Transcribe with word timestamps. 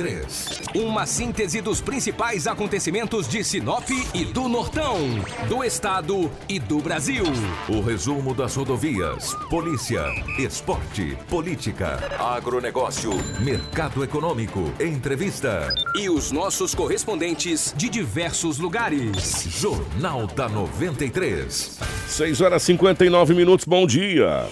93. 0.00 0.60
Uma 0.74 1.06
síntese 1.06 1.60
dos 1.60 1.80
principais 1.80 2.46
acontecimentos 2.46 3.28
de 3.28 3.44
Sinop 3.44 3.88
e 4.14 4.24
do 4.24 4.48
Nortão, 4.48 4.96
do 5.48 5.62
estado 5.62 6.30
e 6.48 6.58
do 6.58 6.78
Brasil. 6.78 7.24
O 7.68 7.80
resumo 7.80 8.34
das 8.34 8.54
rodovias, 8.56 9.34
polícia, 9.48 10.04
esporte, 10.38 11.16
política, 11.28 11.98
agronegócio, 12.18 13.12
mercado 13.40 14.02
econômico, 14.02 14.72
entrevista. 14.80 15.72
E 15.96 16.08
os 16.08 16.32
nossos 16.32 16.74
correspondentes 16.74 17.74
de 17.76 17.88
diversos 17.88 18.58
lugares. 18.58 19.44
Jornal 19.48 20.26
da 20.26 20.48
93. 20.48 21.78
6 22.08 22.40
horas 22.40 22.62
59 22.62 23.34
minutos, 23.34 23.66
bom 23.66 23.86
dia. 23.86 24.48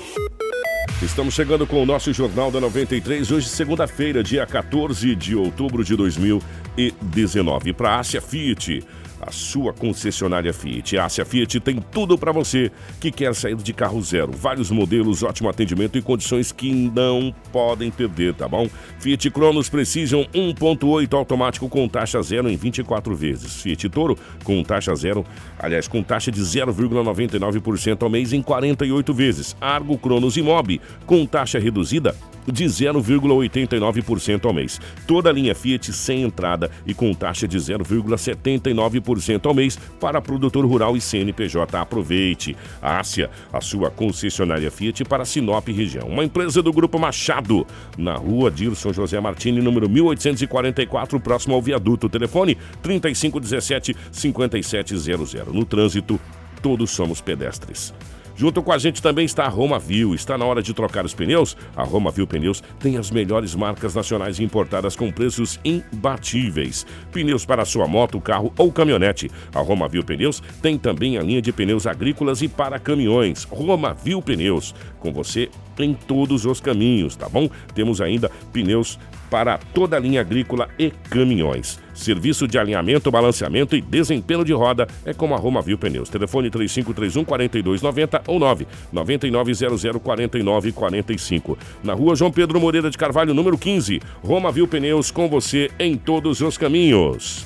Estamos 1.00 1.32
chegando 1.32 1.64
com 1.64 1.80
o 1.80 1.86
nosso 1.86 2.12
Jornal 2.12 2.50
da 2.50 2.60
93, 2.60 3.30
hoje, 3.30 3.48
segunda-feira, 3.48 4.20
dia 4.20 4.44
14 4.44 5.14
de 5.14 5.36
outubro 5.36 5.84
de 5.84 5.94
2019. 5.94 7.73
Para 7.73 7.90
a 7.90 8.00
Ásia 8.00 8.20
Fiat 8.20 8.82
a 9.20 9.30
sua 9.30 9.72
concessionária 9.72 10.52
Fiat. 10.52 10.96
A 10.98 11.04
Ásia 11.06 11.24
Fiat 11.24 11.60
tem 11.60 11.76
tudo 11.92 12.16
para 12.16 12.32
você 12.32 12.70
que 13.00 13.10
quer 13.10 13.34
sair 13.34 13.56
de 13.56 13.72
carro 13.72 14.00
zero. 14.02 14.32
Vários 14.32 14.70
modelos, 14.70 15.22
ótimo 15.22 15.48
atendimento 15.48 15.98
e 15.98 16.02
condições 16.02 16.52
que 16.52 16.72
não 16.72 17.34
podem 17.52 17.90
perder, 17.90 18.34
tá 18.34 18.48
bom? 18.48 18.68
Fiat 18.98 19.30
Cronos 19.30 19.68
Precision 19.68 20.24
1.8 20.34 21.12
automático 21.14 21.68
com 21.68 21.88
taxa 21.88 22.23
zero 22.23 22.48
em 22.48 22.56
24 22.56 23.14
vezes. 23.14 23.60
Fiat 23.62 23.88
Toro 23.88 24.16
com 24.45 24.62
taxa 24.62 24.95
zero, 24.95 25.24
aliás, 25.59 25.88
com 25.88 26.02
taxa 26.02 26.30
de 26.30 26.40
0,99% 26.40 28.02
ao 28.02 28.10
mês 28.10 28.32
em 28.32 28.42
48 28.42 29.14
vezes. 29.14 29.56
Argo 29.60 29.98
Cronos 29.98 30.37
Imob 30.37 30.80
com 31.06 31.26
taxa 31.26 31.59
reduzida 31.59 32.14
de 32.52 32.64
0,89% 32.64 34.45
ao 34.45 34.52
mês. 34.52 34.80
Toda 35.06 35.30
a 35.30 35.32
linha 35.32 35.54
Fiat 35.54 35.92
sem 35.92 36.23
entrada 36.23 36.70
e 36.87 36.95
com 36.95 37.12
taxa 37.12 37.46
de 37.46 37.59
0,79% 37.59 39.07
ao 39.45 39.54
mês 39.54 39.78
para 40.01 40.20
produtor 40.20 40.64
rural 40.66 40.96
e 40.96 41.01
CNPJ. 41.01 41.78
Aproveite. 41.78 42.56
Ásia, 42.82 43.30
a 43.52 43.60
sua 43.60 43.90
concessionária 43.90 44.70
Fiat 44.70 45.04
para 45.04 45.24
Sinop 45.24 45.68
região. 45.68 46.09
Uma 46.09 46.24
empresa 46.24 46.62
do 46.62 46.73
Grupo 46.73 46.98
Machado, 46.98 47.66
na 47.96 48.15
rua 48.15 48.50
Dilson 48.50 48.92
José 48.92 49.20
Martini, 49.20 49.60
número 49.60 49.88
1844, 49.88 51.20
próximo 51.20 51.54
ao 51.54 51.62
viaduto. 51.62 52.09
Telefone 52.09 52.56
3517 52.82 53.96
5700. 54.12 55.52
No 55.52 55.65
trânsito, 55.65 56.20
todos 56.62 56.90
somos 56.90 57.20
pedestres. 57.20 57.95
Junto 58.38 58.62
com 58.62 58.70
a 58.70 58.78
gente 58.78 59.02
também 59.02 59.24
está 59.24 59.46
a 59.46 59.48
Roma 59.48 59.80
Viu. 59.80 60.14
Está 60.14 60.38
na 60.38 60.44
hora 60.44 60.62
de 60.62 60.72
trocar 60.72 61.04
os 61.04 61.12
pneus? 61.12 61.56
A 61.74 61.82
Roma 61.82 62.12
Viu 62.12 62.24
Pneus 62.24 62.62
tem 62.78 62.96
as 62.96 63.10
melhores 63.10 63.52
marcas 63.52 63.96
nacionais 63.96 64.38
importadas 64.38 64.94
com 64.94 65.10
preços 65.10 65.58
imbatíveis. 65.64 66.86
Pneus 67.10 67.44
para 67.44 67.64
sua 67.64 67.88
moto, 67.88 68.20
carro 68.20 68.53
ou 68.56 68.70
caminhonete. 68.70 69.28
A 69.53 69.59
Roma 69.59 69.88
Viu 69.88 70.04
Pneus 70.04 70.41
tem 70.62 70.78
também 70.78 71.19
a 71.19 71.20
linha 71.20 71.42
de 71.42 71.53
pneus 71.53 71.84
agrícolas 71.84 72.41
e 72.41 72.47
para 72.47 72.78
caminhões. 72.78 73.42
Roma 73.42 73.92
Viu 73.92 74.22
Pneus. 74.22 74.72
Com 75.00 75.12
você 75.12 75.50
em 75.76 75.92
todos 75.92 76.44
os 76.44 76.60
caminhos, 76.60 77.16
tá 77.16 77.28
bom? 77.28 77.50
Temos 77.75 78.00
ainda 78.00 78.31
pneus 78.53 79.00
para 79.28 79.59
toda 79.59 79.97
a 79.97 80.00
linha 80.00 80.20
agrícola 80.20 80.69
e 80.78 80.92
caminhões. 81.10 81.81
Serviço 81.99 82.47
de 82.47 82.56
alinhamento, 82.56 83.10
balanceamento 83.10 83.75
e 83.75 83.81
desempenho 83.81 84.44
de 84.44 84.53
roda 84.53 84.87
é 85.04 85.12
como 85.12 85.34
a 85.34 85.37
Roma 85.37 85.60
Viu 85.60 85.77
Pneus. 85.77 86.09
Telefone 86.09 86.49
3531 86.49 87.25
4290 87.25 88.22
ou 88.28 88.38
9 88.38 88.69
9900 88.93 90.00
4945. 90.00 91.59
Na 91.82 91.94
rua 91.94 92.15
João 92.15 92.31
Pedro 92.31 92.60
Moreira 92.60 92.88
de 92.88 92.97
Carvalho, 92.97 93.34
número 93.34 93.59
15. 93.59 94.00
Roma 94.22 94.53
Viu 94.53 94.69
Pneus 94.69 95.10
com 95.10 95.28
você 95.28 95.72
em 95.77 95.97
todos 95.97 96.41
os 96.41 96.56
caminhos. 96.56 97.44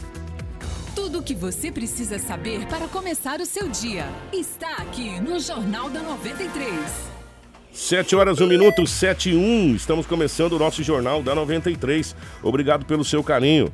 Tudo 0.94 1.20
o 1.20 1.22
que 1.22 1.34
você 1.34 1.72
precisa 1.72 2.18
saber 2.18 2.66
para 2.66 2.86
começar 2.88 3.40
o 3.40 3.46
seu 3.46 3.70
dia 3.70 4.04
está 4.34 4.76
aqui 4.76 5.18
no 5.18 5.40
Jornal 5.40 5.88
da 5.88 6.02
93. 6.02 7.12
7 7.72 8.14
horas, 8.14 8.38
1 8.38 8.46
minuto, 8.46 8.86
7 8.86 9.30
e 9.30 9.34
1. 9.34 9.76
Estamos 9.76 10.04
começando 10.04 10.52
o 10.52 10.58
nosso 10.58 10.82
Jornal 10.82 11.22
da 11.22 11.34
93. 11.34 12.14
Obrigado 12.42 12.84
pelo 12.84 13.02
seu 13.02 13.24
carinho. 13.24 13.72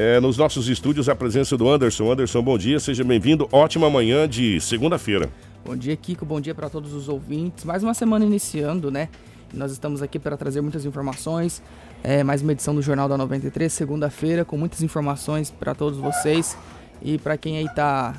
É, 0.00 0.20
nos 0.20 0.38
nossos 0.38 0.68
estúdios, 0.68 1.08
a 1.08 1.16
presença 1.16 1.56
do 1.56 1.68
Anderson. 1.68 2.12
Anderson, 2.12 2.40
bom 2.40 2.56
dia, 2.56 2.78
seja 2.78 3.02
bem-vindo. 3.02 3.48
Ótima 3.50 3.90
manhã 3.90 4.28
de 4.28 4.60
segunda-feira. 4.60 5.28
Bom 5.64 5.74
dia, 5.74 5.96
Kiko. 5.96 6.24
Bom 6.24 6.40
dia 6.40 6.54
para 6.54 6.70
todos 6.70 6.92
os 6.92 7.08
ouvintes. 7.08 7.64
Mais 7.64 7.82
uma 7.82 7.92
semana 7.92 8.24
iniciando, 8.24 8.92
né? 8.92 9.08
Nós 9.52 9.72
estamos 9.72 10.00
aqui 10.00 10.16
para 10.16 10.36
trazer 10.36 10.60
muitas 10.60 10.84
informações. 10.84 11.60
É, 12.00 12.22
mais 12.22 12.42
uma 12.42 12.52
edição 12.52 12.76
do 12.76 12.80
Jornal 12.80 13.08
da 13.08 13.18
93, 13.18 13.72
segunda-feira, 13.72 14.44
com 14.44 14.56
muitas 14.56 14.82
informações 14.82 15.50
para 15.50 15.74
todos 15.74 15.98
vocês. 15.98 16.56
E 17.02 17.18
para 17.18 17.36
quem 17.36 17.58
aí 17.58 17.64
está 17.64 18.14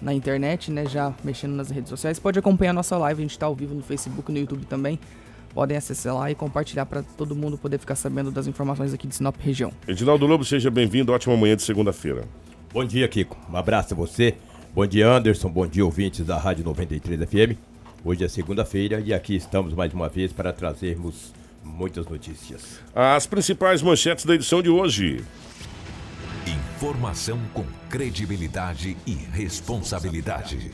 na 0.00 0.14
internet, 0.14 0.70
né, 0.70 0.86
já 0.86 1.12
mexendo 1.24 1.56
nas 1.56 1.70
redes 1.70 1.90
sociais, 1.90 2.20
pode 2.20 2.38
acompanhar 2.38 2.70
a 2.70 2.74
nossa 2.74 2.96
live, 2.96 3.20
a 3.20 3.24
gente 3.24 3.32
está 3.32 3.46
ao 3.46 3.54
vivo 3.56 3.74
no 3.74 3.82
Facebook, 3.82 4.30
no 4.30 4.38
YouTube 4.38 4.64
também. 4.64 4.96
Podem 5.54 5.76
acessar 5.76 6.14
lá 6.14 6.30
e 6.30 6.34
compartilhar 6.34 6.86
para 6.86 7.02
todo 7.02 7.34
mundo 7.34 7.58
poder 7.58 7.78
ficar 7.78 7.96
sabendo 7.96 8.30
das 8.30 8.46
informações 8.46 8.94
aqui 8.94 9.06
de 9.06 9.14
Sinop 9.14 9.36
região. 9.40 9.72
Edinaldo 9.86 10.26
Lobo, 10.26 10.44
seja 10.44 10.70
bem-vindo. 10.70 11.12
Ótima 11.12 11.36
manhã 11.36 11.56
de 11.56 11.62
segunda-feira. 11.62 12.24
Bom 12.72 12.84
dia, 12.84 13.08
Kiko. 13.08 13.36
Um 13.50 13.56
abraço 13.56 13.94
a 13.94 13.96
você. 13.96 14.34
Bom 14.72 14.86
dia, 14.86 15.08
Anderson. 15.08 15.48
Bom 15.48 15.66
dia, 15.66 15.84
ouvintes 15.84 16.24
da 16.24 16.38
Rádio 16.38 16.64
93 16.64 17.28
FM. 17.28 17.58
Hoje 18.04 18.24
é 18.24 18.28
segunda-feira 18.28 19.00
e 19.00 19.12
aqui 19.12 19.34
estamos 19.34 19.74
mais 19.74 19.92
uma 19.92 20.08
vez 20.08 20.32
para 20.32 20.52
trazermos 20.52 21.32
muitas 21.64 22.06
notícias. 22.06 22.80
As 22.94 23.26
principais 23.26 23.82
manchetes 23.82 24.24
da 24.24 24.34
edição 24.34 24.62
de 24.62 24.70
hoje. 24.70 25.24
Informação 26.80 27.38
com 27.52 27.66
credibilidade 27.90 28.96
e 29.06 29.12
responsabilidade. 29.12 30.70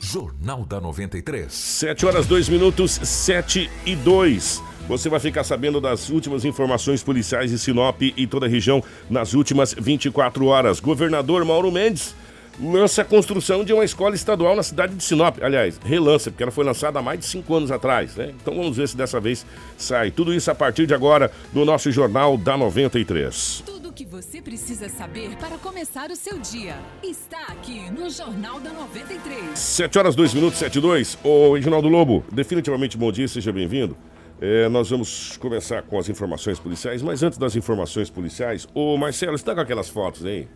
Jornal 0.00 0.64
da 0.64 0.80
93. 0.80 1.52
7 1.52 2.06
horas 2.06 2.26
2 2.26 2.48
minutos, 2.48 2.90
7 2.90 3.70
e 3.86 3.94
2. 3.94 4.60
Você 4.88 5.08
vai 5.08 5.20
ficar 5.20 5.44
sabendo 5.44 5.80
das 5.80 6.10
últimas 6.10 6.44
informações 6.44 7.04
policiais 7.04 7.52
de 7.52 7.58
Sinop 7.60 8.02
e 8.02 8.26
toda 8.26 8.46
a 8.46 8.48
região 8.48 8.82
nas 9.08 9.32
últimas 9.32 9.72
24 9.72 10.44
horas. 10.46 10.80
Governador 10.80 11.44
Mauro 11.44 11.70
Mendes 11.70 12.16
lança 12.60 13.02
a 13.02 13.04
construção 13.04 13.64
de 13.64 13.72
uma 13.72 13.84
escola 13.84 14.16
estadual 14.16 14.56
na 14.56 14.62
cidade 14.64 14.96
de 14.96 15.04
Sinop. 15.04 15.38
Aliás, 15.40 15.78
relança, 15.84 16.32
porque 16.32 16.42
ela 16.42 16.50
foi 16.50 16.64
lançada 16.64 16.98
há 16.98 17.02
mais 17.02 17.20
de 17.20 17.26
cinco 17.26 17.54
anos 17.54 17.70
atrás, 17.70 18.16
né? 18.16 18.34
Então 18.42 18.56
vamos 18.56 18.76
ver 18.76 18.88
se 18.88 18.96
dessa 18.96 19.20
vez 19.20 19.46
sai. 19.78 20.10
Tudo 20.10 20.34
isso 20.34 20.50
a 20.50 20.54
partir 20.54 20.84
de 20.84 20.94
agora 20.94 21.30
no 21.52 21.64
nosso 21.64 21.92
Jornal 21.92 22.36
da 22.36 22.56
93. 22.56 23.62
Tudo 23.64 23.83
que 23.94 24.04
você 24.04 24.42
precisa 24.42 24.88
saber 24.88 25.36
para 25.36 25.56
começar 25.56 26.10
o 26.10 26.16
seu 26.16 26.40
dia 26.40 26.74
está 27.00 27.46
aqui 27.46 27.88
no 27.92 28.10
Jornal 28.10 28.58
da 28.58 28.72
93. 28.72 29.56
7 29.56 29.98
horas 29.98 30.16
2 30.16 30.34
minutos, 30.34 30.58
7 30.58 30.78
e 30.78 30.80
2. 30.80 31.18
Ô, 31.22 31.54
Reginaldo 31.54 31.88
Lobo, 31.88 32.24
definitivamente 32.32 32.98
bom 32.98 33.12
dia, 33.12 33.28
seja 33.28 33.52
bem-vindo. 33.52 33.96
É, 34.40 34.68
nós 34.68 34.90
vamos 34.90 35.36
começar 35.36 35.82
com 35.82 35.96
as 35.96 36.08
informações 36.08 36.58
policiais, 36.58 37.02
mas 37.02 37.22
antes 37.22 37.38
das 37.38 37.54
informações 37.54 38.10
policiais, 38.10 38.66
ô 38.74 38.96
Marcelo, 38.96 39.36
está 39.36 39.54
com 39.54 39.60
aquelas 39.60 39.88
fotos 39.88 40.26
aí? 40.26 40.48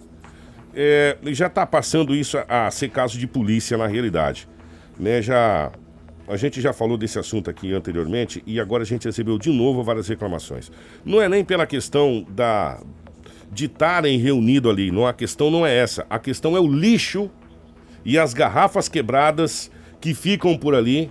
É, 0.75 1.17
já 1.27 1.47
está 1.47 1.65
passando 1.65 2.17
isso 2.17 2.39
a, 2.39 2.67
a, 2.67 2.71
ser 2.73 2.91
caso 2.91 3.17
de 3.17 3.27
polícia 3.29 3.79
na 3.79 3.87
realidade. 3.87 4.49
Né? 4.99 5.23
Já, 5.23 5.71
a 6.27 6.37
gente 6.37 6.61
já 6.61 6.73
falou 6.73 6.99
desse 6.99 7.21
assunto 7.21 7.49
aqui 7.49 7.73
anteriormente 7.73 8.43
e 8.45 8.59
agora 8.59 8.83
a 8.83 8.87
gente 8.87 9.05
recebeu 9.05 9.39
de 9.39 9.51
novo 9.51 9.85
várias 9.85 10.09
reclamações. 10.09 10.73
Não 11.05 11.23
é 11.23 11.29
nem 11.29 11.45
pela 11.45 11.69
questão 11.69 12.27
da 12.29 12.81
de 13.51 13.67
estarem 13.67 14.19
reunidos 14.19 14.71
ali, 14.71 14.91
não, 14.91 15.07
a 15.07 15.13
questão 15.13 15.51
não 15.51 15.67
é 15.67 15.75
essa. 15.75 16.07
A 16.09 16.19
questão 16.19 16.57
é 16.57 16.61
o 16.61 16.67
lixo 16.67 17.31
e 18.05 18.19
as 18.19 18.35
garrafas 18.35 18.89
quebradas 18.89 19.71
que 20.01 20.15
ficam 20.15 20.57
por 20.57 20.75
ali 20.75 21.11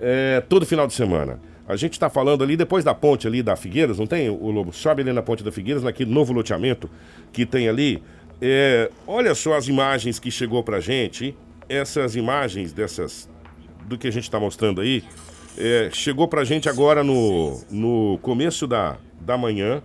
é, 0.00 0.42
todo 0.48 0.66
final 0.66 0.86
de 0.86 0.94
semana. 0.94 1.40
A 1.66 1.76
gente 1.76 1.92
está 1.92 2.08
falando 2.08 2.42
ali 2.42 2.56
depois 2.56 2.82
da 2.82 2.94
ponte 2.94 3.26
ali 3.26 3.42
da 3.42 3.54
Figueiras, 3.54 3.98
não 3.98 4.06
tem 4.06 4.30
o 4.30 4.50
Lobo? 4.50 4.72
Sobe 4.72 5.02
ali 5.02 5.12
na 5.12 5.22
ponte 5.22 5.44
da 5.44 5.52
Figueiras, 5.52 5.82
naquele 5.82 6.10
novo 6.10 6.32
loteamento 6.32 6.88
que 7.30 7.44
tem 7.44 7.68
ali. 7.68 8.02
É, 8.40 8.90
olha 9.06 9.34
só 9.34 9.54
as 9.54 9.68
imagens 9.68 10.18
que 10.18 10.30
chegou 10.30 10.62
pra 10.62 10.80
gente. 10.80 11.36
Essas 11.68 12.16
imagens 12.16 12.72
dessas 12.72 13.28
do 13.86 13.98
que 13.98 14.08
a 14.08 14.10
gente 14.10 14.22
está 14.22 14.40
mostrando 14.40 14.80
aí. 14.80 15.04
É, 15.58 15.90
chegou 15.92 16.26
pra 16.26 16.44
gente 16.44 16.68
agora 16.68 17.04
no, 17.04 17.60
no 17.70 18.18
começo 18.22 18.66
da, 18.66 18.96
da 19.20 19.36
manhã. 19.36 19.82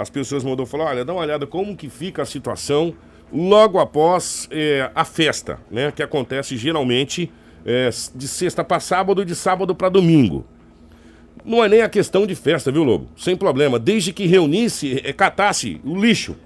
As 0.00 0.10
pessoas 0.10 0.42
mandou 0.42 0.66
falar: 0.66 0.86
olha, 0.86 1.04
dá 1.04 1.12
uma 1.12 1.22
olhada 1.22 1.46
como 1.46 1.76
que 1.76 1.88
fica 1.88 2.22
a 2.22 2.26
situação 2.26 2.94
logo 3.32 3.78
após 3.78 4.48
é, 4.50 4.90
a 4.94 5.04
festa, 5.04 5.58
né? 5.70 5.92
Que 5.92 6.02
acontece 6.02 6.56
geralmente 6.56 7.30
é, 7.64 7.90
de 8.14 8.28
sexta 8.28 8.64
para 8.64 8.80
sábado 8.80 9.22
e 9.22 9.24
de 9.24 9.34
sábado 9.34 9.74
para 9.74 9.88
domingo. 9.88 10.44
Não 11.44 11.64
é 11.64 11.68
nem 11.68 11.82
a 11.82 11.88
questão 11.88 12.26
de 12.26 12.34
festa, 12.34 12.70
viu, 12.70 12.84
Lobo? 12.84 13.08
Sem 13.16 13.36
problema. 13.36 13.78
Desde 13.78 14.12
que 14.12 14.26
reunisse, 14.26 15.00
é, 15.04 15.12
catasse 15.12 15.80
o 15.84 15.98
lixo 15.98 16.36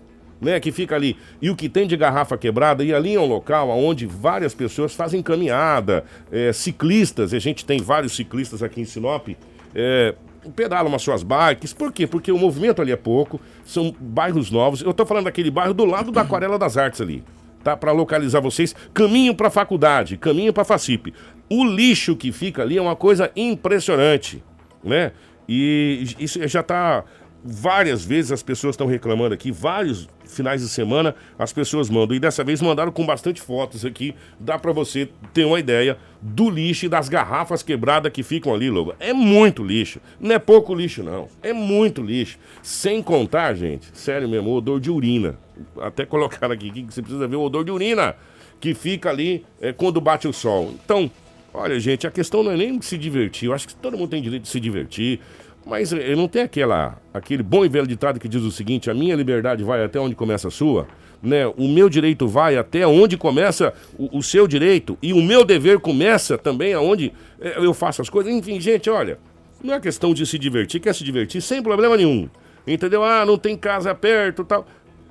né, 0.41 0.61
que 0.61 0.71
fica 0.71 0.95
ali, 0.95 1.17
e 1.41 1.49
o 1.49 1.57
que 1.57 1.69
tem 1.69 1.87
de 1.87 1.97
garrafa 1.97 2.37
quebrada, 2.37 2.85
e 2.85 2.93
ali 2.93 3.15
é 3.15 3.21
um 3.21 3.27
local 3.27 3.71
onde 3.71 4.05
várias 4.05 4.55
pessoas 4.55 4.95
fazem 4.95 5.23
caminhada, 5.23 6.05
é, 6.31 6.53
ciclistas, 6.53 7.33
a 7.33 7.39
gente 7.39 7.65
tem 7.65 7.81
vários 7.81 8.15
ciclistas 8.15 8.63
aqui 8.63 8.81
em 8.81 8.85
Sinop, 8.85 9.29
é, 9.75 10.15
pedalam 10.51 10.95
as 10.95 11.03
suas 11.03 11.23
bikes. 11.23 11.73
Por 11.73 11.93
quê? 11.93 12.07
Porque 12.07 12.31
o 12.31 12.39
movimento 12.39 12.83
ali 12.83 12.93
é 12.93 12.97
pouco, 12.97 13.41
são 13.65 13.95
bairros 13.99 14.51
novos. 14.51 14.83
Eu 14.83 14.93
tô 14.93 15.07
falando 15.07 15.25
daquele 15.25 15.51
bairro 15.51 15.75
do 15.75 15.85
lado 15.85 16.11
da 16.11 16.23
Aquarela 16.23 16.59
das 16.59 16.77
Artes 16.77 17.01
ali, 17.01 17.25
tá? 17.63 17.77
Para 17.77 17.93
localizar 17.93 18.41
vocês. 18.41 18.75
Caminho 18.93 19.35
para 19.35 19.51
faculdade, 19.51 20.17
caminho 20.17 20.53
para 20.53 20.65
Facip. 20.65 21.13
O 21.51 21.65
lixo 21.65 22.17
que 22.17 22.33
fica 22.33 22.63
ali 22.63 22.79
é 22.79 22.83
uma 22.83 22.97
coisa 22.97 23.31
impressionante, 23.37 24.43
né? 24.83 25.13
E 25.49 26.05
isso 26.19 26.47
já 26.49 26.63
tá 26.63 27.05
várias 27.45 28.05
vezes 28.05 28.33
as 28.33 28.43
pessoas 28.43 28.73
estão 28.73 28.87
reclamando 28.87 29.35
aqui, 29.35 29.53
vários 29.53 30.09
finais 30.27 30.61
de 30.61 30.69
semana 30.69 31.15
as 31.39 31.53
pessoas 31.53 31.89
mandam. 31.91 32.17
E 32.17 32.21
dessa 32.21 32.45
vez 32.45 32.61
mandaram 32.61 32.93
com 32.93 33.05
bastante 33.05 33.41
fotos 33.41 33.85
aqui. 33.85 34.15
Dá 34.39 34.59
para 34.59 34.73
você 34.73 35.09
ter 35.33 35.45
uma 35.45 35.59
ideia 35.59 35.99
do 36.21 36.49
lixo 36.49 36.87
e 36.87 36.89
das 36.89 37.09
garrafas 37.09 37.63
quebradas 37.63 38.13
que 38.13 38.23
ficam 38.23 38.55
ali, 38.55 38.71
Lobo. 38.71 38.95
É 38.99 39.13
muito 39.13 39.63
lixo. 39.63 40.01
Não 40.19 40.35
é 40.35 40.39
pouco 40.39 40.75
lixo, 40.75 41.03
não. 41.03 41.29
É 41.43 41.53
muito 41.53 42.03
lixo. 42.03 42.39
Sem 42.63 43.03
contar, 43.03 43.55
gente, 43.55 43.87
sério 43.93 44.29
mesmo, 44.29 44.51
o 44.51 44.57
odor 44.57 44.81
de 44.81 44.91
urina. 44.91 45.39
Até 45.81 46.05
colocaram 46.07 46.55
aqui 46.55 46.71
que 46.71 46.83
você 46.93 47.03
precisa 47.03 47.29
ver 47.29 47.37
o 47.37 47.43
odor 47.43 47.65
de 47.65 47.71
urina 47.71 48.17
que 48.61 48.73
fica 48.73 49.11
ali 49.11 49.45
é, 49.61 49.73
quando 49.73 50.01
bate 50.01 50.27
o 50.27 50.33
sol. 50.33 50.75
Então, 50.85 51.11
olha, 51.53 51.79
gente, 51.79 52.07
a 52.07 52.11
questão 52.11 52.43
não 52.43 52.53
é 52.53 52.57
nem 52.57 52.81
se 52.81 52.97
divertir. 52.97 53.49
Eu 53.49 53.55
acho 53.55 53.69
que 53.69 53.75
todo 53.75 53.99
mundo 53.99 54.09
tem 54.09 54.23
direito 54.23 54.45
de 54.45 54.49
se 54.49 54.59
divertir. 54.59 55.21
Mas 55.67 55.93
ele 55.93 56.15
não 56.15 56.29
tem 56.29 56.43
aquela, 56.43 56.99
aquele 57.13 57.43
bom 57.43 57.65
e 57.65 57.69
velho 57.69 57.87
ditado 57.87 58.21
que 58.21 58.29
diz 58.29 58.43
o 58.43 58.51
seguinte: 58.51 58.91
a 58.91 58.95
minha 58.95 59.17
liberdade 59.17 59.65
vai 59.65 59.83
até 59.83 59.99
onde 59.99 60.15
começa 60.15 60.49
a 60.49 60.51
sua, 60.51 60.87
né? 61.23 61.47
O 61.47 61.67
meu 61.67 61.89
direito 61.89 62.29
vai 62.29 62.57
até 62.57 62.87
onde 62.87 63.17
começa 63.17 63.73
o, 63.99 64.19
o 64.19 64.23
seu 64.23 64.47
direito 64.47 64.99
e 65.01 65.15
o 65.15 65.23
meu 65.23 65.43
dever 65.43 65.81
começa 65.81 66.37
também 66.37 66.75
aonde 66.75 67.13
é, 67.41 67.59
eu 67.59 67.73
faço 67.73 68.03
as 68.03 68.11
coisas. 68.11 68.33
Enfim, 68.33 68.61
gente, 68.61 68.91
olha, 68.91 69.19
não 69.63 69.73
é 69.73 69.81
questão 69.81 70.13
de 70.13 70.27
se 70.27 70.39
divertir, 70.39 70.81
quer 70.81 70.95
se 70.95 71.03
divertir 71.03 71.41
sem 71.41 71.63
problema 71.63 71.97
nenhum, 71.97 72.29
entendeu? 72.67 73.03
Ah, 73.03 73.25
não 73.25 73.39
tem 73.39 73.57
casa 73.57 73.95
perto, 73.95 74.45
tal, 74.45 74.67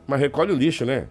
mas 0.06 0.20
recolhe 0.20 0.52
o 0.52 0.56
lixo, 0.56 0.86
né? 0.86 1.08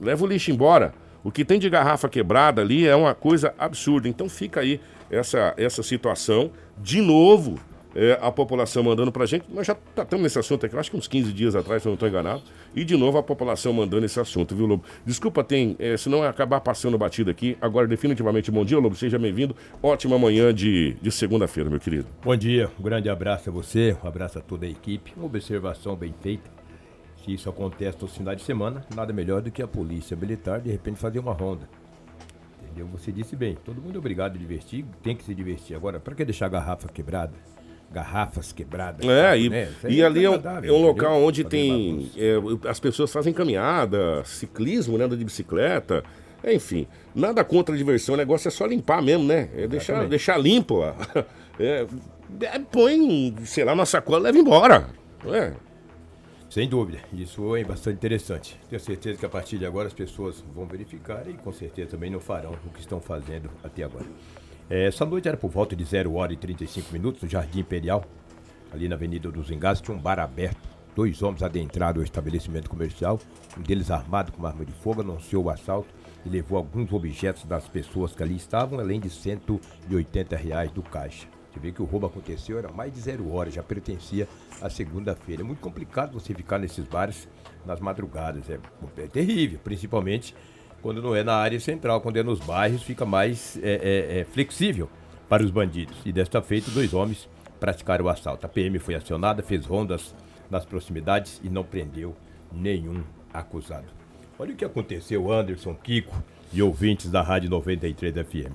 Leva 0.00 0.24
o 0.24 0.26
lixo 0.26 0.50
embora. 0.50 0.92
O 1.22 1.30
que 1.30 1.44
tem 1.44 1.58
de 1.58 1.68
garrafa 1.68 2.08
quebrada 2.08 2.62
ali 2.62 2.86
é 2.86 2.96
uma 2.96 3.14
coisa 3.14 3.54
absurda. 3.58 4.08
Então 4.08 4.28
fica 4.28 4.60
aí 4.60 4.80
essa, 5.10 5.54
essa 5.56 5.82
situação 5.82 6.50
de 6.78 7.02
novo 7.02 7.58
é, 7.94 8.18
a 8.20 8.30
população 8.30 8.82
mandando 8.82 9.10
pra 9.10 9.26
gente. 9.26 9.44
Nós 9.48 9.66
já 9.66 9.74
tratamos 9.74 10.22
nesse 10.22 10.38
assunto 10.38 10.66
aqui, 10.66 10.76
acho 10.76 10.90
que 10.90 10.96
uns 10.96 11.08
15 11.08 11.32
dias 11.32 11.54
atrás, 11.54 11.82
se 11.82 11.88
eu 11.88 11.90
não 11.90 11.94
estou 11.94 12.08
enganado. 12.08 12.42
E 12.74 12.84
de 12.84 12.96
novo 12.96 13.18
a 13.18 13.22
população 13.22 13.72
mandando 13.72 14.06
esse 14.06 14.18
assunto, 14.20 14.54
viu, 14.54 14.66
Lobo? 14.66 14.84
Desculpa, 15.04 15.42
tem, 15.42 15.76
é, 15.78 15.96
senão 15.96 16.22
acabar 16.22 16.60
passando 16.60 16.96
batido 16.96 17.30
aqui. 17.30 17.56
Agora, 17.60 17.86
definitivamente, 17.86 18.50
bom 18.50 18.64
dia, 18.64 18.78
Lobo. 18.78 18.94
Seja 18.94 19.18
bem-vindo. 19.18 19.56
Ótima 19.82 20.18
manhã 20.18 20.54
de, 20.54 20.96
de 21.00 21.10
segunda-feira, 21.10 21.68
meu 21.68 21.80
querido. 21.80 22.06
Bom 22.22 22.36
dia, 22.36 22.70
um 22.78 22.82
grande 22.82 23.08
abraço 23.08 23.50
a 23.50 23.52
você, 23.52 23.96
um 24.02 24.06
abraço 24.06 24.38
a 24.38 24.42
toda 24.42 24.66
a 24.66 24.68
equipe. 24.68 25.12
Uma 25.16 25.26
observação 25.26 25.96
bem 25.96 26.14
feita. 26.20 26.50
Se 27.24 27.34
isso 27.34 27.50
acontece 27.50 27.98
no 28.00 28.08
final 28.08 28.34
de 28.34 28.42
semana, 28.42 28.84
nada 28.94 29.12
melhor 29.12 29.42
do 29.42 29.50
que 29.50 29.60
a 29.60 29.68
polícia 29.68 30.16
militar 30.16 30.60
de 30.60 30.70
repente 30.70 30.98
fazer 30.98 31.18
uma 31.18 31.32
ronda. 31.32 31.68
Entendeu? 32.62 32.86
Você 32.92 33.12
disse 33.12 33.36
bem, 33.36 33.56
todo 33.64 33.82
mundo 33.82 33.96
é 33.96 33.98
obrigado 33.98 34.36
a 34.36 34.38
divertir, 34.38 34.84
tem 35.02 35.14
que 35.14 35.24
se 35.24 35.34
divertir. 35.34 35.76
Agora, 35.76 36.00
para 36.00 36.14
que 36.14 36.24
deixar 36.24 36.46
a 36.46 36.50
garrafa 36.50 36.88
quebrada? 36.88 37.32
Garrafas 37.92 38.52
quebradas. 38.52 39.06
É, 39.06 39.38
e, 39.38 39.50
né? 39.50 39.68
e 39.88 40.02
ali 40.02 40.24
é 40.24 40.30
um, 40.30 40.34
é 40.62 40.72
um 40.72 40.82
local 40.82 41.20
onde 41.22 41.44
tem. 41.44 42.10
É, 42.16 42.34
as 42.68 42.78
pessoas 42.78 43.12
fazem 43.12 43.32
caminhada, 43.32 44.22
ciclismo, 44.24 44.96
né? 44.96 45.04
Anda 45.04 45.16
de 45.16 45.24
bicicleta. 45.24 46.04
Enfim, 46.44 46.86
nada 47.14 47.44
contra 47.44 47.74
a 47.74 47.78
diversão, 47.78 48.14
o 48.14 48.18
negócio 48.18 48.48
é 48.48 48.50
só 48.50 48.64
limpar 48.64 49.02
mesmo, 49.02 49.24
né? 49.24 49.50
É 49.54 49.66
deixar, 49.66 50.06
deixar 50.06 50.38
limpo. 50.38 50.82
É, 51.62 51.86
é, 52.40 52.58
põe, 52.58 53.36
sei 53.44 53.64
lá, 53.64 53.74
na 53.74 53.84
sacola 53.84 54.20
e 54.20 54.22
leva 54.22 54.38
embora. 54.38 54.88
É. 55.26 55.52
Sem 56.48 56.66
dúvida, 56.66 56.98
isso 57.12 57.54
é 57.54 57.62
bastante 57.62 57.96
interessante. 57.96 58.58
Tenho 58.70 58.80
certeza 58.80 59.18
que 59.18 59.26
a 59.26 59.28
partir 59.28 59.58
de 59.58 59.66
agora 59.66 59.86
as 59.86 59.92
pessoas 59.92 60.42
vão 60.54 60.64
verificar 60.64 61.28
e 61.28 61.34
com 61.34 61.52
certeza 61.52 61.90
também 61.90 62.08
não 62.08 62.18
farão 62.18 62.56
o 62.66 62.70
que 62.70 62.80
estão 62.80 62.98
fazendo 62.98 63.50
até 63.62 63.82
agora. 63.82 64.06
É, 64.70 64.86
essa 64.86 65.04
noite 65.04 65.26
era 65.26 65.36
por 65.36 65.50
volta 65.50 65.74
de 65.74 65.84
0 65.84 66.14
hora 66.14 66.32
e 66.32 66.36
35 66.36 66.92
minutos, 66.92 67.20
no 67.20 67.28
Jardim 67.28 67.58
Imperial, 67.58 68.04
ali 68.72 68.88
na 68.88 68.94
Avenida 68.94 69.28
dos 69.28 69.50
Engás, 69.50 69.80
tinha 69.80 69.96
um 69.96 70.00
bar 70.00 70.20
aberto. 70.20 70.70
Dois 70.94 71.20
homens 71.22 71.42
adentraram 71.42 72.00
o 72.00 72.04
estabelecimento 72.04 72.70
comercial, 72.70 73.18
um 73.58 73.62
deles 73.62 73.90
armado 73.90 74.30
com 74.30 74.38
uma 74.38 74.48
arma 74.48 74.64
de 74.64 74.72
fogo, 74.72 75.00
anunciou 75.00 75.44
o 75.44 75.50
assalto 75.50 75.88
e 76.24 76.28
levou 76.28 76.56
alguns 76.56 76.92
objetos 76.92 77.44
das 77.44 77.66
pessoas 77.66 78.12
que 78.12 78.22
ali 78.22 78.36
estavam, 78.36 78.78
além 78.78 79.00
de 79.00 79.10
180 79.10 80.36
reais 80.36 80.70
do 80.70 80.82
caixa. 80.82 81.26
Você 81.52 81.58
vê 81.58 81.72
que 81.72 81.82
o 81.82 81.84
roubo 81.84 82.06
aconteceu, 82.06 82.56
era 82.56 82.70
mais 82.70 82.92
de 82.92 83.00
zero 83.00 83.32
hora, 83.32 83.50
já 83.50 83.64
pertencia 83.64 84.28
à 84.60 84.70
segunda-feira. 84.70 85.42
É 85.42 85.44
muito 85.44 85.60
complicado 85.60 86.12
você 86.12 86.32
ficar 86.32 86.58
nesses 86.60 86.84
bares 86.84 87.28
nas 87.66 87.80
madrugadas, 87.80 88.48
é, 88.48 88.60
é 88.98 89.06
terrível, 89.08 89.58
principalmente 89.64 90.32
quando 90.82 91.02
não 91.02 91.14
é 91.14 91.22
na 91.22 91.34
área 91.34 91.58
central, 91.60 92.00
quando 92.00 92.16
é 92.16 92.22
nos 92.22 92.40
bairros, 92.40 92.82
fica 92.82 93.04
mais 93.04 93.58
é, 93.62 93.70
é, 93.70 94.20
é, 94.20 94.24
flexível 94.24 94.88
para 95.28 95.42
os 95.42 95.50
bandidos. 95.50 95.96
E 96.04 96.12
desta 96.12 96.42
feita, 96.42 96.70
dois 96.70 96.92
homens 96.94 97.28
praticaram 97.58 98.06
o 98.06 98.08
assalto. 98.08 98.46
A 98.46 98.48
PM 98.48 98.78
foi 98.78 98.94
acionada, 98.94 99.42
fez 99.42 99.66
rondas 99.66 100.14
nas 100.50 100.64
proximidades 100.64 101.40
e 101.44 101.48
não 101.48 101.62
prendeu 101.62 102.16
nenhum 102.52 103.02
acusado. 103.32 103.86
Olha 104.38 104.54
o 104.54 104.56
que 104.56 104.64
aconteceu, 104.64 105.30
Anderson, 105.30 105.74
Kiko 105.74 106.14
e 106.52 106.62
ouvintes 106.62 107.10
da 107.10 107.22
Rádio 107.22 107.50
93 107.50 108.14
FM. 108.26 108.52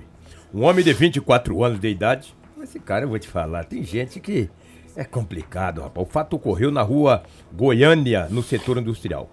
Um 0.52 0.64
homem 0.64 0.84
de 0.84 0.92
24 0.92 1.64
anos 1.64 1.78
de 1.78 1.88
idade. 1.88 2.34
Esse 2.62 2.80
cara, 2.80 3.04
eu 3.04 3.08
vou 3.08 3.18
te 3.18 3.28
falar, 3.28 3.64
tem 3.64 3.84
gente 3.84 4.18
que 4.18 4.50
é 4.96 5.04
complicado, 5.04 5.82
rapaz. 5.82 6.06
O 6.06 6.10
fato 6.10 6.34
ocorreu 6.36 6.72
na 6.72 6.82
rua 6.82 7.22
Goiânia, 7.52 8.26
no 8.30 8.42
setor 8.42 8.78
industrial. 8.78 9.30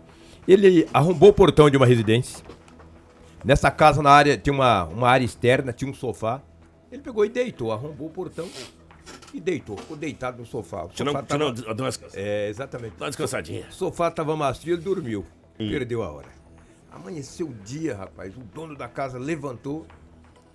Ele 0.48 0.88
arrombou 0.94 1.30
o 1.30 1.34
portão 1.34 1.70
de 1.70 1.78
uma 1.78 1.86
residência, 1.86 2.44
Nessa 3.44 3.70
casa, 3.70 4.02
na 4.02 4.10
área, 4.10 4.38
tinha 4.38 4.54
uma, 4.54 4.86
uma 4.86 5.10
área 5.10 5.26
externa, 5.26 5.74
tinha 5.74 5.90
um 5.90 5.94
sofá. 5.94 6.42
Ele 6.92 7.02
pegou 7.02 7.26
e 7.26 7.30
deitou, 7.30 7.72
arrombou 7.72 8.08
o 8.08 8.10
portão 8.10 8.48
e 9.34 9.40
deitou. 9.40 9.76
Ficou 9.78 9.98
deitado 9.98 10.38
no 10.40 10.46
sofá. 10.46 10.86
O 10.86 10.92
sofá 10.92 11.04
não, 11.04 11.14
tava... 11.24 11.52
não, 11.74 11.88
É, 12.14 12.48
exatamente. 12.50 12.96
Dá 12.98 13.06
uma 13.06 13.10
descansadinha. 13.10 13.66
O 13.70 13.74
sofá 13.74 14.10
tava 14.12 14.36
macio, 14.38 14.74
ele 14.74 14.82
dormiu. 14.82 15.26
Hum. 15.60 15.70
Perdeu 15.70 16.04
a 16.04 16.12
hora. 16.12 16.30
Amanheceu 16.92 17.48
o 17.48 17.54
dia, 17.54 17.96
rapaz. 17.98 18.36
O 18.38 18.42
dono 18.42 18.78
da 18.78 18.88
casa 18.88 19.18
levantou, 19.18 19.86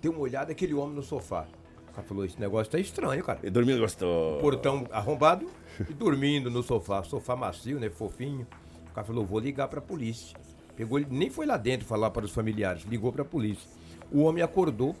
deu 0.01 0.11
uma 0.11 0.21
olhada, 0.21 0.51
aquele 0.51 0.73
homem 0.73 0.95
no 0.95 1.03
sofá. 1.03 1.45
O 1.89 1.91
cara 1.93 2.07
falou, 2.07 2.25
esse 2.25 2.39
negócio 2.39 2.71
tá 2.71 2.79
estranho, 2.79 3.23
cara. 3.23 3.39
E 3.43 3.49
dormindo 3.49 3.79
gostou. 3.79 4.39
Portão 4.39 4.87
arrombado 4.91 5.49
e 5.87 5.93
dormindo 5.93 6.49
no 6.49 6.63
sofá. 6.63 7.03
Sofá 7.03 7.35
macio, 7.35 7.79
né? 7.79 7.89
Fofinho. 7.89 8.47
O 8.89 8.93
cara 8.93 9.05
falou, 9.05 9.25
vou 9.25 9.39
ligar 9.39 9.67
pra 9.67 9.81
polícia. 9.81 10.37
Pegou, 10.79 10.97
nem 10.97 11.29
foi 11.29 11.45
lá 11.45 11.57
dentro 11.57 11.85
falar 11.85 12.09
para 12.09 12.23
os 12.23 12.31
familiares, 12.31 12.83
ligou 12.83 13.11
para 13.11 13.23
a 13.23 13.25
polícia. 13.25 13.69
O 14.09 14.21
homem 14.21 14.41
acordou, 14.41 14.95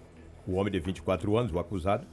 o 0.45 0.55
homem 0.55 0.69
de 0.69 0.77
24 0.77 1.37
anos, 1.37 1.53
o 1.53 1.57
acusado. 1.57 2.05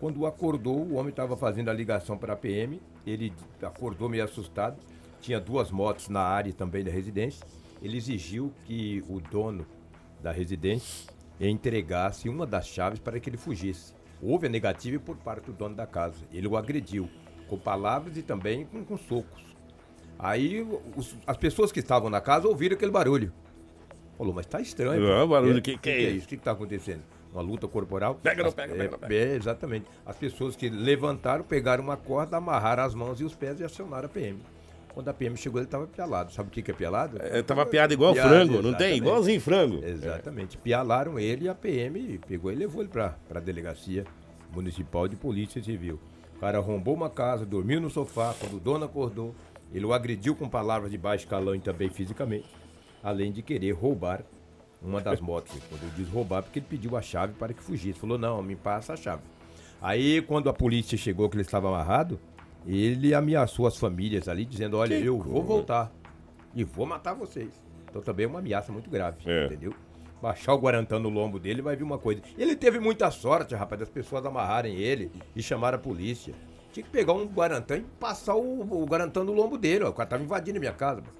Quando 0.00 0.24
acordou, 0.24 0.78
o 0.78 0.94
homem 0.94 1.10
estava 1.10 1.36
fazendo 1.36 1.68
a 1.68 1.74
ligação 1.74 2.16
para 2.16 2.32
a 2.32 2.36
PM. 2.36 2.80
Ele 3.06 3.30
acordou 3.60 4.08
meio 4.08 4.24
assustado. 4.24 4.78
Tinha 5.20 5.38
duas 5.38 5.70
motos 5.70 6.08
na 6.08 6.22
área 6.22 6.50
também 6.54 6.82
da 6.82 6.90
residência. 6.90 7.46
Ele 7.82 7.98
exigiu 7.98 8.54
que 8.64 9.04
o 9.06 9.20
dono 9.20 9.66
da 10.22 10.32
residência 10.32 11.12
entregasse 11.38 12.26
uma 12.26 12.46
das 12.46 12.68
chaves 12.68 12.98
para 12.98 13.20
que 13.20 13.28
ele 13.28 13.36
fugisse. 13.36 13.92
Houve 14.22 14.46
a 14.46 14.50
negativa 14.50 14.98
por 14.98 15.18
parte 15.18 15.44
do 15.44 15.52
dono 15.52 15.74
da 15.74 15.86
casa. 15.86 16.24
Ele 16.32 16.48
o 16.48 16.56
agrediu 16.56 17.06
com 17.48 17.58
palavras 17.58 18.16
e 18.16 18.22
também 18.22 18.64
com, 18.64 18.82
com 18.82 18.96
socos. 18.96 19.49
Aí 20.22 20.66
os, 20.96 21.14
as 21.26 21.36
pessoas 21.36 21.72
que 21.72 21.80
estavam 21.80 22.10
na 22.10 22.20
casa 22.20 22.46
ouviram 22.46 22.74
aquele 22.76 22.92
barulho. 22.92 23.32
Falou, 24.18 24.34
mas 24.34 24.44
tá 24.44 24.60
estranho. 24.60 25.00
Não, 25.00 25.26
barulho, 25.26 25.58
o 25.58 25.62
que, 25.62 25.72
que, 25.72 25.78
que, 25.78 25.90
é 25.90 26.10
isso? 26.10 26.26
O 26.26 26.28
que, 26.28 26.36
que 26.36 26.42
tá 26.42 26.50
acontecendo? 26.50 27.00
Uma 27.32 27.40
luta 27.40 27.66
corporal? 27.66 28.16
Pega, 28.16 28.42
não 28.42 28.52
pega, 28.52 28.74
pega, 28.74 28.98
pega. 28.98 29.14
É, 29.14 29.34
exatamente. 29.34 29.86
As 30.04 30.16
pessoas 30.16 30.56
que 30.56 30.68
levantaram, 30.68 31.42
pegaram 31.42 31.82
uma 31.82 31.96
corda, 31.96 32.36
amarraram 32.36 32.82
as 32.82 32.94
mãos 32.94 33.20
e 33.20 33.24
os 33.24 33.34
pés 33.34 33.60
e 33.60 33.64
acionaram 33.64 34.06
a 34.06 34.08
PM. 34.08 34.38
Quando 34.92 35.08
a 35.08 35.14
PM 35.14 35.36
chegou, 35.36 35.58
ele 35.58 35.66
estava 35.66 35.86
pialado. 35.86 36.32
Sabe 36.32 36.48
o 36.48 36.52
que, 36.52 36.60
que 36.60 36.70
é 36.70 36.74
pialado? 36.74 37.16
É, 37.18 37.40
tava 37.42 37.64
piado 37.64 37.94
igual 37.94 38.12
piado, 38.12 38.28
frango, 38.28 38.52
exatamente. 38.54 38.72
não 38.72 38.78
tem? 38.78 38.96
Igualzinho 38.96 39.40
frango. 39.40 39.84
Exatamente. 39.84 40.58
É. 40.58 40.60
Pialaram 40.60 41.18
ele 41.18 41.46
e 41.46 41.48
a 41.48 41.54
PM 41.54 42.18
pegou 42.26 42.52
e 42.52 42.54
levou 42.54 42.82
ele 42.82 42.90
para 42.90 43.16
a 43.34 43.40
delegacia 43.40 44.04
municipal 44.52 45.08
de 45.08 45.16
polícia 45.16 45.62
civil. 45.62 45.98
O 46.36 46.40
cara 46.40 46.58
arrombou 46.58 46.94
uma 46.94 47.08
casa, 47.08 47.46
dormiu 47.46 47.80
no 47.80 47.88
sofá, 47.88 48.34
quando 48.38 48.56
o 48.56 48.60
dono 48.60 48.84
acordou, 48.84 49.34
ele 49.72 49.84
o 49.84 49.92
agrediu 49.92 50.34
com 50.34 50.48
palavras 50.48 50.90
de 50.90 50.98
baixo 50.98 51.26
calão 51.26 51.54
e 51.54 51.60
também 51.60 51.88
fisicamente, 51.88 52.48
além 53.02 53.32
de 53.32 53.42
querer 53.42 53.72
roubar 53.72 54.22
uma 54.82 55.00
das 55.00 55.20
motos. 55.20 55.52
Quando 55.68 55.82
eu 55.82 55.90
diz 55.96 56.08
roubar, 56.08 56.42
porque 56.42 56.58
ele 56.58 56.66
pediu 56.68 56.96
a 56.96 57.02
chave 57.02 57.34
para 57.34 57.52
que 57.52 57.62
fugisse. 57.62 57.98
Falou, 57.98 58.18
não, 58.18 58.42
me 58.42 58.56
passa 58.56 58.94
a 58.94 58.96
chave. 58.96 59.22
Aí, 59.80 60.22
quando 60.22 60.48
a 60.48 60.52
polícia 60.52 60.96
chegou, 60.96 61.28
que 61.28 61.36
ele 61.36 61.42
estava 61.42 61.68
amarrado, 61.68 62.18
ele 62.66 63.14
ameaçou 63.14 63.66
as 63.66 63.76
famílias 63.76 64.28
ali, 64.28 64.44
dizendo, 64.44 64.76
olha, 64.76 64.98
que 64.98 65.06
eu 65.06 65.18
vou 65.18 65.42
voltar 65.42 65.92
e 66.54 66.64
vou 66.64 66.86
matar 66.86 67.14
vocês. 67.14 67.50
Então 67.88 68.02
também 68.02 68.24
é 68.24 68.28
uma 68.28 68.38
ameaça 68.38 68.72
muito 68.72 68.88
grave, 68.90 69.18
é. 69.26 69.46
entendeu? 69.46 69.74
Baixar 70.20 70.54
o 70.54 70.58
Guarantã 70.58 70.98
no 70.98 71.08
lombo 71.08 71.38
dele 71.38 71.62
vai 71.62 71.74
vir 71.74 71.82
uma 71.82 71.98
coisa. 71.98 72.20
Ele 72.36 72.54
teve 72.54 72.78
muita 72.78 73.10
sorte, 73.10 73.54
rapaz, 73.54 73.80
das 73.80 73.88
pessoas 73.88 74.24
amarrarem 74.24 74.76
ele 74.76 75.10
e 75.34 75.42
chamar 75.42 75.74
a 75.74 75.78
polícia. 75.78 76.34
Tinha 76.72 76.84
que 76.84 76.90
pegar 76.90 77.12
um 77.12 77.24
Guarantã 77.26 77.76
e 77.76 77.80
passar 77.98 78.34
o, 78.36 78.60
o 78.62 78.84
Guarantã 78.86 79.24
no 79.24 79.32
lombo 79.32 79.58
dele, 79.58 79.84
ó. 79.84 79.88
O 79.90 79.92
cara 79.92 80.08
tava 80.08 80.22
invadindo 80.22 80.58
a 80.58 80.60
minha 80.60 80.72
casa, 80.72 81.02
pô. 81.02 81.10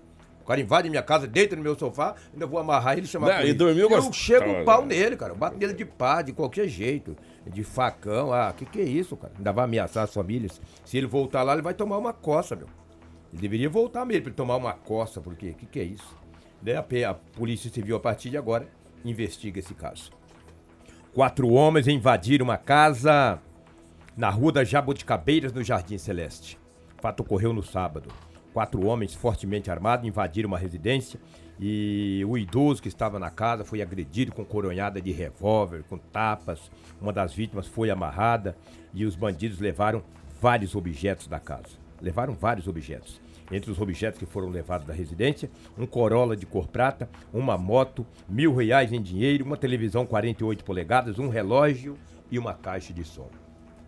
O 0.42 0.44
cara 0.50 0.60
invade 0.60 0.88
minha 0.90 1.02
casa, 1.02 1.28
deita 1.28 1.54
no 1.54 1.62
meu 1.62 1.78
sofá, 1.78 2.16
ainda 2.32 2.44
vou 2.46 2.58
amarrar 2.58 2.94
ele 2.96 3.06
e 3.06 3.08
chamar 3.08 3.28
Não, 3.28 3.34
a 3.36 3.44
e 3.44 3.52
dormiu 3.52 3.88
Eu 3.88 4.02
gost- 4.02 4.14
chego 4.14 4.52
Tá, 4.52 4.60
o 4.62 4.64
pau 4.64 4.80
né? 4.82 4.88
nele, 4.96 5.16
cara. 5.16 5.32
Eu 5.32 5.36
bato 5.36 5.56
nele 5.56 5.74
de 5.74 5.84
pá, 5.84 6.22
de 6.22 6.32
qualquer 6.32 6.66
jeito. 6.66 7.16
De 7.46 7.62
facão. 7.62 8.32
Ah, 8.32 8.52
que 8.56 8.64
que 8.64 8.80
é 8.80 8.84
isso, 8.84 9.16
cara? 9.16 9.32
Ainda 9.36 9.52
vai 9.52 9.64
ameaçar 9.64 10.02
as 10.04 10.12
famílias. 10.12 10.60
Se 10.84 10.96
ele 10.98 11.06
voltar 11.06 11.42
lá, 11.44 11.52
ele 11.52 11.62
vai 11.62 11.74
tomar 11.74 11.98
uma 11.98 12.12
coça, 12.12 12.56
meu. 12.56 12.66
Ele 13.32 13.42
deveria 13.42 13.68
voltar 13.68 14.04
mesmo 14.04 14.22
pra 14.22 14.28
ele 14.30 14.36
tomar 14.36 14.56
uma 14.56 14.72
coça, 14.72 15.20
porque 15.20 15.52
que 15.52 15.66
que 15.66 15.78
é 15.78 15.84
isso? 15.84 16.16
Daí 16.60 16.74
a, 16.74 16.82
P- 16.82 17.04
a 17.04 17.14
Polícia 17.14 17.70
Civil, 17.70 17.94
a 17.96 18.00
partir 18.00 18.30
de 18.30 18.36
agora, 18.36 18.66
investiga 19.04 19.60
esse 19.60 19.74
caso. 19.74 20.10
Quatro 21.14 21.48
homens 21.52 21.86
invadiram 21.86 22.44
uma 22.44 22.56
casa 22.56 23.38
na 24.20 24.28
rua 24.28 24.52
das 24.52 24.68
Jabuticabeiras, 24.68 25.50
no 25.50 25.64
Jardim 25.64 25.96
Celeste. 25.96 26.58
O 26.98 27.00
fato 27.00 27.20
ocorreu 27.20 27.54
no 27.54 27.62
sábado. 27.62 28.12
Quatro 28.52 28.84
homens 28.86 29.14
fortemente 29.14 29.70
armados 29.70 30.06
invadiram 30.06 30.46
uma 30.46 30.58
residência 30.58 31.18
e 31.58 32.22
o 32.28 32.36
idoso 32.36 32.82
que 32.82 32.88
estava 32.88 33.18
na 33.18 33.30
casa 33.30 33.64
foi 33.64 33.80
agredido 33.80 34.30
com 34.30 34.44
coronhada 34.44 35.00
de 35.00 35.10
revólver, 35.10 35.84
com 35.84 35.96
tapas. 35.96 36.70
Uma 37.00 37.14
das 37.14 37.32
vítimas 37.32 37.66
foi 37.66 37.88
amarrada 37.88 38.54
e 38.92 39.06
os 39.06 39.16
bandidos 39.16 39.58
levaram 39.58 40.02
vários 40.38 40.74
objetos 40.74 41.26
da 41.26 41.40
casa. 41.40 41.78
Levaram 41.98 42.34
vários 42.34 42.68
objetos. 42.68 43.22
Entre 43.50 43.70
os 43.70 43.80
objetos 43.80 44.18
que 44.18 44.26
foram 44.26 44.50
levados 44.50 44.86
da 44.86 44.92
residência, 44.92 45.50
um 45.78 45.86
Corolla 45.86 46.36
de 46.36 46.44
cor 46.44 46.68
prata, 46.68 47.08
uma 47.32 47.56
moto, 47.56 48.06
mil 48.28 48.54
reais 48.54 48.92
em 48.92 49.00
dinheiro, 49.00 49.46
uma 49.46 49.56
televisão 49.56 50.04
48 50.04 50.62
polegadas, 50.62 51.18
um 51.18 51.30
relógio 51.30 51.96
e 52.30 52.38
uma 52.38 52.52
caixa 52.52 52.92
de 52.92 53.02
som. 53.02 53.30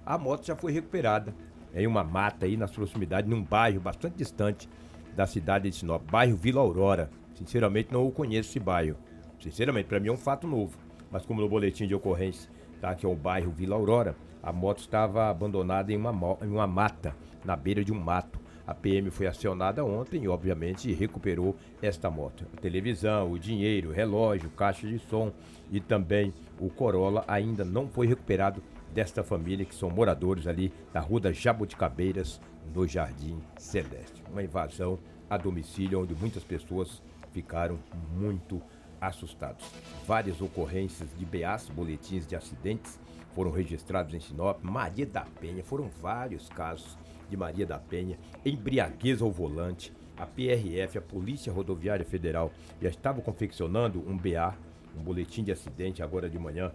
A 0.05 0.19
moto 0.19 0.45
já 0.45 0.57
foi 0.57 0.73
recuperada 0.73 1.33
em 1.75 1.87
uma 1.87 2.03
mata 2.03 2.45
aí 2.45 2.57
nas 2.57 2.73
proximidades, 2.73 3.31
num 3.31 3.43
bairro 3.43 3.81
bastante 3.81 4.17
distante 4.17 4.69
da 5.15 5.27
cidade 5.27 5.71
de 5.71 5.77
Sinop, 5.77 6.03
bairro 6.11 6.37
Vila 6.37 6.61
Aurora. 6.61 7.09
Sinceramente, 7.35 7.93
não 7.93 8.07
o 8.07 8.11
conheço 8.11 8.51
esse 8.51 8.61
bairro. 8.61 8.97
Sinceramente, 9.41 9.87
para 9.87 10.01
mim 10.01 10.09
é 10.09 10.13
um 10.13 10.17
fato 10.17 10.47
novo. 10.47 10.77
Mas 11.11 11.25
como 11.25 11.41
no 11.41 11.49
boletim 11.49 11.87
de 11.87 11.95
ocorrência 11.95 12.51
tá, 12.81 12.95
que 12.95 13.07
é 13.07 13.09
o 13.09 13.15
bairro 13.15 13.53
Vila 13.53 13.77
Aurora, 13.77 14.17
a 14.43 14.53
moto 14.53 14.79
estava 14.79 15.31
abandonada 15.31 15.93
em 15.93 15.97
uma, 15.97 16.11
em 16.43 16.49
uma 16.49 16.67
mata, 16.67 17.15
na 17.45 17.55
beira 17.55 17.85
de 17.85 17.93
um 17.93 18.01
mato. 18.01 18.41
A 18.67 18.75
PM 18.75 19.11
foi 19.11 19.27
acionada 19.27 19.85
ontem 19.85 20.25
e, 20.25 20.29
obviamente, 20.29 20.93
recuperou 20.93 21.57
esta 21.81 22.11
moto. 22.11 22.45
A 22.57 22.61
televisão, 22.61 23.31
o 23.31 23.39
dinheiro, 23.39 23.93
relógio, 23.93 24.51
caixa 24.51 24.87
de 24.87 24.99
som 24.99 25.33
e 25.71 25.81
também 25.81 26.33
o 26.59 26.69
Corolla 26.69 27.25
ainda 27.27 27.65
não 27.65 27.89
foi 27.89 28.07
recuperado 28.07 28.63
desta 28.93 29.23
família 29.23 29.65
que 29.65 29.75
são 29.75 29.91
moradores 29.91 30.47
ali 30.47 30.73
da 30.93 31.01
Rua 31.01 31.21
das 31.21 31.37
Jabuticabeiras, 31.37 32.41
no 32.75 32.87
Jardim 32.87 33.41
Celeste. 33.59 34.23
Uma 34.31 34.43
invasão 34.43 34.99
a 35.29 35.37
domicílio 35.37 36.01
onde 36.01 36.15
muitas 36.15 36.45
pessoas 36.45 37.03
ficaram 37.33 37.79
muito 38.15 38.63
assustados. 39.01 39.65
Várias 40.07 40.41
ocorrências 40.41 41.09
de 41.17 41.25
BAs, 41.25 41.69
boletins 41.69 42.27
de 42.27 42.37
acidentes, 42.37 43.01
foram 43.35 43.51
registrados 43.51 44.15
em 44.15 44.21
Sinop, 44.21 44.63
Maria 44.63 45.07
da 45.07 45.23
Penha, 45.23 45.65
foram 45.65 45.89
vários 46.01 46.49
casos 46.51 46.97
de 47.29 47.37
Maria 47.37 47.67
da 47.67 47.79
Penha, 47.79 48.19
embriaguez 48.45 49.23
ao 49.23 49.31
volante. 49.31 49.93
A 50.17 50.27
PRF, 50.27 50.99
a 50.99 51.03
Polícia 51.03 51.51
Rodoviária 51.51 52.05
Federal, 52.05 52.53
já 52.81 52.91
estava 52.91 53.23
confeccionando 53.23 53.99
um 54.07 54.17
BA, 54.17 54.55
um 54.95 55.03
boletim 55.03 55.43
de 55.43 55.51
acidente 55.51 56.03
agora 56.03 56.29
de 56.29 56.39
manhã, 56.39 56.71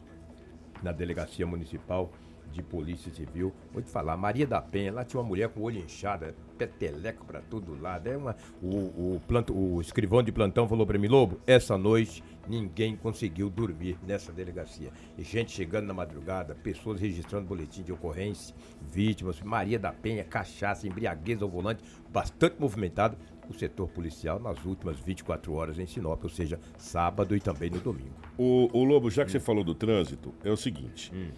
na 0.84 0.91
Delegacia 0.91 1.46
Municipal 1.46 2.12
de 2.51 2.63
Polícia 2.63 3.12
Civil. 3.13 3.53
Vou 3.74 3.81
te 3.81 3.89
falar, 3.89 4.17
Maria 4.17 4.48
da 4.48 4.62
Penha, 4.62 4.91
lá 4.91 5.03
tinha 5.03 5.19
uma 5.19 5.27
mulher 5.27 5.50
com 5.50 5.60
o 5.60 5.63
olho 5.63 5.79
inchado, 5.79 6.34
peteleco 6.57 7.25
pra 7.25 7.41
todo 7.41 7.79
lado. 7.79 8.07
É 8.07 8.17
uma, 8.17 8.36
o, 8.62 9.15
o, 9.15 9.22
planto, 9.27 9.55
o 9.55 9.81
escrivão 9.81 10.24
de 10.24 10.31
plantão 10.31 10.67
falou 10.67 10.86
pra 10.86 10.98
mim, 10.98 11.07
Lobo, 11.07 11.39
essa 11.46 11.77
noite 11.77 12.24
ninguém 12.48 12.96
conseguiu 12.96 13.50
dormir 13.50 13.98
nessa 14.06 14.32
delegacia. 14.32 14.92
E 15.18 15.24
gente 15.24 15.51
chegando 15.51 15.88
na 15.88 15.94
madrugada, 15.94 16.56
pessoas 16.56 17.00
registrando 17.00 17.48
boletim 17.48 17.84
de 17.84 17.92
ocorrência, 17.92 18.56
vítimas, 18.92 19.42
Maria 19.42 19.80
da 19.80 19.92
Penha, 19.92 20.24
cachaça, 20.24 20.88
embriaguez 20.88 21.42
ao 21.42 21.50
volante, 21.50 21.84
bastante 22.12 22.56
movimentado 22.60 23.18
o 23.50 23.54
setor 23.54 23.88
policial 23.88 24.39
nas 24.39 24.63
últimas 24.66 25.00
24 25.00 25.54
horas 25.54 25.80
em 25.80 25.86
Sinop, 25.86 26.24
ou 26.24 26.30
seja, 26.30 26.60
sábado 26.77 27.36
e 27.36 27.39
também 27.39 27.70
no 27.70 27.80
domingo. 27.80 28.13
O, 28.38 28.70
o 28.74 28.84
Lobo, 28.84 29.10
já 29.10 29.24
que 29.24 29.32
você 29.32 29.39
falou 29.39 29.63
do 29.63 29.74
trânsito, 29.74 30.34
é 30.44 30.51
o 30.51 30.58
seguinte. 30.58 31.12
Hum. 31.13 31.30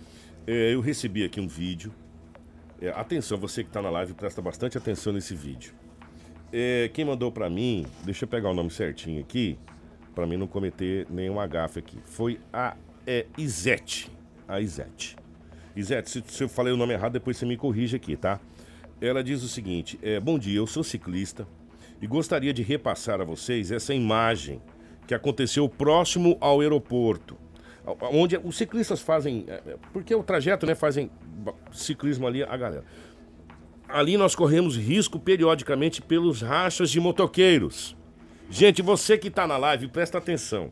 É, 0.47 0.73
eu 0.73 0.81
recebi 0.81 1.23
aqui 1.23 1.39
um 1.39 1.47
vídeo. 1.47 1.93
É, 2.81 2.89
atenção, 2.89 3.37
você 3.37 3.63
que 3.63 3.69
está 3.69 3.81
na 3.81 3.89
live, 3.89 4.13
presta 4.13 4.41
bastante 4.41 4.77
atenção 4.77 5.13
nesse 5.13 5.35
vídeo. 5.35 5.73
É, 6.51 6.89
quem 6.93 7.05
mandou 7.05 7.31
para 7.31 7.49
mim, 7.49 7.85
deixa 8.03 8.25
eu 8.25 8.27
pegar 8.27 8.49
o 8.49 8.53
nome 8.53 8.71
certinho 8.71 9.21
aqui, 9.21 9.59
para 10.19 10.27
mim 10.27 10.35
não 10.35 10.47
cometer 10.47 11.07
nenhum 11.09 11.39
agafe 11.39 11.79
aqui. 11.79 11.97
Foi 12.03 12.41
a 12.51 12.75
é, 13.07 13.25
Isete. 13.37 14.11
A 14.45 14.59
Isete. 14.59 15.15
Isete, 15.73 16.09
se, 16.09 16.21
se 16.27 16.43
eu 16.43 16.49
falei 16.49 16.73
o 16.73 16.77
nome 16.77 16.93
errado, 16.93 17.13
depois 17.13 17.37
você 17.37 17.45
me 17.45 17.55
corrige 17.55 17.95
aqui, 17.95 18.17
tá? 18.17 18.37
Ela 18.99 19.23
diz 19.23 19.43
o 19.43 19.47
seguinte: 19.47 19.97
é, 20.03 20.19
Bom 20.19 20.37
dia, 20.37 20.57
eu 20.57 20.67
sou 20.67 20.83
ciclista 20.83 21.47
e 22.01 22.07
gostaria 22.07 22.53
de 22.53 22.61
repassar 22.61 23.21
a 23.21 23.23
vocês 23.23 23.71
essa 23.71 23.93
imagem 23.93 24.61
que 25.07 25.13
aconteceu 25.13 25.69
próximo 25.69 26.37
ao 26.41 26.59
aeroporto, 26.59 27.37
onde 28.11 28.37
os 28.43 28.57
ciclistas 28.57 28.99
fazem, 28.99 29.45
é, 29.47 29.53
é, 29.53 29.77
porque 29.93 30.13
o 30.13 30.21
trajeto, 30.21 30.65
né, 30.65 30.75
fazem 30.75 31.09
ciclismo 31.71 32.27
ali 32.27 32.43
a 32.43 32.57
galera. 32.57 32.83
Ali 33.87 34.17
nós 34.17 34.35
corremos 34.35 34.75
risco 34.75 35.17
periodicamente 35.17 36.01
pelos 36.01 36.41
rachas 36.41 36.89
de 36.89 36.99
motoqueiros. 36.99 37.97
Gente, 38.51 38.81
você 38.81 39.15
que 39.15 39.27
está 39.27 39.45
na 39.45 39.57
live, 39.57 39.87
presta 39.87 40.17
atenção. 40.17 40.71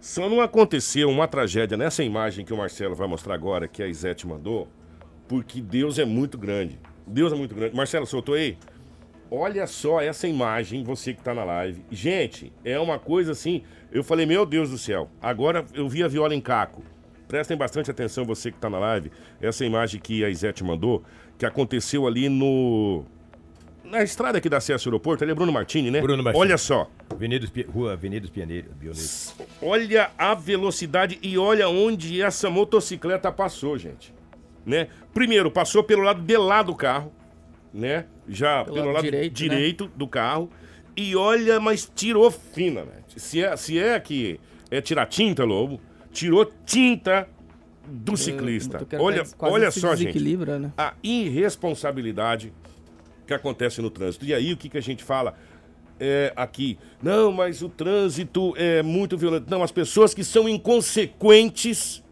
Só 0.00 0.30
não 0.30 0.40
aconteceu 0.40 1.10
uma 1.10 1.26
tragédia 1.26 1.76
nessa 1.76 2.04
imagem 2.04 2.44
que 2.44 2.54
o 2.54 2.56
Marcelo 2.56 2.94
vai 2.94 3.08
mostrar 3.08 3.34
agora, 3.34 3.66
que 3.66 3.82
a 3.82 3.88
Isete 3.88 4.24
mandou, 4.24 4.68
porque 5.26 5.60
Deus 5.60 5.98
é 5.98 6.04
muito 6.04 6.38
grande. 6.38 6.78
Deus 7.04 7.32
é 7.32 7.36
muito 7.36 7.56
grande. 7.56 7.74
Marcelo, 7.74 8.06
soltou 8.06 8.36
aí? 8.36 8.56
Olha 9.28 9.66
só 9.66 10.00
essa 10.00 10.28
imagem, 10.28 10.84
você 10.84 11.12
que 11.12 11.20
tá 11.20 11.34
na 11.34 11.42
live. 11.42 11.84
Gente, 11.90 12.52
é 12.64 12.78
uma 12.78 13.00
coisa 13.00 13.32
assim. 13.32 13.62
Eu 13.90 14.04
falei, 14.04 14.24
meu 14.24 14.46
Deus 14.46 14.70
do 14.70 14.78
céu. 14.78 15.10
Agora 15.20 15.66
eu 15.74 15.88
vi 15.88 16.04
a 16.04 16.08
viola 16.08 16.36
em 16.36 16.40
caco. 16.40 16.84
Prestem 17.26 17.56
bastante 17.56 17.90
atenção, 17.90 18.24
você 18.24 18.52
que 18.52 18.58
tá 18.58 18.70
na 18.70 18.78
live. 18.78 19.10
Essa 19.40 19.64
imagem 19.64 20.00
que 20.00 20.24
a 20.24 20.30
Isete 20.30 20.62
mandou, 20.62 21.02
que 21.36 21.44
aconteceu 21.44 22.06
ali 22.06 22.28
no. 22.28 23.04
Na 23.90 24.02
estrada 24.02 24.40
que 24.40 24.48
dá 24.48 24.58
acesso 24.58 24.88
ao 24.88 24.92
aeroporto, 24.92 25.24
ali 25.24 25.32
é 25.32 25.34
Bruno 25.34 25.50
Martini, 25.50 25.90
né? 25.90 26.00
Bruno 26.00 26.22
Martini. 26.22 26.44
Olha 26.44 26.58
só. 26.58 26.90
Avenida 27.10 27.46
dos 27.46 27.66
Rua 27.66 27.94
Avenida 27.94 28.20
dos 28.20 28.30
Pioneiros. 28.30 29.34
Olha 29.62 30.10
a 30.18 30.34
velocidade 30.34 31.18
e 31.22 31.38
olha 31.38 31.68
onde 31.68 32.20
essa 32.20 32.50
motocicleta 32.50 33.32
passou, 33.32 33.78
gente. 33.78 34.12
Né? 34.64 34.88
Primeiro, 35.14 35.50
passou 35.50 35.82
pelo 35.82 36.02
lado 36.02 36.20
de 36.20 36.36
lá 36.36 36.62
do 36.62 36.74
carro, 36.74 37.12
né? 37.72 38.04
Já 38.28 38.64
pelo, 38.64 38.76
lado 38.76 38.92
lado 38.92 39.04
direito, 39.04 39.32
direito, 39.32 39.84
né? 39.84 39.90
do 39.96 40.06
carro. 40.06 40.50
E 40.94 41.16
olha, 41.16 41.58
mas 41.58 41.90
tirou 41.94 42.30
fina, 42.30 42.82
né? 42.82 42.92
Se 43.16 43.42
é, 43.42 43.56
se 43.56 43.78
é 43.78 43.98
que 43.98 44.38
é 44.70 44.82
tirar 44.82 45.06
tinta, 45.06 45.44
Lobo, 45.44 45.80
tirou 46.12 46.44
tinta 46.66 47.26
do 47.86 48.16
ciclista. 48.16 48.86
Olha, 48.98 49.22
olha 49.38 49.70
só, 49.70 49.96
gente 49.96 50.18
né? 50.18 50.72
a 50.76 50.92
irresponsabilidade 51.02 52.52
que 53.28 53.34
acontece 53.34 53.80
no 53.80 53.90
trânsito. 53.90 54.24
E 54.24 54.34
aí 54.34 54.52
o 54.52 54.56
que, 54.56 54.68
que 54.68 54.78
a 54.78 54.82
gente 54.82 55.04
fala 55.04 55.34
é, 56.00 56.32
aqui? 56.34 56.78
Não, 57.02 57.30
mas 57.30 57.62
o 57.62 57.68
trânsito 57.68 58.54
é 58.56 58.82
muito 58.82 59.16
violento. 59.16 59.48
Não, 59.48 59.62
as 59.62 59.70
pessoas 59.70 60.14
que 60.14 60.24
são 60.24 60.48
inconsequentes, 60.48 62.02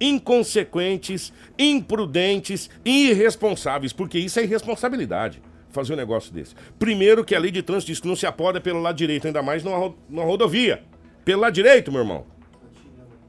inconsequentes, 0.00 1.32
imprudentes 1.58 2.70
e 2.84 3.10
irresponsáveis, 3.10 3.92
porque 3.92 4.18
isso 4.18 4.40
é 4.40 4.42
irresponsabilidade. 4.42 5.40
Fazer 5.70 5.92
um 5.92 5.96
negócio 5.96 6.32
desse. 6.32 6.54
Primeiro 6.78 7.24
que 7.24 7.34
a 7.34 7.38
lei 7.38 7.50
de 7.50 7.62
trânsito 7.62 7.92
diz 7.92 8.00
que 8.00 8.08
não 8.08 8.16
se 8.16 8.26
apoda 8.26 8.60
pelo 8.60 8.80
lado 8.80 8.96
direito, 8.96 9.26
ainda 9.26 9.42
mais 9.42 9.62
numa, 9.62 9.94
numa 10.08 10.24
rodovia. 10.24 10.82
Pelo 11.24 11.42
lado 11.42 11.54
direito, 11.54 11.92
meu 11.92 12.00
irmão 12.00 12.26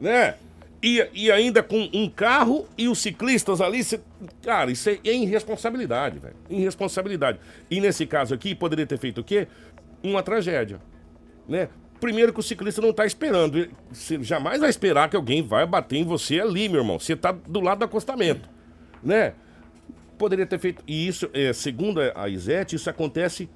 né? 0.04 0.36
E, 0.84 1.08
e 1.14 1.32
ainda 1.32 1.64
com 1.64 1.90
um 1.94 2.10
carro 2.10 2.68
e 2.78 2.90
os 2.90 3.00
ciclistas 3.00 3.62
ali, 3.62 3.82
cê- 3.82 4.02
cara, 4.42 4.70
isso 4.70 4.90
é, 4.90 5.00
é 5.06 5.14
irresponsabilidade, 5.14 6.20
velho. 6.20 6.36
Irresponsabilidade. 6.50 7.40
E 7.72 7.80
nesse 7.80 8.06
caso 8.06 8.34
aqui, 8.34 8.54
poderia 8.54 8.86
ter 8.86 8.98
feito 8.98 9.22
o 9.22 9.24
quê? 9.24 9.48
Uma 10.04 10.22
tragédia, 10.22 10.82
né? 11.48 11.70
Primeiro 12.02 12.34
que 12.34 12.42
o 12.42 12.44
ciclista 12.44 12.82
não 12.82 12.92
tá 12.92 13.06
esperando. 13.06 13.66
Você 13.90 14.22
jamais 14.22 14.60
vai 14.60 14.70
esperar 14.70 15.10
que 15.10 15.16
alguém 15.16 15.42
vai 15.42 15.66
bater 15.66 15.96
em 15.96 16.04
você 16.04 16.42
ali, 16.42 16.68
meu 16.68 16.82
irmão. 16.82 17.00
Você 17.00 17.16
tá 17.16 17.32
do 17.32 17.62
lado 17.62 17.80
do 17.80 17.86
acostamento, 17.86 18.50
né? 19.02 19.36
Poderia 20.18 20.46
ter 20.46 20.60
feito. 20.60 20.84
E 20.86 21.08
isso, 21.08 21.30
é, 21.34 21.54
segundo 21.54 22.02
a 22.14 22.28
Isete, 22.28 22.76
isso 22.76 22.90
acontece 22.90 23.50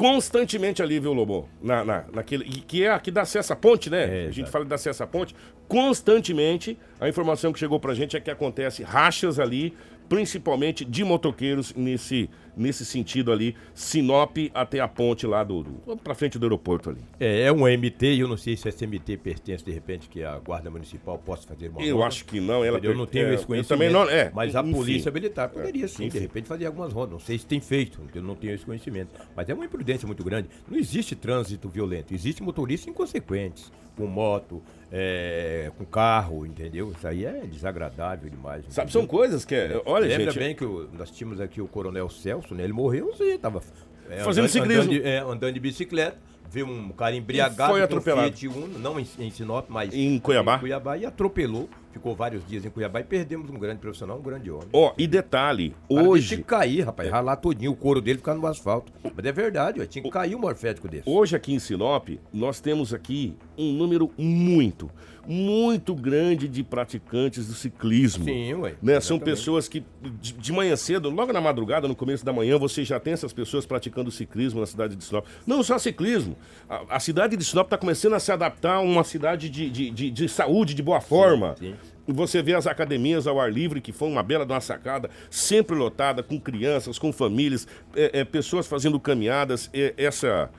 constantemente 0.00 0.82
ali, 0.82 0.98
viu, 0.98 1.12
Lobo? 1.12 1.46
Na, 1.60 1.84
na, 1.84 2.04
naquele, 2.10 2.42
que 2.62 2.82
é 2.82 2.90
aqui 2.90 3.10
da 3.10 3.20
acesso 3.20 3.52
à 3.52 3.56
ponte, 3.56 3.90
né? 3.90 4.24
É, 4.24 4.28
a 4.28 4.30
gente 4.30 4.50
fala 4.50 4.64
da 4.64 4.76
acesso 4.76 5.02
à 5.02 5.06
ponte. 5.06 5.36
Constantemente, 5.68 6.78
a 6.98 7.06
informação 7.06 7.52
que 7.52 7.58
chegou 7.58 7.78
pra 7.78 7.92
gente 7.92 8.16
é 8.16 8.20
que 8.20 8.30
acontece 8.30 8.82
rachas 8.82 9.38
ali 9.38 9.74
principalmente 10.08 10.84
de 10.84 11.04
motoqueiros 11.04 11.72
nesse, 11.74 12.28
nesse 12.56 12.84
sentido 12.84 13.32
ali, 13.32 13.54
Sinop 13.74 14.36
até 14.54 14.80
a 14.80 14.88
ponte 14.88 15.26
lá 15.26 15.42
do, 15.44 15.62
do 15.62 15.96
para 15.96 16.14
frente 16.14 16.38
do 16.38 16.44
aeroporto 16.46 16.90
ali. 16.90 17.00
É, 17.18 17.42
é 17.42 17.52
um 17.52 17.60
MT 17.66 18.16
eu 18.20 18.28
não 18.28 18.36
sei 18.36 18.56
se 18.56 18.68
esse 18.68 18.86
MT 18.86 19.16
pertence 19.18 19.64
de 19.64 19.72
repente 19.72 20.08
que 20.08 20.22
a 20.22 20.38
Guarda 20.38 20.70
Municipal 20.70 21.18
possa 21.18 21.46
fazer 21.48 21.68
uma 21.68 21.82
Eu 21.82 21.96
ronda. 21.96 22.08
acho 22.08 22.24
que 22.24 22.40
não, 22.40 22.64
ela 22.64 22.78
Eu 22.82 22.94
não 22.94 23.06
tenho 23.06 23.26
é, 23.28 23.34
esse 23.34 23.42
eu 23.44 23.46
conhecimento. 23.46 23.68
também 23.68 23.90
não, 23.90 24.08
é, 24.08 24.30
mas 24.34 24.54
a 24.56 24.60
enfim. 24.62 24.72
polícia 24.72 25.10
militar 25.10 25.48
poderia 25.48 25.86
sim, 25.88 26.04
enfim. 26.06 26.18
de 26.18 26.18
repente, 26.18 26.46
fazer 26.48 26.66
algumas 26.66 26.92
rondas. 26.92 27.12
Não 27.12 27.20
sei 27.20 27.38
se 27.38 27.46
tem 27.46 27.60
feito, 27.60 28.00
eu 28.14 28.22
não 28.22 28.34
tenho 28.34 28.54
esse 28.54 28.64
conhecimento. 28.64 29.10
Mas 29.34 29.48
é 29.48 29.54
uma 29.54 29.64
imprudência 29.64 30.06
muito 30.06 30.22
grande. 30.24 30.48
Não 30.68 30.78
existe 30.78 31.14
trânsito 31.14 31.68
violento, 31.68 32.12
existe 32.14 32.42
motoristas 32.42 32.88
inconsequentes, 32.88 33.70
com 33.96 34.06
moto, 34.06 34.62
é, 34.92 35.70
com 35.78 35.84
carro, 35.84 36.44
entendeu? 36.46 36.92
Isso 36.96 37.06
aí 37.06 37.24
é 37.24 37.40
desagradável 37.46 38.28
demais. 38.30 38.64
Sabe, 38.68 38.88
entendeu? 38.88 38.88
são 38.92 39.06
coisas 39.06 39.44
que 39.44 39.54
é, 39.54 39.80
olha, 39.86 40.06
Lembra 40.06 40.32
gente, 40.32 40.38
bem 40.38 40.54
que 40.54 40.64
o- 40.64 40.88
nós 40.92 41.10
tínhamos 41.10 41.40
aqui 41.40 41.60
o 41.60 41.68
Coronel 41.68 42.08
Celso, 42.40 42.54
né? 42.54 42.64
Ele 42.64 42.72
morreu, 42.72 43.06
você 43.06 43.38
tava 43.38 43.60
é, 44.08 44.18
Fazendo 44.24 44.44
andando, 44.44 44.48
ciclismo. 44.50 44.82
Andando 44.82 45.02
de, 45.02 45.08
é, 45.08 45.18
andando 45.20 45.52
de 45.52 45.60
bicicleta, 45.60 46.18
viu 46.50 46.66
um 46.66 46.88
cara 46.90 47.14
embriagado, 47.14 47.70
foi 47.70 47.80
com 47.80 47.82
um 47.82 47.84
atropelado. 47.84 48.36
Fiat 48.36 48.48
Uno, 48.48 48.78
não 48.78 48.98
em, 48.98 49.06
em 49.18 49.30
Sinop, 49.30 49.66
mas 49.68 49.94
Em 49.94 50.18
Cuiabá. 50.18 50.56
em 50.56 50.60
Cuiabá 50.60 50.96
e 50.98 51.06
atropelou. 51.06 51.68
Ficou 51.92 52.14
vários 52.14 52.46
dias 52.46 52.64
em 52.64 52.70
Cuiabá 52.70 53.00
e 53.00 53.04
perdemos 53.04 53.50
um 53.50 53.58
grande 53.58 53.80
profissional, 53.80 54.16
um 54.18 54.22
grande 54.22 54.48
homem. 54.48 54.68
ó, 54.72 54.92
e 54.96 55.08
detalhe, 55.08 55.74
cara 55.88 56.08
hoje, 56.08 56.28
Tinha 56.28 56.38
que 56.38 56.44
cair, 56.44 56.82
rapaz, 56.82 57.10
ralar 57.10 57.34
todinho, 57.36 57.72
o 57.72 57.76
couro 57.76 58.00
dele 58.00 58.18
ficar 58.18 58.34
no 58.34 58.46
asfalto. 58.46 58.92
Mas 59.02 59.24
é 59.24 59.32
verdade, 59.32 59.80
ó, 59.80 59.84
tinha 59.86 60.02
que 60.02 60.08
cair 60.10 60.36
um 60.36 60.38
morfético 60.38 60.88
desse. 60.88 61.02
Hoje 61.08 61.34
aqui 61.34 61.52
em 61.52 61.58
Sinop, 61.58 62.08
nós 62.32 62.60
temos 62.60 62.94
aqui 62.94 63.34
um 63.58 63.72
número 63.72 64.08
muito, 64.16 64.88
muito 65.30 65.94
grande 65.94 66.48
de 66.48 66.64
praticantes 66.64 67.46
do 67.46 67.54
ciclismo. 67.54 68.24
Sim, 68.24 68.54
ué. 68.54 68.74
Né? 68.82 69.00
São 69.00 69.16
pessoas 69.16 69.68
que 69.68 69.84
de, 70.20 70.32
de 70.32 70.52
manhã 70.52 70.74
cedo, 70.74 71.08
logo 71.08 71.32
na 71.32 71.40
madrugada, 71.40 71.86
no 71.86 71.94
começo 71.94 72.24
da 72.24 72.32
manhã, 72.32 72.58
você 72.58 72.84
já 72.84 72.98
tem 72.98 73.12
essas 73.12 73.32
pessoas 73.32 73.64
praticando 73.64 74.10
ciclismo 74.10 74.58
na 74.58 74.66
cidade 74.66 74.96
de 74.96 75.04
Sinop. 75.04 75.24
Não 75.46 75.62
só 75.62 75.78
ciclismo. 75.78 76.36
A, 76.68 76.96
a 76.96 77.00
cidade 77.00 77.36
de 77.36 77.44
Sinop 77.44 77.66
está 77.66 77.78
começando 77.78 78.14
a 78.14 78.18
se 78.18 78.32
adaptar 78.32 78.74
a 78.74 78.80
uma 78.80 79.04
cidade 79.04 79.48
de, 79.48 79.70
de, 79.70 79.90
de, 79.90 80.10
de 80.10 80.28
saúde, 80.28 80.74
de 80.74 80.82
boa 80.82 81.00
forma. 81.00 81.54
sim. 81.56 81.74
E 82.08 82.12
Você 82.12 82.42
vê 82.42 82.54
as 82.54 82.66
academias 82.66 83.28
ao 83.28 83.38
ar 83.40 83.52
livre, 83.52 83.80
que 83.80 83.92
foi 83.92 84.08
uma 84.08 84.22
bela 84.22 84.44
de 84.44 84.52
uma 84.52 84.60
sacada, 84.60 85.08
sempre 85.30 85.76
lotada, 85.76 86.24
com 86.24 86.40
crianças, 86.40 86.98
com 86.98 87.12
famílias, 87.12 87.68
é, 87.94 88.20
é, 88.20 88.24
pessoas 88.24 88.66
fazendo 88.66 88.98
caminhadas. 88.98 89.70
é, 89.72 89.94
essa. 89.96 90.50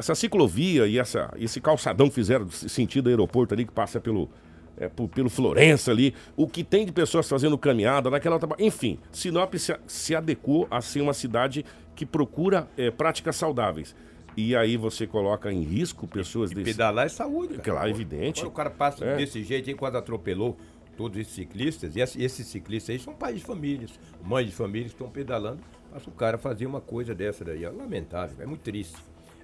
É, 0.00 0.02
essa 0.02 0.14
ciclovia 0.14 0.86
e 0.86 0.98
essa, 0.98 1.32
esse 1.38 1.60
calçadão 1.60 2.08
que 2.08 2.14
fizeram 2.14 2.48
sentido 2.50 3.08
aeroporto 3.08 3.54
ali, 3.54 3.64
que 3.64 3.72
passa 3.72 4.00
pelo, 4.00 4.28
é, 4.76 4.88
por- 4.88 5.08
pelo 5.08 5.28
Florença 5.30 5.90
ali, 5.90 6.14
o 6.36 6.48
que 6.48 6.64
tem 6.64 6.84
de 6.84 6.92
pessoas 6.92 7.28
fazendo 7.28 7.56
caminhada 7.56 8.10
naquela 8.10 8.36
outra. 8.36 8.48
Enfim, 8.58 8.98
Sinop 9.12 9.54
se, 9.54 9.76
se 9.86 10.14
adequou 10.14 10.66
a 10.70 10.80
ser 10.80 11.00
uma 11.00 11.14
cidade 11.14 11.64
que 11.94 12.04
procura 12.06 12.68
é, 12.76 12.90
práticas 12.90 13.36
saudáveis. 13.36 13.94
E 14.36 14.54
aí 14.56 14.76
você 14.76 15.06
coloca 15.06 15.52
em 15.52 15.62
risco 15.62 16.06
pessoas 16.06 16.50
desse. 16.50 16.64
Pedalar 16.72 17.06
é 17.06 17.08
saúde. 17.08 17.54
cara. 17.58 17.62
Claro, 17.62 17.90
evidente. 17.90 18.40
Agora 18.40 18.48
o 18.52 18.56
cara 18.56 18.70
passa 18.70 19.04
É. 19.04 19.16
desse 19.16 19.42
jeito 19.42 19.68
aí, 19.68 19.74
quase 19.74 19.96
atropelou 19.96 20.56
todos 20.96 21.18
esses 21.18 21.32
ciclistas. 21.34 21.96
E 21.96 22.00
esse- 22.00 22.22
esses 22.22 22.46
ciclistas 22.46 22.94
aí 22.94 22.98
são 23.00 23.12
pais 23.12 23.36
de 23.36 23.42
famílias, 23.44 23.90
mães 24.24 24.46
de 24.46 24.52
famílias 24.52 24.92
que 24.92 24.94
estão 24.94 25.10
pedalando. 25.10 25.58
Passa 25.92 26.08
o 26.08 26.12
cara 26.12 26.38
fazer 26.38 26.64
uma 26.66 26.80
coisa 26.80 27.12
dessa 27.12 27.44
daí. 27.44 27.64
É 27.64 27.68
lamentável, 27.70 28.36
é 28.40 28.46
muito 28.46 28.60
triste. 28.60 28.94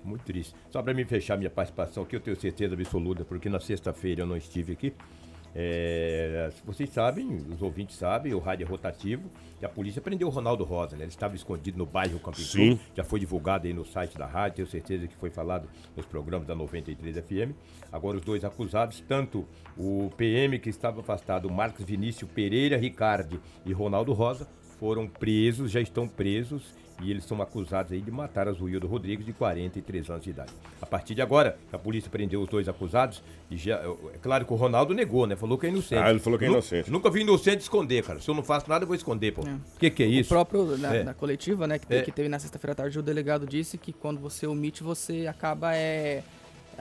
Muito 0.06 0.24
triste. 0.24 0.54
Só 0.70 0.80
para 0.82 0.94
me 0.94 1.04
fechar 1.04 1.36
minha 1.36 1.50
participação 1.50 2.04
aqui, 2.04 2.14
eu 2.14 2.20
tenho 2.20 2.40
certeza 2.40 2.74
absoluta, 2.74 3.24
porque 3.24 3.48
na 3.48 3.58
sexta-feira 3.58 4.22
eu 4.22 4.26
não 4.26 4.36
estive 4.36 4.72
aqui. 4.72 4.94
É, 5.58 6.50
vocês 6.66 6.90
sabem, 6.90 7.34
os 7.34 7.62
ouvintes 7.62 7.96
sabem, 7.96 8.34
o 8.34 8.38
rádio 8.38 8.66
é 8.66 8.68
rotativo, 8.68 9.30
e 9.60 9.64
a 9.64 9.68
polícia 9.70 10.02
prendeu 10.02 10.28
o 10.28 10.30
Ronaldo 10.30 10.64
Rosa, 10.64 10.96
né? 10.96 11.04
Ele 11.04 11.10
estava 11.10 11.34
escondido 11.34 11.78
no 11.78 11.86
bairro 11.86 12.20
Camping 12.20 12.42
Sim. 12.42 12.80
Já 12.94 13.02
foi 13.02 13.18
divulgado 13.18 13.66
aí 13.66 13.72
no 13.72 13.82
site 13.82 14.18
da 14.18 14.26
rádio, 14.26 14.56
tenho 14.56 14.68
certeza 14.68 15.08
que 15.08 15.16
foi 15.16 15.30
falado 15.30 15.66
nos 15.96 16.04
programas 16.04 16.46
da 16.46 16.54
93 16.54 17.16
FM. 17.16 17.56
Agora 17.90 18.18
os 18.18 18.22
dois 18.22 18.44
acusados, 18.44 19.02
tanto 19.08 19.46
o 19.78 20.10
PM 20.16 20.58
que 20.58 20.68
estava 20.68 21.00
afastado, 21.00 21.50
Marcos 21.50 21.86
Vinícius 21.86 22.30
Pereira 22.30 22.76
Ricardi 22.76 23.40
e 23.64 23.72
Ronaldo 23.72 24.12
Rosa, 24.12 24.46
foram 24.78 25.06
presos, 25.08 25.70
já 25.70 25.80
estão 25.80 26.06
presos 26.06 26.62
e 27.02 27.10
eles 27.10 27.24
são 27.24 27.42
acusados 27.42 27.92
aí 27.92 28.00
de 28.00 28.10
matar 28.10 28.48
Azuildo 28.48 28.86
Rodrigues, 28.86 29.26
de 29.26 29.32
43 29.34 30.08
anos 30.08 30.24
de 30.24 30.30
idade. 30.30 30.50
A 30.80 30.86
partir 30.86 31.14
de 31.14 31.20
agora, 31.20 31.58
a 31.70 31.76
polícia 31.78 32.10
prendeu 32.10 32.40
os 32.40 32.48
dois 32.48 32.68
acusados 32.68 33.22
e 33.50 33.56
já, 33.58 33.76
é 34.14 34.18
claro 34.22 34.46
que 34.46 34.52
o 34.54 34.56
Ronaldo 34.56 34.94
negou, 34.94 35.26
né? 35.26 35.36
Falou 35.36 35.58
que 35.58 35.66
é 35.66 35.68
inocente. 35.68 35.98
Ah, 36.02 36.08
ele 36.08 36.18
falou 36.20 36.38
que 36.38 36.46
é 36.46 36.48
inocente. 36.48 36.90
Nunca 36.90 37.10
vi 37.10 37.20
inocente 37.20 37.60
esconder, 37.60 38.02
cara. 38.02 38.18
Se 38.18 38.28
eu 38.30 38.34
não 38.34 38.42
faço 38.42 38.66
nada, 38.70 38.84
eu 38.84 38.86
vou 38.86 38.96
esconder, 38.96 39.32
pô. 39.32 39.42
O 39.42 39.78
que 39.78 39.90
que 39.90 40.02
é 40.02 40.06
isso? 40.06 40.32
O 40.32 40.36
próprio, 40.36 40.78
na, 40.78 40.94
É. 40.96 41.04
na 41.04 41.12
coletiva, 41.12 41.66
né, 41.66 41.78
que, 41.78 41.92
É. 41.94 42.00
que 42.02 42.10
teve 42.10 42.30
na 42.30 42.38
sexta-feira 42.38 42.72
à 42.72 42.74
tarde, 42.74 42.98
o 42.98 43.02
delegado 43.02 43.46
disse 43.46 43.76
que 43.76 43.92
quando 43.92 44.18
você 44.18 44.46
omite, 44.46 44.82
você 44.82 45.26
acaba 45.26 45.76
é, 45.76 46.22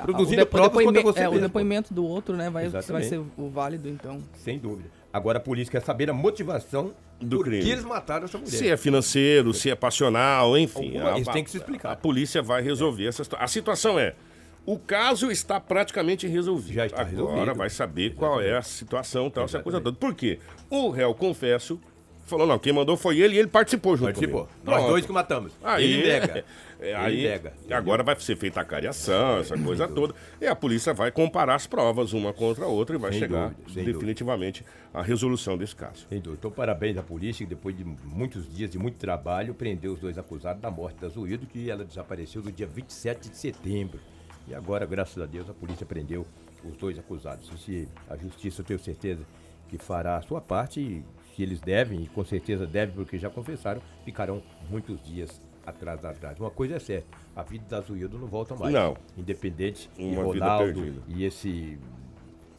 Produzindo 0.01 0.41
o, 0.41 0.45
depoimento- 0.45 1.03
você 1.03 1.19
é, 1.21 1.29
o 1.29 1.39
depoimento 1.39 1.93
do 1.93 2.05
outro, 2.05 2.35
né, 2.37 2.49
vai, 2.49 2.67
vai 2.69 3.03
ser 3.03 3.17
o 3.37 3.49
válido, 3.49 3.89
então. 3.89 4.21
Sem 4.33 4.57
dúvida. 4.59 4.89
Agora 5.11 5.37
a 5.39 5.41
polícia 5.41 5.71
quer 5.71 5.81
saber 5.81 6.09
a 6.09 6.13
motivação 6.13 6.93
Do 7.19 7.37
por 7.37 7.45
crime. 7.45 7.63
que 7.63 7.69
eles 7.71 7.83
mataram 7.85 8.25
essa 8.25 8.37
mulher. 8.37 8.51
Se 8.51 8.69
é 8.69 8.75
financeiro, 8.77 9.53
se 9.53 9.69
é 9.69 9.75
passional, 9.75 10.57
enfim. 10.57 10.87
Alguma- 10.97 11.11
a- 11.13 11.15
eles 11.15 11.27
a- 11.27 11.31
têm 11.33 11.43
que 11.43 11.49
se 11.51 11.57
explicar. 11.57 11.91
A 11.91 11.95
polícia 11.95 12.41
vai 12.41 12.61
resolver 12.61 13.07
essa 13.07 13.23
situação. 13.23 13.43
A 13.45 13.47
situação 13.47 13.99
é: 13.99 14.15
o 14.65 14.77
caso 14.77 15.31
está 15.31 15.59
praticamente 15.59 16.27
resolvido. 16.27 16.73
Já 16.73 16.85
está 16.85 17.01
Agora 17.01 17.11
resolvido. 17.11 17.55
vai 17.55 17.69
saber 17.69 18.15
qual 18.15 18.41
é 18.41 18.57
a 18.57 18.61
situação, 18.61 19.29
tal, 19.29 19.45
essa 19.45 19.59
coisa 19.61 19.77
Exatamente. 19.77 19.99
toda. 19.99 20.11
Por 20.13 20.15
quê? 20.17 20.39
O 20.69 20.89
réu, 20.89 21.13
confesso, 21.15 21.79
falou: 22.25 22.45
não, 22.47 22.59
quem 22.59 22.73
mandou 22.73 22.97
foi 22.97 23.19
ele 23.19 23.35
e 23.35 23.39
ele 23.39 23.47
participou 23.47 23.95
junto 23.95 24.07
Participou. 24.07 24.41
comigo. 24.45 24.59
Nós 24.63 24.75
Pronto. 24.75 24.89
dois 24.89 25.05
que 25.05 25.11
matamos. 25.11 25.53
Aí, 25.63 25.83
Ele 25.93 26.07
nega. 26.07 26.45
É, 26.79 26.87
Ele 26.89 26.93
aí, 26.95 27.23
nega. 27.23 27.53
agora 27.71 28.03
vai 28.03 28.19
ser 28.19 28.35
feita 28.35 28.59
a 28.59 28.65
cariação, 28.65 29.37
essa 29.37 29.57
coisa 29.57 29.87
toda. 29.87 30.13
E 30.41 30.45
a 30.45 30.55
polícia 30.55 30.93
vai 30.93 31.11
comparar 31.11 31.55
as 31.55 31.65
provas 31.65 32.11
uma 32.13 32.33
contra 32.33 32.65
a 32.65 32.67
outra 32.67 32.95
e 32.95 32.99
vai 32.99 33.11
Sem 33.11 33.21
chegar 33.21 33.49
dúvida, 33.51 33.73
sem 33.73 33.83
definitivamente 33.85 34.65
à 34.93 35.01
resolução 35.01 35.57
desse 35.57 35.75
caso. 35.75 36.05
Sem 36.09 36.19
dúvida. 36.19 36.39
Então, 36.39 36.51
parabéns 36.51 36.97
à 36.97 37.03
polícia, 37.03 37.45
que 37.45 37.49
depois 37.49 37.75
de 37.77 37.83
muitos 38.03 38.47
dias 38.53 38.69
de 38.69 38.77
muito 38.77 38.97
trabalho, 38.97 39.53
prendeu 39.53 39.93
os 39.93 39.99
dois 39.99 40.17
acusados 40.17 40.61
da 40.61 40.69
morte 40.69 40.99
da 40.99 41.07
Zuildo, 41.07 41.45
que 41.45 41.69
ela 41.69 41.85
desapareceu 41.85 42.41
no 42.41 42.51
dia 42.51 42.67
27 42.67 43.29
de 43.29 43.37
setembro. 43.37 43.99
E 44.47 44.53
agora, 44.53 44.85
graças 44.85 45.21
a 45.23 45.25
Deus, 45.25 45.49
a 45.49 45.53
polícia 45.53 45.85
prendeu 45.85 46.27
os 46.63 46.75
dois 46.77 46.99
acusados. 46.99 47.49
Se 47.63 47.87
a 48.09 48.15
justiça, 48.17 48.61
eu 48.61 48.65
tenho 48.65 48.79
certeza, 48.79 49.21
que 49.69 49.77
fará 49.77 50.17
a 50.17 50.21
sua 50.21 50.41
parte, 50.41 50.79
e 50.79 51.03
se 51.35 51.43
eles 51.43 51.59
devem, 51.59 52.03
e 52.03 52.07
com 52.07 52.23
certeza 52.23 52.65
devem, 52.65 52.95
porque 52.95 53.17
já 53.17 53.29
confessaram, 53.29 53.81
ficarão 54.03 54.41
muitos 54.69 55.01
dias 55.03 55.41
atrás 55.65 55.99
da 55.99 56.13
grade. 56.13 56.39
Uma 56.39 56.51
coisa 56.51 56.75
é 56.75 56.79
certa, 56.79 57.07
a 57.35 57.43
vida 57.43 57.65
da 57.67 57.81
Zuildo 57.81 58.17
não 58.17 58.27
volta 58.27 58.55
mais. 58.55 58.73
Não. 58.73 58.95
Independente 59.17 59.89
de 59.97 60.03
Uma 60.03 60.31
vida 60.31 60.45
Ronaldo 60.45 61.03
e 61.07 61.25
esse 61.25 61.77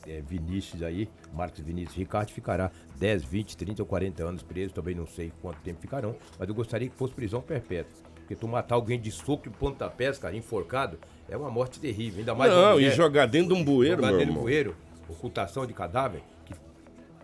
é, 0.06 0.20
Vinícius 0.20 0.82
aí, 0.82 1.08
Marcos 1.32 1.60
Vinícius 1.60 1.96
Ricardo, 1.96 2.30
ficará 2.30 2.70
10, 2.98 3.24
20, 3.24 3.56
30 3.56 3.82
ou 3.82 3.86
40 3.86 4.24
anos 4.24 4.42
preso, 4.42 4.74
também 4.74 4.94
não 4.94 5.06
sei 5.06 5.32
quanto 5.40 5.60
tempo 5.60 5.80
ficarão, 5.80 6.16
mas 6.38 6.48
eu 6.48 6.54
gostaria 6.54 6.88
que 6.88 6.96
fosse 6.96 7.14
prisão 7.14 7.40
perpétua. 7.40 8.06
Porque 8.16 8.34
tu 8.34 8.48
matar 8.48 8.74
alguém 8.74 9.00
de 9.00 9.10
soco 9.12 9.46
e 9.46 9.50
pontapés, 9.50 10.18
cara, 10.18 10.36
enforcado, 10.36 10.98
é 11.28 11.36
uma 11.36 11.48
morte 11.48 11.78
terrível. 11.78 12.18
Ainda 12.18 12.34
mais 12.34 12.52
Não, 12.52 12.80
e 12.80 12.90
jogar 12.90 13.26
dentro 13.26 13.54
de 13.54 13.60
um 13.60 13.64
bueiro, 13.64 13.96
jogar 13.96 14.08
meu 14.08 14.18
dentro 14.18 14.26
do 14.26 14.30
irmão. 14.32 14.42
bueiro, 14.42 14.76
ocultação 15.08 15.64
de 15.64 15.72
cadáver, 15.72 16.22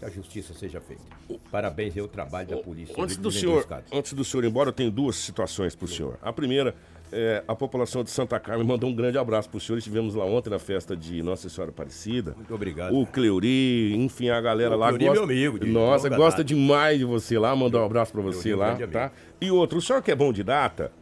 que, 0.02 0.04
a 0.04 0.10
justiça 0.10 0.52
seja 0.52 0.80
feita. 0.80 1.02
Parabéns 1.50 1.96
ao 1.96 2.08
trabalho 2.08 2.48
da 2.48 2.56
polícia. 2.56 2.94
Antes 2.98 3.16
do 3.16 3.30
senhor, 3.30 3.66
antes 3.92 4.12
do 4.12 4.24
senhor 4.24 4.44
ir 4.44 4.48
embora, 4.48 4.68
eu 4.70 4.72
tenho 4.72 4.90
duas 4.90 5.16
situações 5.16 5.74
para 5.74 5.84
o 5.84 5.88
senhor. 5.88 6.18
A 6.20 6.32
primeira, 6.32 6.74
é, 7.12 7.42
a 7.46 7.54
população 7.54 8.02
de 8.02 8.10
Santa 8.10 8.38
Carmen 8.40 8.66
mandou 8.66 8.90
um 8.90 8.94
grande 8.94 9.18
abraço 9.18 9.48
para 9.48 9.58
o 9.58 9.60
senhor. 9.60 9.78
Estivemos 9.78 10.14
lá 10.14 10.24
ontem 10.24 10.50
na 10.50 10.58
festa 10.58 10.96
de 10.96 11.22
Nossa 11.22 11.48
Senhora 11.48 11.70
Aparecida. 11.70 12.34
Muito 12.36 12.54
obrigado. 12.54 12.96
O 12.96 13.06
Cleuri, 13.06 13.94
enfim, 13.96 14.28
a 14.28 14.40
galera 14.40 14.76
O 14.76 14.78
lá 14.78 14.88
Cleuri 14.88 15.06
é 15.06 15.12
meu 15.12 15.22
amigo, 15.22 15.58
de 15.58 15.70
Nossa, 15.70 16.08
gosta 16.08 16.42
demais 16.42 16.98
de 16.98 17.04
você 17.04 17.38
lá. 17.38 17.54
Mandar 17.54 17.80
um 17.82 17.86
abraço 17.86 18.12
para 18.12 18.22
você 18.22 18.52
Cleuri 18.52 18.82
é 18.82 18.86
lá, 18.86 18.92
tá? 18.92 19.12
E 19.40 19.50
outro, 19.50 19.78
o 19.78 19.82
senhor 19.82 20.02
que 20.02 20.10
é 20.10 20.14
bom 20.14 20.32
de 20.32 20.42
data, 20.42 20.92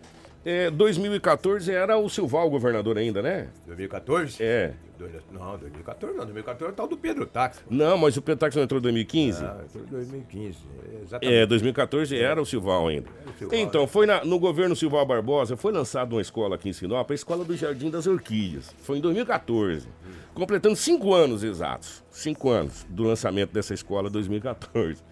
é, 0.44 0.70
2014 0.70 1.70
era 1.72 1.96
o 1.98 2.08
Silval 2.08 2.48
governador 2.50 2.96
ainda, 2.98 3.20
né? 3.22 3.48
2014? 3.66 4.42
É. 4.42 4.72
Dois- 4.98 5.12
Não, 5.32 5.56
2014 5.56 6.14
não. 6.16 6.24
2014 6.24 6.64
é 6.70 6.72
o 6.72 6.76
tal 6.76 6.86
do 6.86 6.96
Pedro 6.96 7.24
Táxi. 7.26 7.60
Não, 7.70 7.96
mas 7.96 8.16
o 8.18 8.22
Petax 8.22 8.54
não 8.54 8.62
entrou 8.64 8.78
em 8.78 8.82
2015? 8.82 9.42
Ah, 9.44 9.56
entrou 9.64 9.84
em 9.84 9.86
2015. 9.86 10.58
é, 10.84 11.02
Exatamente. 11.02 11.34
É, 11.38 11.46
2014 11.46 12.16
era 12.18 12.40
o 12.42 12.44
Silval 12.44 12.88
ainda. 12.88 13.08
o 13.26 13.38
Silval, 13.38 13.58
Então, 13.58 13.86
foi 13.86 14.04
na- 14.04 14.22
no 14.26 14.38
governo 14.38 14.76
Silval 14.76 15.06
Barbosa, 15.06 15.56
foi 15.56 15.72
lançada 15.72 16.14
uma 16.14 16.20
escola 16.20 16.56
aqui 16.56 16.68
em 16.68 16.72
Sinop, 16.74 17.10
a 17.10 17.14
Escola 17.14 17.44
do 17.46 17.56
Jardim 17.56 17.88
das 17.90 18.06
Orquídeas. 18.06 18.74
Foi 18.82 18.98
em 18.98 19.00
2014. 19.00 19.88
Completando 20.34 20.76
cinco 20.76 21.14
anos 21.14 21.42
exatos. 21.42 22.04
Cinco 22.10 22.50
anos 22.50 22.84
do 22.88 23.02
lançamento 23.04 23.52
dessa 23.52 23.72
escola, 23.72 24.10
2014. 24.10 25.02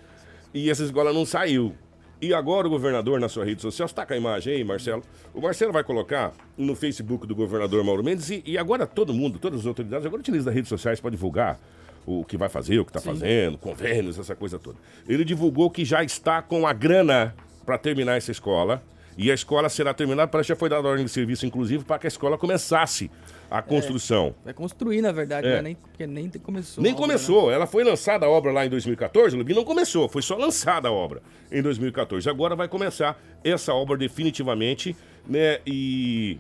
E 0.53 0.71
essa 0.71 0.85
escola 0.85 1.13
não 1.15 1.25
saiu. 1.25 1.75
E 2.21 2.35
agora 2.35 2.67
o 2.67 2.71
governador, 2.71 3.21
na 3.21 3.29
sua 3.29 3.45
rede 3.45 3.63
social, 3.63 3.87
está 3.87 4.05
com 4.05 4.13
a 4.13 4.17
imagem 4.17 4.55
aí, 4.57 4.65
Marcelo? 4.65 5.05
O 5.33 5.41
Marcelo 5.41 5.73
vai 5.73 5.85
colocar 5.85 6.33
no 6.57 6.75
Facebook 6.75 7.29
do 7.29 7.35
governador 7.35 7.85
Mauro 7.85 8.03
Mendes 8.03 8.29
e, 8.29 8.43
e 8.45 8.59
agora 8.59 8.89
todo 8.89 9.15
mundo, 9.15 9.39
todas 9.39 9.61
as 9.61 9.67
autoridades, 9.67 10.05
agora 10.05 10.21
utiliza 10.21 10.51
as 10.51 10.55
redes 10.55 10.69
sociais 10.69 11.01
para 11.01 11.11
divulgar. 11.11 11.61
o 12.05 12.25
que 12.25 12.37
vai 12.37 12.49
fazer, 12.49 12.81
o 12.81 12.85
que 12.85 12.91
está 12.91 13.01
fazendo, 13.01 13.57
convênios, 13.59 14.19
essa 14.19 14.35
coisa 14.35 14.59
toda. 14.59 14.79
Ele 15.07 15.25
divulgou 15.25 15.71
que 15.71 15.85
já 15.85 16.03
está 16.03 16.43
com 16.43 16.67
a 16.67 16.73
grana 16.73 17.35
para 17.65 17.79
terminar 17.79 18.17
essa 18.17 18.33
escola. 18.33 18.83
E 19.17 19.31
a 19.31 19.35
escola 19.35 19.69
será 19.69 19.93
terminada, 19.93 20.29
parece 20.29 20.47
que 20.47 20.55
já 20.55 20.57
foi 20.57 20.69
dada 20.69 20.89
ordem 20.89 21.05
de 21.05 21.11
serviço, 21.11 21.45
inclusive, 21.45 21.85
para 21.85 21.99
que 21.99 22.07
a 22.07 22.09
escola 22.09 22.39
começasse 22.39 23.11
a 23.51 23.63
construção. 23.63 24.35
Vai 24.45 24.53
construir, 24.55 25.01
na 25.01 25.13
verdade, 25.13 25.47
É. 25.47 25.57
né? 25.57 25.63
Nem, 25.63 25.75
porque 25.75 26.07
nem 26.07 26.29
começou. 26.31 26.83
Nem 26.83 26.93
obra, 26.93 27.07
né? 27.07 27.13
começou. 27.13 27.51
Ela 27.51 27.67
foi 27.67 27.83
lançada 27.85 28.27
a 28.27 28.29
obra 28.29 28.53
lá 28.53 28.67
em 28.67 28.69
2014, 28.69 29.37
Lubi, 29.37 29.55
não 29.55 29.65
começou. 29.65 30.09
Foi 30.09 30.23
só 30.23 30.37
lançada 30.37 30.89
a 30.89 30.93
obra 30.93 31.23
em 31.51 31.63
2014. 31.63 32.29
Agora 32.29 32.55
vai 32.55 32.69
começar 32.69 33.21
essa 33.43 33.73
obra 33.73 33.97
definitivamente, 33.97 34.95
né? 35.27 35.61
E 35.67 36.39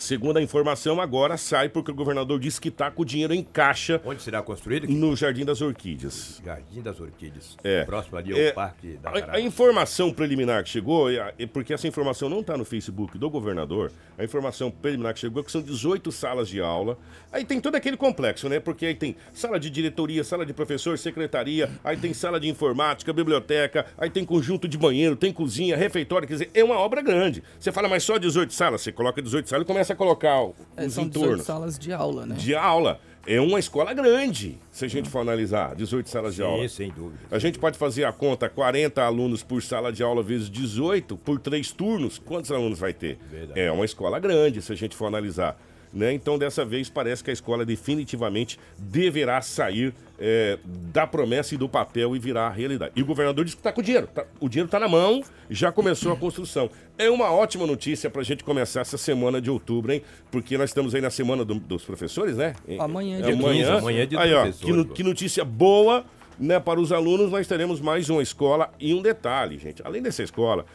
segundo 0.00 0.38
a 0.38 0.42
informação, 0.42 1.00
agora 1.00 1.36
sai 1.36 1.68
porque 1.68 1.90
o 1.90 1.94
governador 1.94 2.38
disse 2.40 2.60
que 2.60 2.68
está 2.68 2.90
com 2.90 3.02
o 3.02 3.04
dinheiro 3.04 3.32
em 3.34 3.42
caixa 3.42 4.00
Onde 4.04 4.22
será 4.22 4.42
construído? 4.42 4.84
aqui? 4.84 4.92
no 4.94 5.14
Jardim 5.14 5.44
das 5.44 5.60
Orquídeas. 5.60 6.40
Jardim 6.44 6.80
das 6.82 6.98
Orquídeas. 7.00 7.56
É. 7.62 7.84
Próximo 7.84 8.16
ali 8.18 8.32
ao 8.32 8.38
É, 8.38 8.52
Parque 8.52 8.98
da 9.02 9.10
A, 9.10 9.36
a 9.36 9.40
informação 9.40 10.12
preliminar 10.12 10.64
que 10.64 10.70
chegou, 10.70 11.10
é- 11.10 11.34
é 11.38 11.46
porque 11.46 11.72
essa 11.74 11.86
informação 11.86 12.28
não 12.28 12.40
está 12.40 12.56
no 12.56 12.64
Facebook 12.64 13.16
do 13.18 13.28
governador, 13.30 13.92
a 14.18 14.24
informação 14.24 14.70
preliminar 14.70 15.14
que 15.14 15.20
chegou 15.20 15.42
é 15.42 15.44
que 15.44 15.52
são 15.52 15.62
18 15.62 16.10
salas 16.10 16.48
de 16.48 16.60
aula. 16.60 16.98
Aí 17.32 17.44
tem 17.44 17.60
todo 17.60 17.74
aquele 17.76 17.96
complexo, 17.96 18.48
né? 18.48 18.58
Porque 18.58 18.86
aí 18.86 18.94
tem 18.94 19.14
sala 19.32 19.60
de 19.60 19.70
diretoria, 19.70 20.24
sala 20.24 20.44
de 20.44 20.52
professor, 20.52 20.98
secretaria, 20.98 21.70
aí 21.84 21.96
tem 21.96 22.12
sala 22.14 22.40
de 22.40 22.48
informática, 22.48 23.12
biblioteca, 23.12 23.86
aí 23.98 24.10
tem 24.10 24.24
conjunto 24.24 24.66
de 24.66 24.76
banheiro, 24.78 25.14
tem 25.16 25.32
cozinha, 25.32 25.76
refeitório. 25.76 26.26
Quer 26.26 26.34
dizer, 26.34 26.50
é 26.54 26.64
uma 26.64 26.76
obra 26.76 27.02
grande. 27.02 27.42
Você 27.58 27.70
fala, 27.70 27.88
mas 27.88 28.02
só 28.02 28.18
18 28.18 28.52
salas? 28.52 28.80
Você 28.80 28.90
coloca 28.92 29.20
18 29.22 29.48
salas 29.48 29.64
e 29.64 29.66
começa 29.66 29.89
a 29.92 29.96
colocar 29.96 30.42
É, 30.76 30.86
os 30.86 30.92
são 30.92 31.06
18 31.08 31.18
entornos 31.24 31.46
salas 31.46 31.78
de 31.78 31.92
aula, 31.92 32.26
né? 32.26 32.34
de 32.36 32.54
aula. 32.54 33.00
É 33.26 33.38
uma 33.38 33.58
escola 33.58 33.92
grande, 33.92 34.58
se 34.72 34.86
a 34.86 34.88
gente 34.88 35.10
for 35.10 35.18
analisar, 35.20 35.76
18 35.76 36.08
salas 36.08 36.34
de 36.34 36.42
aula. 36.42 36.62
Sim, 36.62 36.68
sem 36.68 36.90
dúvida. 36.90 37.20
A 37.30 37.38
gente 37.38 37.58
pode 37.58 37.76
fazer 37.76 38.04
a 38.04 38.12
conta, 38.12 38.48
40 38.48 39.02
alunos 39.02 39.42
por 39.42 39.62
sala 39.62 39.92
de 39.92 40.02
aula 40.02 40.22
vezes 40.22 40.48
18, 40.48 41.18
por 41.18 41.38
três 41.38 41.70
turnos, 41.70 42.18
quantos 42.18 42.50
alunos 42.50 42.78
vai 42.78 42.94
ter? 42.94 43.18
Verdade. 43.30 43.60
É 43.60 43.70
uma 43.70 43.84
escola 43.84 44.18
grande, 44.18 44.62
se 44.62 44.72
a 44.72 44.74
gente 44.76 44.96
for 44.96 45.04
analisar. 45.06 45.60
Né? 45.92 46.12
Então, 46.12 46.38
dessa 46.38 46.64
vez, 46.64 46.88
parece 46.88 47.22
que 47.24 47.30
a 47.30 47.32
escola 47.32 47.64
definitivamente 47.66 48.58
deverá 48.78 49.40
sair 49.42 49.92
é, 50.22 50.58
da 50.92 51.06
promessa 51.06 51.54
e 51.54 51.58
do 51.58 51.68
papel 51.68 52.14
e 52.14 52.18
virar 52.18 52.46
a 52.46 52.50
realidade. 52.50 52.92
E 52.94 53.02
o 53.02 53.06
governador 53.06 53.44
disse 53.44 53.56
que 53.56 53.60
está 53.60 53.72
com 53.72 53.80
o 53.80 53.84
dinheiro. 53.84 54.06
tá- 54.06 54.26
o 54.38 54.48
dinheiro 54.48 54.66
está 54.66 54.78
na 54.78 54.86
mão, 54.86 55.22
já 55.48 55.72
começou 55.72 56.12
a 56.12 56.16
construção. 56.16 56.70
É 56.98 57.10
uma 57.10 57.32
ótima 57.32 57.66
notícia 57.66 58.08
para 58.10 58.20
a 58.20 58.24
gente 58.24 58.44
começar 58.44 58.82
essa 58.82 58.98
semana 58.98 59.40
de 59.40 59.50
outubro, 59.50 59.92
hein? 59.92 60.02
Porque 60.30 60.56
nós 60.58 60.70
estamos 60.70 60.94
aí 60.94 61.00
na 61.00 61.10
semana 61.10 61.44
do- 61.44 61.54
dos 61.54 61.82
professores, 61.84 62.36
né? 62.36 62.54
Amanhã 62.78 63.18
é 63.18 63.22
dia 63.22 63.32
amanhã. 63.34 63.66
15, 63.66 63.78
amanhã 63.78 64.02
é 64.02 64.06
do 64.06 64.18
Aí, 64.18 64.34
ó, 64.34 64.44
que, 64.52 64.72
no- 64.72 64.84
que 64.84 65.02
notícia 65.02 65.44
boa, 65.44 66.04
né? 66.38 66.60
Para 66.60 66.78
os 66.78 66.92
alunos, 66.92 67.30
nós 67.32 67.48
teremos 67.48 67.80
mais 67.80 68.08
uma 68.10 68.22
escola. 68.22 68.70
E 68.78 68.92
um 68.94 69.00
detalhe, 69.02 69.58
gente. 69.58 69.80
Além 69.84 70.02
dessa 70.02 70.22
escola, 70.22 70.66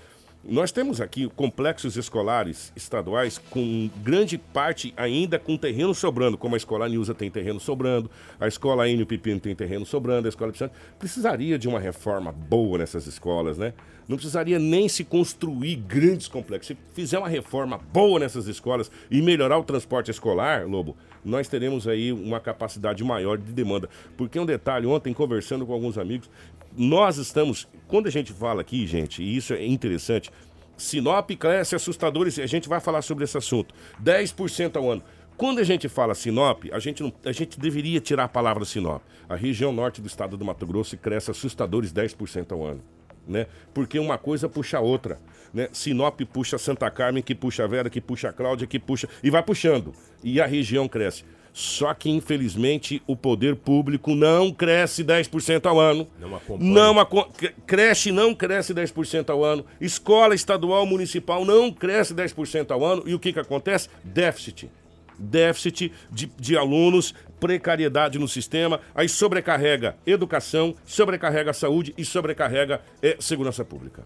nós 0.48 0.72
temos 0.72 1.02
aqui 1.02 1.28
complexos 1.36 1.98
escolares 1.98 2.72
estaduais 2.76 3.40
com 3.50 3.90
grande 4.04 4.38
parte 4.38 4.94
ainda 4.96 5.40
com 5.40 5.58
terreno 5.58 5.94
sobrando, 5.96 6.38
como 6.38 6.54
a 6.54 6.58
escola 6.58 6.88
Nilza 6.88 7.16
tem 7.16 7.32
terreno 7.32 7.60
sobrando, 7.60 8.12
a 8.40 8.48
escola 8.48 8.88
Enio 8.88 9.08
Pepino 9.08 9.40
tem 9.40 9.56
terreno 9.56 9.88
sobrando, 9.88 10.28
a 10.28 10.30
escola 10.30 10.52
Pissano. 10.52 10.72
Precisaria 11.00 11.58
de 11.58 11.68
uma 11.68 11.80
reforma 11.80 12.32
boa 12.32 12.78
nessas 12.78 13.08
escolas, 13.08 13.58
né? 13.58 13.74
Não 14.08 14.18
precisaria 14.18 14.60
nem 14.60 14.88
se 14.88 15.04
construir 15.04 15.78
grandes 15.78 16.28
complexos. 16.28 16.68
Se 16.68 16.78
fizer 16.94 17.18
uma 17.18 17.28
reforma 17.28 17.80
boa 17.92 18.20
nessas 18.20 18.46
escolas 18.46 18.92
e 19.10 19.24
melhorar 19.24 19.58
o 19.58 19.64
transporte 19.64 20.12
escolar, 20.12 20.68
Lobo, 20.68 20.96
nós 21.24 21.48
teremos 21.48 21.88
aí 21.88 22.14
uma 22.14 22.40
capacidade 22.40 23.04
maior 23.04 23.40
de 23.40 23.52
demanda. 23.52 23.90
Porque 24.16 24.40
um 24.40 24.46
detalhe, 24.46 24.86
ontem 24.86 25.12
conversando 25.12 25.66
com 25.66 25.74
alguns 25.74 25.98
amigos, 25.98 26.30
nós 26.78 27.18
estamos, 27.18 27.68
quando 27.88 28.08
a 28.08 28.12
gente 28.12 28.34
fala 28.34 28.62
aqui, 28.62 28.86
gente, 28.88 29.22
e 29.22 29.36
isso 29.36 29.54
é 29.54 29.66
interessante, 29.66 30.32
Sinop 30.78 31.30
cresce 31.32 31.76
assustadores, 31.76 32.38
a 32.40 32.46
gente 32.46 32.68
vai 32.68 32.80
falar 32.80 33.02
sobre 33.02 33.24
esse 33.24 33.38
assunto. 33.38 33.74
10% 34.04 34.76
ao 34.76 34.92
ano. 34.92 35.04
Quando 35.38 35.60
a 35.60 35.64
gente 35.64 35.90
fala 35.90 36.16
Sinop, 36.16 36.66
a 36.72 36.80
gente, 36.80 37.04
não, 37.04 37.14
a 37.26 37.32
gente 37.32 37.60
deveria 37.60 38.00
tirar 38.00 38.26
a 38.26 38.28
palavra 38.28 38.64
Sinop. 38.66 39.02
A 39.28 39.36
região 39.36 39.72
norte 39.72 40.02
do 40.02 40.08
estado 40.08 40.38
do 40.38 40.46
Mato 40.46 40.66
Grosso 40.66 40.98
cresce 40.98 41.32
assustadores 41.32 41.92
10% 41.92 42.52
ao 42.52 42.66
ano. 42.66 42.82
Né? 43.28 43.48
Porque 43.74 43.98
uma 44.00 44.18
coisa 44.18 44.48
puxa 44.48 44.78
a 44.78 44.82
outra. 44.82 45.20
Né? 45.54 45.68
Sinop 45.72 46.22
puxa 46.32 46.58
Santa 46.58 46.90
Carmen, 46.92 47.24
que 47.24 47.34
puxa 47.34 47.68
Vera, 47.68 47.90
que 47.90 48.00
puxa 48.00 48.32
Cláudia, 48.32 48.68
que 48.68 48.80
puxa. 48.80 49.10
E 49.24 49.30
vai 49.30 49.44
puxando. 49.44 49.94
E 50.24 50.40
a 50.40 50.46
região 50.46 50.88
cresce. 50.88 51.26
Só 51.58 51.94
que, 51.94 52.10
infelizmente, 52.10 53.02
o 53.08 53.16
poder 53.16 53.56
público 53.56 54.14
não 54.14 54.52
cresce 54.52 55.06
10% 55.06 55.66
ao 55.66 55.80
ano. 55.80 56.06
Não 56.20 56.36
acompanha. 56.36 56.70
Não 56.70 57.00
aco- 57.00 57.32
cre- 57.32 57.56
creche 57.66 58.12
não 58.12 58.36
cresce 58.36 58.74
10% 58.74 59.30
ao 59.30 59.42
ano. 59.42 59.66
Escola 59.80 60.36
estadual 60.36 60.86
municipal 60.86 61.46
não 61.46 61.72
cresce 61.72 62.14
10% 62.14 62.72
ao 62.72 62.84
ano. 62.84 63.04
E 63.06 63.14
o 63.16 63.20
que, 63.20 63.32
que 63.32 63.40
acontece? 63.40 63.88
Déficit. 64.04 64.70
Déficit 65.18 65.94
de, 66.12 66.30
de 66.38 66.58
alunos, 66.58 67.16
precariedade 67.40 68.20
no 68.20 68.28
sistema, 68.28 68.82
aí 68.94 69.08
sobrecarrega 69.08 69.96
educação, 70.06 70.76
sobrecarrega 70.86 71.54
saúde 71.54 71.94
e 71.98 72.04
sobrecarrega 72.04 72.82
eh, 73.02 73.16
segurança 73.18 73.64
pública. 73.64 74.04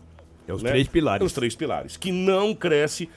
É 0.47 0.53
os 0.53 0.61
né? 0.61 0.69
três 0.69 0.87
pilares. 0.87 1.25
Os 1.25 1.33
três 1.33 1.55
pilares. 1.55 1.97
Que 1.97 2.11
não 2.11 2.53
cresce 2.53 3.09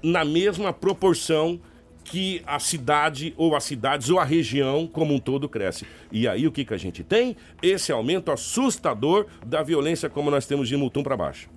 na 0.00 0.24
mesma 0.24 0.72
proporção 0.72 1.58
que 2.04 2.42
a 2.46 2.58
cidade, 2.58 3.34
ou 3.36 3.54
as 3.54 3.64
cidades, 3.64 4.10
ou 4.10 4.18
a 4.18 4.24
região 4.24 4.86
como 4.86 5.14
um 5.14 5.18
todo 5.18 5.48
cresce. 5.48 5.86
E 6.10 6.26
aí 6.26 6.46
o 6.46 6.52
que, 6.52 6.64
que 6.64 6.74
a 6.74 6.78
gente 6.78 7.04
tem? 7.04 7.36
Esse 7.62 7.92
aumento 7.92 8.32
assustador 8.32 9.26
da 9.44 9.62
violência 9.62 10.08
como 10.08 10.30
nós 10.30 10.46
temos 10.46 10.68
de 10.68 10.76
Mutum 10.76 11.02
para 11.02 11.16
baixo. 11.16 11.48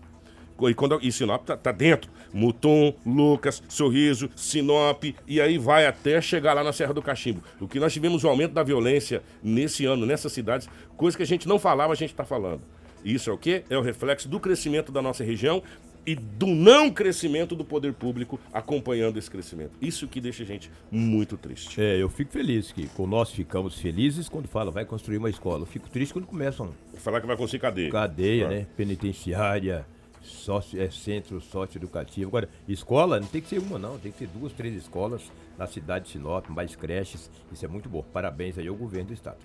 E, 0.70 0.74
quando, 0.74 1.00
e 1.02 1.12
Sinop 1.12 1.44
tá, 1.46 1.58
tá 1.58 1.72
dentro. 1.72 2.10
Mutum, 2.32 2.94
Lucas, 3.06 3.62
Sorriso, 3.68 4.30
Sinop, 4.36 5.04
e 5.28 5.42
aí 5.42 5.58
vai 5.58 5.86
até 5.86 6.22
chegar 6.22 6.54
lá 6.54 6.64
na 6.64 6.72
Serra 6.72 6.94
do 6.94 7.02
Cachimbo. 7.02 7.44
O 7.60 7.68
que 7.68 7.80
nós 7.80 7.94
tivemos 7.94 8.24
o 8.24 8.28
aumento 8.28 8.54
da 8.54 8.64
violência 8.64 9.22
nesse 9.42 9.86
ano, 9.86 10.06
nessas 10.06 10.32
cidades, 10.32 10.70
coisa 10.96 11.18
que 11.18 11.24
a 11.24 11.28
gente 11.28 11.48
não 11.48 11.60
falava, 11.60 11.94
a 11.94 11.96
gente 11.96 12.12
está 12.12 12.24
falando. 12.24 12.62
Isso 13.04 13.30
é 13.30 13.34
o 13.34 13.38
quê? 13.38 13.64
É 13.70 13.78
o 13.78 13.82
reflexo 13.82 14.30
do 14.30 14.40
crescimento 14.40 14.92
da 14.92 15.02
nossa 15.02 15.24
região 15.24 15.62
e 16.06 16.16
do 16.16 16.48
não 16.48 16.92
crescimento 16.92 17.56
do 17.56 17.64
poder 17.64 17.94
público 17.94 18.40
acompanhando 18.52 19.18
esse 19.18 19.30
crescimento. 19.32 19.72
Isso 19.82 20.08
que 20.08 20.20
deixa 20.20 20.44
a 20.44 20.46
gente 20.46 20.70
muito 20.92 21.38
triste. 21.38 21.82
É, 21.82 22.02
eu 22.02 22.10
fico 22.10 22.32
feliz 22.32 22.72
que 22.72 22.88
com 22.90 23.08
nós 23.08 23.32
ficamos 23.32 23.78
felizes 23.80 24.28
quando 24.28 24.48
fala 24.48 24.70
vai 24.72 24.86
construir 24.86 25.18
uma 25.18 25.30
escola. 25.30 25.62
Eu 25.62 25.66
fico 25.66 25.90
triste 25.90 26.14
quando 26.14 26.26
começam 26.28 26.74
Falar 26.96 27.22
que 27.22 27.28
vai 27.28 27.38
conseguir 27.38 27.62
cadeia. 27.62 27.90
cadeia, 27.92 28.46
Ah. 28.48 28.50
né? 28.50 28.68
Penitenciária, 28.76 29.86
sócio, 30.22 30.82
é, 30.82 30.90
centro 30.90 31.40
socioeducativo. 31.42 32.28
Agora, 32.30 32.50
escola 32.68 33.20
não 33.20 33.28
tem 33.28 33.42
que 33.42 33.48
ser 33.50 33.60
uma, 33.60 33.78
não. 33.80 33.98
Tem 33.98 34.12
que 34.12 34.18
ser 34.20 34.28
duas, 34.28 34.52
três 34.54 34.74
escolas 34.76 35.22
na 35.58 35.68
cidade 35.68 36.06
de 36.06 36.12
Sinop, 36.12 36.50
mais 36.50 36.76
creches. 36.76 37.30
Isso 37.52 37.64
é 37.64 37.68
muito 37.68 37.88
bom. 37.90 38.04
Parabéns 38.14 38.58
aí 38.58 38.68
ao 38.68 38.76
governo 38.76 39.08
do 39.08 39.14
estado. 39.14 39.38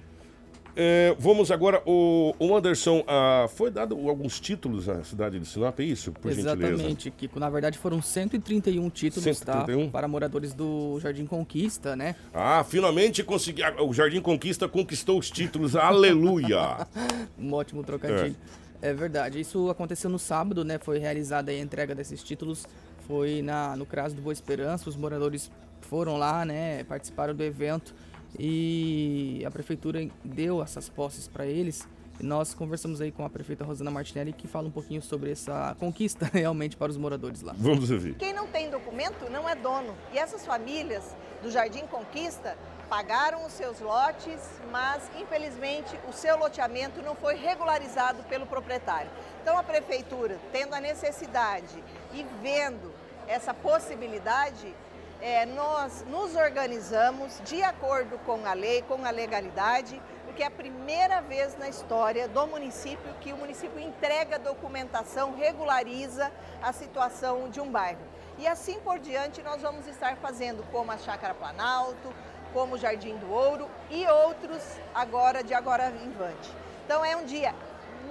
É, 0.81 1.13
vamos 1.19 1.51
agora, 1.51 1.83
o, 1.85 2.33
o 2.39 2.57
Anderson, 2.57 3.03
ah, 3.09 3.47
foi 3.49 3.69
dado 3.69 3.97
alguns 4.09 4.39
títulos 4.39 4.89
à 4.89 5.03
cidade 5.03 5.37
de 5.41 5.45
Sinop, 5.45 5.81
é 5.81 5.83
isso? 5.83 6.13
Por 6.13 6.31
gentileza. 6.31 6.67
Exatamente, 6.69 7.11
Kiko. 7.11 7.41
Na 7.41 7.51
verdade, 7.51 7.77
foram 7.77 8.01
131 8.01 8.89
títulos, 8.91 9.25
131? 9.25 9.87
tá? 9.87 9.91
Para 9.91 10.07
moradores 10.07 10.55
do 10.55 11.01
Jardim 11.01 11.27
Conquista, 11.27 11.97
né? 11.97 12.15
Ah, 12.33 12.63
finalmente 12.63 13.25
consegui. 13.25 13.61
ah, 13.65 13.75
O 13.83 13.93
Jardim 13.93 14.21
Conquista 14.21 14.69
conquistou 14.69 15.19
os 15.19 15.29
títulos. 15.29 15.75
Aleluia! 15.75 16.87
Um 17.37 17.53
ótimo 17.53 17.83
trocadilho. 17.83 18.37
É. 18.81 18.93
verdade. 18.93 19.41
Isso 19.41 19.69
aconteceu 19.71 20.09
no 20.11 20.19
sábado, 20.19 20.65
né? 20.65 20.79
Foi 20.79 20.99
realizada 20.99 21.51
a 21.51 21.59
entrega 21.59 21.95
desses 21.95 22.23
títulos. 22.23 22.67
Foi 23.07 23.43
na, 23.43 23.75
no 23.77 23.85
CRAS 23.87 24.13
do 24.13 24.21
Boa 24.23 24.33
Esperança. 24.33 24.89
Os 24.89 24.97
moradores 24.97 25.51
foram 25.81 26.17
lá, 26.17 26.45
né? 26.45 26.85
Participaram 26.85 27.35
do 27.35 27.43
evento. 27.43 27.95
E 28.39 29.43
a 29.47 29.51
prefeitura 29.51 30.09
deu 30.25 30.63
essas 30.63 30.89
posses 30.89 31.29
para 31.29 31.47
eles. 31.47 31.87
E 32.21 32.25
nós 32.25 32.53
conversamos 32.53 33.01
aí 33.01 33.13
com 33.13 33.25
a 33.25 33.31
prefeita 33.31 33.65
Rosana 33.65 33.93
Martinelli, 33.93 34.33
que 34.33 34.49
fala 34.49 34.67
um 34.67 34.73
pouquinho 34.73 35.01
sobre 35.01 35.31
essa 35.31 35.77
conquista 35.79 36.27
realmente 36.35 36.77
para 36.77 36.91
os 36.91 36.97
moradores 36.97 37.43
lá. 37.43 37.55
Vamos 37.57 37.91
ouvir. 37.91 38.17
Quem 38.17 38.33
não 38.33 38.49
tem 38.49 38.69
documento 38.71 39.31
não 39.31 39.49
é 39.49 39.55
dono. 39.55 39.95
E 40.13 40.19
essas 40.19 40.45
famílias 40.45 41.17
do 41.43 41.51
Jardim 41.51 41.87
Conquista 41.87 42.57
pagaram 42.89 43.45
os 43.45 43.53
seus 43.53 43.79
lotes, 43.81 44.41
mas 44.73 45.03
infelizmente 45.21 45.95
o 46.09 46.13
seu 46.13 46.37
loteamento 46.39 47.03
não 47.03 47.15
foi 47.15 47.37
regularizado 47.37 48.23
pelo 48.25 48.47
proprietário. 48.47 49.11
Então 49.43 49.57
a 49.57 49.63
prefeitura, 49.63 50.39
tendo 50.51 50.75
a 50.75 50.81
necessidade 50.81 51.83
e 52.15 52.27
vendo 52.43 52.93
essa 53.29 53.53
possibilidade, 53.53 54.75
é, 55.21 55.45
nós 55.47 56.05
nos 56.09 56.35
organizamos 56.37 57.41
de 57.45 57.63
acordo 57.63 58.19
com 58.21 58.47
a 58.47 58.53
lei, 58.53 58.83
com 58.83 59.05
a 59.05 59.11
legalidade, 59.11 60.01
porque 60.25 60.43
é 60.43 60.47
a 60.47 60.51
primeira 60.51 61.21
vez 61.21 61.57
na 61.59 61.69
história 61.69 62.29
do 62.29 62.47
município 62.47 63.13
que 63.21 63.33
o 63.33 63.37
município 63.37 63.81
entrega 63.81 64.39
documentação, 64.39 65.35
regulariza 65.35 66.31
a 66.63 66.73
situação 66.73 67.49
de 67.49 67.61
um 67.61 67.71
bairro. 67.71 68.01
E 68.39 68.47
assim 68.47 68.79
por 68.81 69.01
diante 69.01 69.43
nós 69.43 69.61
vamos 69.63 69.87
estar 69.89 70.17
fazendo 70.17 70.65
como 70.71 70.93
a 70.93 70.99
Chácara 70.99 71.35
Planalto, 71.35 72.15
como 72.53 72.77
o 72.77 72.79
Jardim 72.79 73.17
do 73.17 73.31
Ouro 73.33 73.69
e 73.91 74.07
outros 74.07 74.63
agora 74.95 75.43
de 75.43 75.53
agora 75.53 75.91
em 75.91 76.11
diante. 76.11 76.51
Então 76.85 77.05
é 77.05 77.17
um 77.17 77.25
dia 77.25 77.55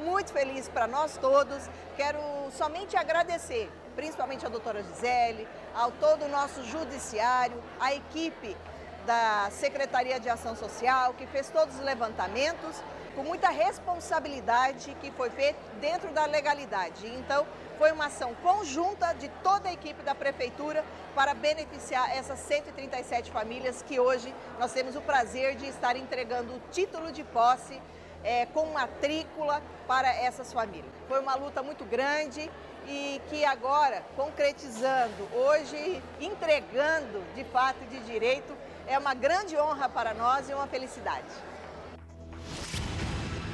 muito 0.03 0.33
feliz 0.33 0.67
para 0.67 0.85
nós 0.85 1.17
todos. 1.17 1.69
Quero 1.95 2.19
somente 2.51 2.95
agradecer, 2.95 3.71
principalmente 3.95 4.45
a 4.45 4.49
doutora 4.49 4.83
Gisele, 4.83 5.47
ao 5.77 5.91
todo 5.91 6.25
o 6.25 6.27
nosso 6.27 6.63
judiciário, 6.63 7.63
a 7.79 7.93
equipe 7.93 8.57
da 9.05 9.47
Secretaria 9.51 10.19
de 10.19 10.27
Ação 10.27 10.55
Social, 10.55 11.13
que 11.13 11.27
fez 11.27 11.49
todos 11.49 11.75
os 11.75 11.81
levantamentos, 11.81 12.81
com 13.15 13.23
muita 13.23 13.49
responsabilidade 13.49 14.95
que 14.99 15.11
foi 15.11 15.29
feito 15.29 15.57
dentro 15.79 16.11
da 16.11 16.25
legalidade. 16.25 17.07
Então, 17.07 17.45
foi 17.77 17.91
uma 17.91 18.07
ação 18.07 18.33
conjunta 18.41 19.13
de 19.13 19.29
toda 19.43 19.69
a 19.69 19.73
equipe 19.73 20.01
da 20.01 20.15
Prefeitura 20.15 20.83
para 21.13 21.35
beneficiar 21.35 22.15
essas 22.15 22.39
137 22.39 23.31
famílias 23.31 23.83
que 23.83 23.99
hoje 23.99 24.33
nós 24.59 24.73
temos 24.73 24.95
o 24.95 25.01
prazer 25.01 25.55
de 25.55 25.67
estar 25.67 25.95
entregando 25.95 26.53
o 26.53 26.61
título 26.71 27.11
de 27.11 27.23
posse 27.23 27.79
é, 28.23 28.47
com 28.47 28.65
matrícula 28.67 29.61
para 29.87 30.09
essas 30.09 30.51
famílias. 30.51 30.91
Foi 31.07 31.19
uma 31.19 31.35
luta 31.35 31.61
muito 31.61 31.85
grande 31.85 32.49
e 32.87 33.21
que 33.29 33.43
agora, 33.43 34.01
concretizando, 34.15 35.27
hoje 35.33 36.01
entregando 36.21 37.21
de 37.35 37.43
fato 37.45 37.77
e 37.83 37.97
de 37.97 38.05
direito, 38.05 38.53
é 38.87 38.97
uma 38.97 39.13
grande 39.13 39.57
honra 39.57 39.89
para 39.89 40.13
nós 40.13 40.49
e 40.49 40.53
uma 40.53 40.67
felicidade. 40.67 41.25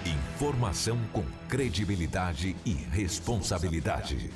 Informação 0.05 0.99
com 1.11 1.23
credibilidade 1.49 2.55
e 2.65 2.73
responsabilidade. 2.73 4.29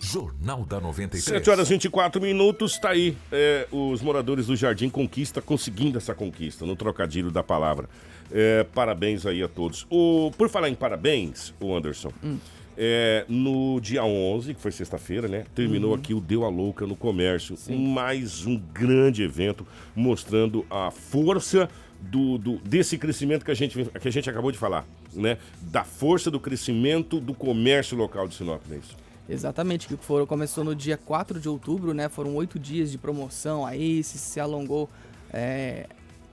Jornal 0.00 0.64
da 0.64 0.80
93. 0.80 1.22
7 1.22 1.50
horas 1.50 1.68
e 1.68 1.74
24 1.74 2.20
minutos, 2.20 2.78
tá 2.78 2.90
aí. 2.90 3.14
É, 3.30 3.68
os 3.70 4.00
moradores 4.00 4.46
do 4.46 4.56
Jardim 4.56 4.88
Conquista 4.88 5.42
conseguindo 5.42 5.98
essa 5.98 6.14
conquista, 6.14 6.64
no 6.64 6.74
trocadilho 6.74 7.30
da 7.30 7.42
palavra. 7.42 7.88
É, 8.32 8.64
parabéns 8.74 9.26
aí 9.26 9.42
a 9.42 9.48
todos. 9.48 9.86
O, 9.90 10.30
por 10.38 10.48
falar 10.48 10.70
em 10.70 10.74
parabéns, 10.74 11.52
o 11.60 11.74
Anderson, 11.76 12.10
hum. 12.24 12.38
É, 12.80 13.24
no 13.28 13.80
dia 13.80 14.04
11, 14.04 14.54
que 14.54 14.60
foi 14.60 14.70
sexta-feira, 14.70 15.26
né? 15.26 15.44
Terminou 15.52 15.90
uhum. 15.90 15.96
aqui 15.96 16.14
o 16.14 16.20
Deu 16.20 16.44
a 16.44 16.48
Louca 16.48 16.86
no 16.86 16.94
Comércio. 16.94 17.56
Sim. 17.56 17.92
Mais 17.92 18.46
um 18.46 18.56
grande 18.56 19.24
evento 19.24 19.66
mostrando 19.96 20.64
a 20.70 20.88
força 20.92 21.68
do, 22.00 22.38
do, 22.38 22.58
desse 22.58 22.96
crescimento 22.96 23.44
que 23.44 23.50
a, 23.50 23.54
gente, 23.54 23.84
que 23.84 24.08
a 24.08 24.12
gente 24.12 24.30
acabou 24.30 24.52
de 24.52 24.58
falar, 24.58 24.86
né? 25.12 25.38
Da 25.60 25.82
força 25.82 26.30
do 26.30 26.38
crescimento 26.38 27.18
do 27.18 27.34
comércio 27.34 27.96
local 27.96 28.28
de 28.28 28.36
Sinop, 28.36 28.62
não 28.68 28.76
é 28.76 28.78
isso? 28.78 28.96
Exatamente, 29.28 29.88
que 29.88 29.96
foram, 29.96 30.24
começou 30.24 30.62
no 30.62 30.74
dia 30.74 30.96
4 30.96 31.40
de 31.40 31.48
outubro, 31.48 31.92
né? 31.92 32.08
Foram 32.08 32.36
oito 32.36 32.60
dias 32.60 32.92
de 32.92 32.96
promoção, 32.96 33.66
aí 33.66 34.04
se, 34.04 34.16
se 34.16 34.38
alongou 34.38 34.88
é, 35.32 35.86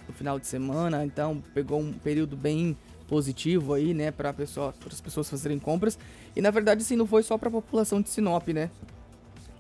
no 0.08 0.14
final 0.14 0.40
de 0.40 0.46
semana, 0.46 1.04
então 1.04 1.44
pegou 1.56 1.80
um 1.80 1.92
período 1.92 2.38
bem 2.38 2.78
positivo 3.08 3.74
aí, 3.74 3.94
né, 3.94 4.12
para 4.12 4.34
pessoa, 4.34 4.74
as 4.92 5.02
pessoas 5.02 5.30
fazerem 5.30 5.60
compras. 5.60 5.98
E 6.36 6.42
na 6.42 6.52
verdade, 6.52 6.84
sim, 6.84 6.96
não 6.96 7.08
foi 7.08 7.24
só 7.24 7.38
para 7.38 7.48
a 7.48 7.52
população 7.52 8.02
de 8.02 8.10
Sinop, 8.10 8.48
né? 8.50 8.70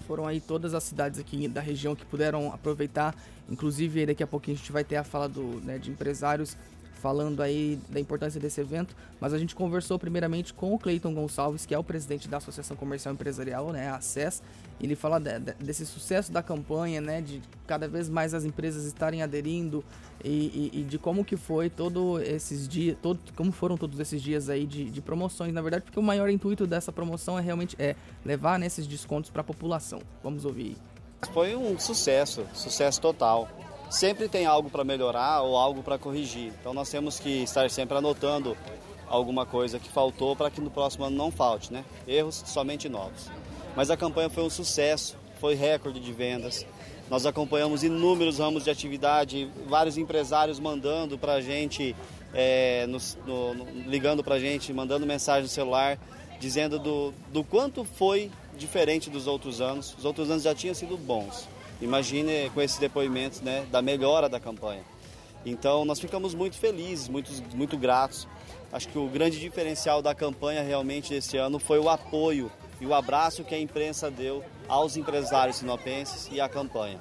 Foram 0.06 0.28
aí 0.28 0.40
todas 0.40 0.74
as 0.74 0.84
cidades 0.84 1.20
aqui 1.20 1.48
da 1.48 1.62
região 1.62 1.96
que 1.96 2.06
puderam 2.06 2.54
aproveitar. 2.54 3.16
Inclusive, 3.50 4.06
daqui 4.06 4.22
a 4.22 4.28
pouquinho 4.28 4.56
a 4.56 4.60
gente 4.60 4.72
vai 4.72 4.84
ter 4.84 4.98
a 4.98 5.04
fala 5.04 5.28
do, 5.28 5.62
né, 5.64 5.78
de 5.78 5.90
empresários 5.90 6.58
falando 7.02 7.42
aí 7.42 7.80
da 7.90 8.00
importância 8.00 8.40
desse 8.40 8.60
evento, 8.60 8.96
mas 9.20 9.32
a 9.32 9.38
gente 9.38 9.54
conversou 9.54 10.00
primeiramente 10.00 10.54
com 10.54 10.74
o 10.74 10.80
Cleiton 10.80 11.14
Gonçalves, 11.14 11.64
que 11.64 11.74
é 11.74 11.78
o 11.78 11.84
presidente 11.84 12.28
da 12.28 12.38
Associação 12.38 12.76
Comercial 12.76 13.14
Empresarial, 13.14 13.72
né, 13.72 13.90
a 13.90 13.98
ACES. 13.98 14.42
Ele 14.80 14.96
fala 14.96 15.20
de, 15.20 15.40
de, 15.40 15.54
desse 15.54 15.86
sucesso 15.86 16.32
da 16.32 16.44
campanha, 16.44 17.00
né, 17.00 17.22
de 17.22 17.42
cada 17.66 17.88
vez 17.88 18.10
mais 18.10 18.34
as 18.34 18.44
empresas 18.44 18.86
estarem 18.86 19.22
aderindo 19.22 19.84
e, 20.24 20.72
e, 20.74 20.80
e 20.80 20.84
de 20.84 20.98
como 20.98 21.24
que 21.24 21.38
foi 21.38 21.70
todo 21.70 22.20
esses 22.22 22.68
dias, 22.68 22.98
todo, 23.02 23.20
como 23.36 23.52
foram 23.52 23.78
todos 23.78 24.00
esses 24.00 24.22
dias 24.22 24.50
aí 24.50 24.66
de, 24.66 24.90
de, 24.90 25.02
promoções, 25.02 25.54
na 25.54 25.62
verdade, 25.62 25.84
porque 25.84 26.00
o 26.00 26.04
maior 26.04 26.30
intuito 26.30 26.68
dessa 26.68 26.92
promoção 26.92 27.40
é 27.40 27.42
realmente 27.42 27.76
é 27.80 27.96
levar 28.24 28.60
nesses 28.60 28.86
descontos 28.86 29.30
para 29.30 29.42
a 29.42 29.46
população. 29.46 30.00
Vamos 30.24 30.46
ouvir. 30.46 30.76
Foi 31.34 31.56
um 31.56 31.80
sucesso, 31.80 32.46
sucesso 32.54 33.00
total 33.02 33.50
sempre 33.90 34.28
tem 34.28 34.46
algo 34.46 34.70
para 34.70 34.84
melhorar 34.84 35.42
ou 35.42 35.56
algo 35.58 35.84
para 35.84 35.98
corrigir. 35.98 36.54
Então 36.60 36.74
nós 36.74 36.90
temos 36.90 37.20
que 37.20 37.44
estar 37.44 37.70
sempre 37.70 37.98
anotando 37.98 38.58
alguma 39.08 39.46
coisa 39.46 39.80
que 39.80 39.90
faltou 39.90 40.36
para 40.36 40.50
que 40.50 40.60
no 40.60 40.70
próximo 40.70 41.06
ano 41.06 41.16
não 41.16 41.32
falte, 41.32 41.72
né? 41.72 41.86
Erros 42.08 42.44
somente 42.46 42.90
novos. 42.90 43.30
Mas 43.76 43.90
a 43.90 43.98
campanha 43.98 44.30
foi 44.30 44.44
um 44.44 44.50
sucesso, 44.50 45.18
foi 45.40 45.54
recorde 45.54 46.00
de 46.00 46.14
vendas. 46.14 46.66
Nós 47.10 47.26
acompanhamos 47.26 47.84
inúmeros 47.84 48.40
ramos 48.40 48.64
de 48.64 48.70
atividade, 48.70 49.50
vários 49.68 49.98
empresários 49.98 50.60
mandando 50.60 51.18
para 51.18 51.34
a 51.34 51.42
gente, 51.42 51.96
é, 52.34 52.88
no, 52.88 52.98
no, 53.28 53.66
ligando 53.88 54.24
para 54.24 54.36
a 54.36 54.40
gente, 54.40 54.74
mandando 54.74 55.06
mensagem 55.06 55.44
no 55.44 55.48
celular, 55.48 56.00
dizendo 56.40 56.80
do, 56.80 57.14
do 57.32 57.44
quanto 57.44 57.84
foi 57.84 58.32
diferente 58.58 59.10
dos 59.10 59.28
outros 59.28 59.62
anos. 59.62 59.96
Os 59.98 60.06
outros 60.06 60.32
anos 60.32 60.44
já 60.44 60.56
tinham 60.56 60.74
sido 60.74 60.98
bons. 60.98 61.48
Imagine 61.82 62.50
com 62.54 62.62
esses 62.62 62.80
depoimentos 62.80 63.42
né, 63.42 63.66
da 63.70 63.82
melhora 63.82 64.30
da 64.30 64.40
campanha. 64.40 64.82
Então 65.46 65.86
nós 65.86 66.00
ficamos 66.00 66.34
muito 66.34 66.58
felizes, 66.58 67.08
muito, 67.08 67.32
muito 67.54 67.78
gratos. 67.78 68.28
Acho 68.74 68.88
que 68.88 68.98
o 68.98 69.08
grande 69.08 69.40
diferencial 69.40 70.02
da 70.02 70.16
campanha 70.16 70.64
realmente 70.64 71.12
desse 71.12 71.38
ano 71.38 71.60
foi 71.60 71.78
o 71.78 71.88
apoio 71.88 72.52
e 72.80 72.86
o 72.86 72.94
abraço 72.94 73.44
que 73.44 73.56
a 73.56 73.60
imprensa 73.60 74.12
deu 74.12 74.44
aos 74.68 74.98
empresários 74.98 75.58
sinopenses 75.58 76.30
e 76.32 76.42
à 76.42 76.50
campanha. 76.50 77.00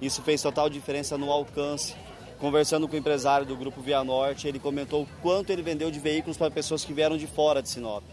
Isso 0.00 0.22
fez 0.22 0.42
total 0.42 0.68
diferença 0.68 1.16
no 1.16 1.30
alcance. 1.30 1.94
Conversando 2.38 2.86
com 2.86 2.94
o 2.94 2.98
empresário 2.98 3.46
do 3.46 3.56
Grupo 3.56 3.80
Via 3.80 4.04
Norte, 4.04 4.46
ele 4.46 4.58
comentou 4.58 5.02
o 5.02 5.08
quanto 5.22 5.50
ele 5.50 5.62
vendeu 5.62 5.90
de 5.90 5.98
veículos 5.98 6.36
para 6.36 6.50
pessoas 6.50 6.84
que 6.84 6.92
vieram 6.92 7.16
de 7.16 7.26
fora 7.26 7.62
de 7.62 7.68
Sinop. 7.70 8.04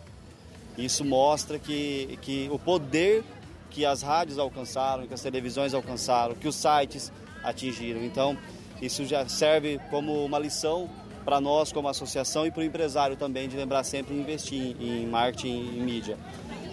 Isso 0.77 1.03
mostra 1.03 1.59
que, 1.59 2.17
que 2.21 2.49
o 2.51 2.57
poder 2.57 3.23
que 3.69 3.85
as 3.85 4.01
rádios 4.01 4.39
alcançaram, 4.39 5.05
que 5.05 5.13
as 5.13 5.21
televisões 5.21 5.73
alcançaram, 5.73 6.35
que 6.35 6.47
os 6.47 6.55
sites 6.55 7.11
atingiram. 7.43 8.01
Então, 8.03 8.37
isso 8.81 9.05
já 9.05 9.27
serve 9.27 9.79
como 9.89 10.23
uma 10.23 10.39
lição 10.39 10.89
para 11.23 11.39
nós 11.39 11.71
como 11.71 11.87
associação 11.87 12.45
e 12.45 12.51
para 12.51 12.61
o 12.61 12.63
empresário 12.63 13.15
também 13.15 13.47
de 13.47 13.55
lembrar 13.55 13.83
sempre 13.83 14.13
de 14.13 14.19
investir 14.19 14.75
em 14.79 15.07
marketing 15.07 15.71
e 15.75 15.79
mídia. 15.79 16.17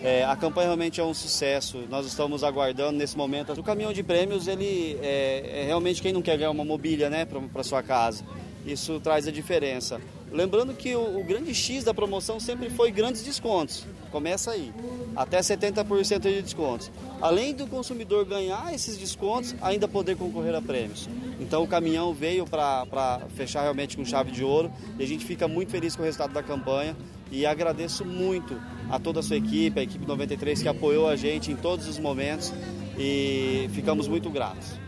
É, 0.02 0.24
a 0.24 0.34
campanha 0.34 0.68
realmente 0.68 1.00
é 1.00 1.04
um 1.04 1.12
sucesso. 1.12 1.84
Nós 1.90 2.06
estamos 2.06 2.42
aguardando 2.42 2.98
nesse 2.98 3.16
momento. 3.16 3.52
O 3.52 3.62
caminhão 3.62 3.92
de 3.92 4.02
prêmios 4.02 4.48
ele 4.48 4.98
é, 5.02 5.62
é 5.62 5.64
realmente 5.66 6.00
quem 6.00 6.12
não 6.12 6.22
quer 6.22 6.38
ganhar 6.38 6.50
uma 6.50 6.64
mobília, 6.64 7.10
né, 7.10 7.26
para 7.26 7.62
sua 7.62 7.82
casa. 7.82 8.24
Isso 8.64 8.98
traz 9.00 9.26
a 9.28 9.30
diferença. 9.30 10.00
Lembrando 10.32 10.72
que 10.74 10.94
o, 10.94 11.18
o, 11.18 11.24
grande 11.24 11.52
X 11.54 11.82
da 11.82 11.92
promoção 11.92 12.38
sempre 12.38 12.70
foi 12.70 12.92
grandes 12.92 13.22
descontos. 13.22 13.84
Começa 14.12 14.52
aí, 14.52 14.72
até 15.16 15.40
70% 15.40 16.20
de 16.20 16.42
descontos. 16.42 16.90
Além 17.20 17.52
do 17.52 17.66
consumidor 17.66 18.24
ganhar 18.24 18.72
esses 18.72 18.96
descontos, 18.96 19.54
ainda 19.60 19.88
poder 19.88 20.16
concorrer 20.16 20.54
a 20.54 20.62
prêmios. 20.62 21.08
Então 21.40 21.64
o 21.64 21.66
caminhão 21.66 22.14
veio 22.14 22.46
para 22.46 23.20
fechar 23.34 23.62
realmente 23.62 23.96
com 23.96 24.04
chave 24.04 24.30
de 24.30 24.44
ouro 24.44 24.70
e 24.98 25.02
a 25.02 25.06
gente 25.06 25.24
fica 25.24 25.48
muito 25.48 25.70
feliz 25.70 25.96
com 25.96 26.02
o 26.02 26.04
resultado 26.04 26.32
da 26.32 26.42
campanha 26.42 26.96
e 27.30 27.44
agradeço 27.44 28.04
muito 28.04 28.54
a 28.90 28.98
toda 28.98 29.20
a 29.20 29.22
sua 29.22 29.36
equipe, 29.36 29.78
a 29.78 29.82
equipe 29.82 30.06
93 30.06 30.62
que 30.62 30.68
apoiou 30.68 31.08
a 31.08 31.16
gente 31.16 31.52
em 31.52 31.56
todos 31.56 31.86
os 31.86 31.98
momentos 31.98 32.52
e 32.98 33.68
ficamos 33.72 34.08
muito 34.08 34.28
gratos. 34.30 34.78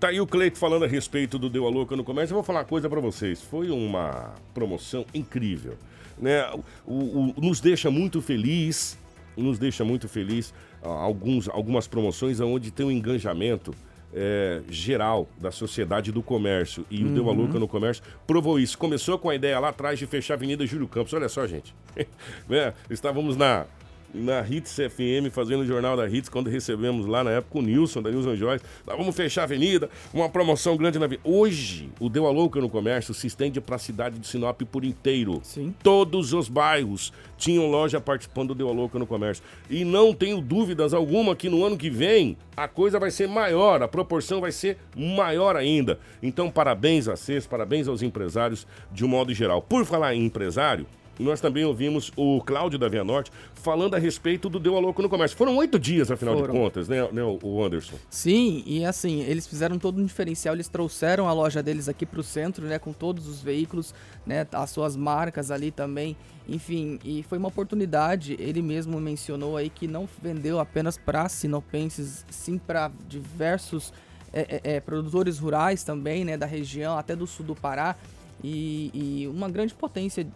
Tá 0.00 0.08
aí 0.08 0.20
o 0.20 0.26
Cleito 0.26 0.58
falando 0.58 0.84
a 0.84 0.88
respeito 0.88 1.38
do 1.38 1.50
Deu 1.50 1.66
a 1.66 1.70
Louca 1.70 1.96
no 1.96 2.04
comércio. 2.04 2.32
Eu 2.32 2.36
vou 2.36 2.44
falar 2.44 2.60
uma 2.60 2.64
coisa 2.64 2.88
para 2.88 3.00
vocês. 3.00 3.42
Foi 3.42 3.70
uma 3.70 4.32
promoção 4.54 5.04
incrível. 5.12 5.76
Né? 6.16 6.48
O, 6.86 6.94
o, 6.94 7.34
nos 7.36 7.60
deixa 7.60 7.90
muito 7.90 8.22
feliz, 8.22 8.96
nos 9.36 9.58
deixa 9.58 9.84
muito 9.84 10.08
feliz 10.08 10.54
alguns, 10.82 11.48
algumas 11.48 11.88
promoções 11.88 12.40
onde 12.40 12.70
tem 12.70 12.86
um 12.86 12.90
engajamento 12.90 13.74
é, 14.14 14.62
geral 14.68 15.28
da 15.38 15.50
sociedade 15.50 16.10
do 16.12 16.22
comércio. 16.22 16.84
E 16.90 17.02
uhum. 17.02 17.10
o 17.10 17.14
Deu 17.14 17.30
a 17.30 17.32
Louca 17.32 17.58
no 17.58 17.68
comércio 17.68 18.02
provou 18.26 18.58
isso. 18.58 18.76
Começou 18.78 19.18
com 19.18 19.30
a 19.30 19.34
ideia 19.34 19.58
lá 19.58 19.68
atrás 19.68 19.98
de 19.98 20.06
fechar 20.06 20.34
a 20.34 20.36
Avenida 20.36 20.66
Júlio 20.66 20.88
Campos. 20.88 21.12
Olha 21.12 21.28
só, 21.28 21.46
gente. 21.46 21.74
né? 22.48 22.72
Estávamos 22.90 23.36
na 23.36 23.66
na 24.12 24.40
Hits 24.48 24.74
FM, 24.74 25.30
fazendo 25.30 25.60
o 25.60 25.66
Jornal 25.66 25.96
da 25.96 26.08
Hits, 26.08 26.28
quando 26.28 26.48
recebemos 26.48 27.06
lá 27.06 27.22
na 27.22 27.30
época 27.32 27.58
o 27.58 27.62
Nilson, 27.62 28.02
da 28.02 28.10
Nilson 28.10 28.36
Joyce. 28.36 28.64
Nós 28.86 28.96
vamos 28.96 29.14
fechar 29.14 29.42
a 29.42 29.44
avenida, 29.44 29.90
uma 30.12 30.28
promoção 30.28 30.76
grande 30.76 30.98
na 30.98 31.06
vida. 31.06 31.20
Hoje, 31.24 31.90
o 32.00 32.08
Deu 32.08 32.26
a 32.26 32.30
Louca 32.30 32.60
no 32.60 32.68
Comércio 32.68 33.12
se 33.14 33.26
estende 33.26 33.60
para 33.60 33.76
a 33.76 33.78
cidade 33.78 34.18
de 34.18 34.26
Sinop 34.26 34.60
por 34.62 34.84
inteiro. 34.84 35.40
Sim. 35.42 35.74
Todos 35.82 36.32
os 36.32 36.48
bairros 36.48 37.12
tinham 37.36 37.70
loja 37.70 38.00
participando 38.00 38.48
do 38.48 38.54
Deu 38.54 38.68
a 38.68 38.72
Louca 38.72 38.98
no 38.98 39.06
Comércio. 39.06 39.44
E 39.68 39.84
não 39.84 40.12
tenho 40.12 40.40
dúvidas 40.40 40.94
alguma 40.94 41.36
que 41.36 41.48
no 41.48 41.64
ano 41.64 41.76
que 41.76 41.90
vem 41.90 42.36
a 42.56 42.66
coisa 42.66 42.98
vai 42.98 43.10
ser 43.10 43.28
maior, 43.28 43.82
a 43.82 43.88
proporção 43.88 44.40
vai 44.40 44.50
ser 44.50 44.78
maior 44.96 45.54
ainda. 45.54 45.98
Então, 46.22 46.50
parabéns 46.50 47.06
a 47.06 47.16
vocês, 47.16 47.46
parabéns 47.46 47.86
aos 47.86 48.02
empresários 48.02 48.66
de 48.90 49.04
um 49.04 49.08
modo 49.08 49.32
geral. 49.32 49.62
Por 49.62 49.84
falar 49.84 50.14
em 50.14 50.24
empresário, 50.24 50.86
nós 51.24 51.40
também 51.40 51.64
ouvimos 51.64 52.12
o 52.16 52.40
Cláudio 52.42 52.78
da 52.78 52.88
Via 52.88 53.04
Norte 53.04 53.30
falando 53.54 53.94
a 53.94 53.98
respeito 53.98 54.48
do 54.48 54.58
Deu 54.58 54.76
a 54.76 54.80
Louco 54.80 55.02
no 55.02 55.08
Comércio. 55.08 55.36
Foram 55.36 55.56
oito 55.56 55.78
dias, 55.78 56.10
afinal 56.10 56.36
Foram. 56.36 56.52
de 56.52 56.58
contas, 56.58 56.88
né, 56.88 57.08
né, 57.12 57.22
o 57.22 57.62
Anderson? 57.62 57.96
Sim, 58.08 58.62
e 58.66 58.84
assim, 58.84 59.20
eles 59.22 59.46
fizeram 59.46 59.78
todo 59.78 60.00
um 60.00 60.04
diferencial, 60.04 60.54
eles 60.54 60.68
trouxeram 60.68 61.28
a 61.28 61.32
loja 61.32 61.62
deles 61.62 61.88
aqui 61.88 62.06
pro 62.06 62.22
centro, 62.22 62.66
né, 62.66 62.78
com 62.78 62.92
todos 62.92 63.26
os 63.26 63.42
veículos, 63.42 63.94
né, 64.26 64.46
as 64.52 64.70
suas 64.70 64.96
marcas 64.96 65.50
ali 65.50 65.70
também, 65.70 66.16
enfim, 66.48 66.98
e 67.04 67.22
foi 67.22 67.36
uma 67.38 67.48
oportunidade, 67.48 68.36
ele 68.38 68.62
mesmo 68.62 68.98
mencionou 68.98 69.56
aí 69.56 69.68
que 69.68 69.86
não 69.86 70.08
vendeu 70.22 70.58
apenas 70.58 70.96
para 70.96 71.28
sinopenses, 71.28 72.24
sim 72.30 72.56
para 72.56 72.90
diversos 73.06 73.92
é, 74.32 74.60
é, 74.62 74.76
é, 74.76 74.80
produtores 74.80 75.38
rurais 75.38 75.82
também, 75.82 76.24
né, 76.24 76.36
da 76.36 76.46
região, 76.46 76.98
até 76.98 77.14
do 77.16 77.26
sul 77.26 77.44
do 77.44 77.54
Pará, 77.54 77.96
e, 78.42 78.90
e 78.94 79.26
uma 79.26 79.48
grande 79.48 79.74
potência 79.74 80.26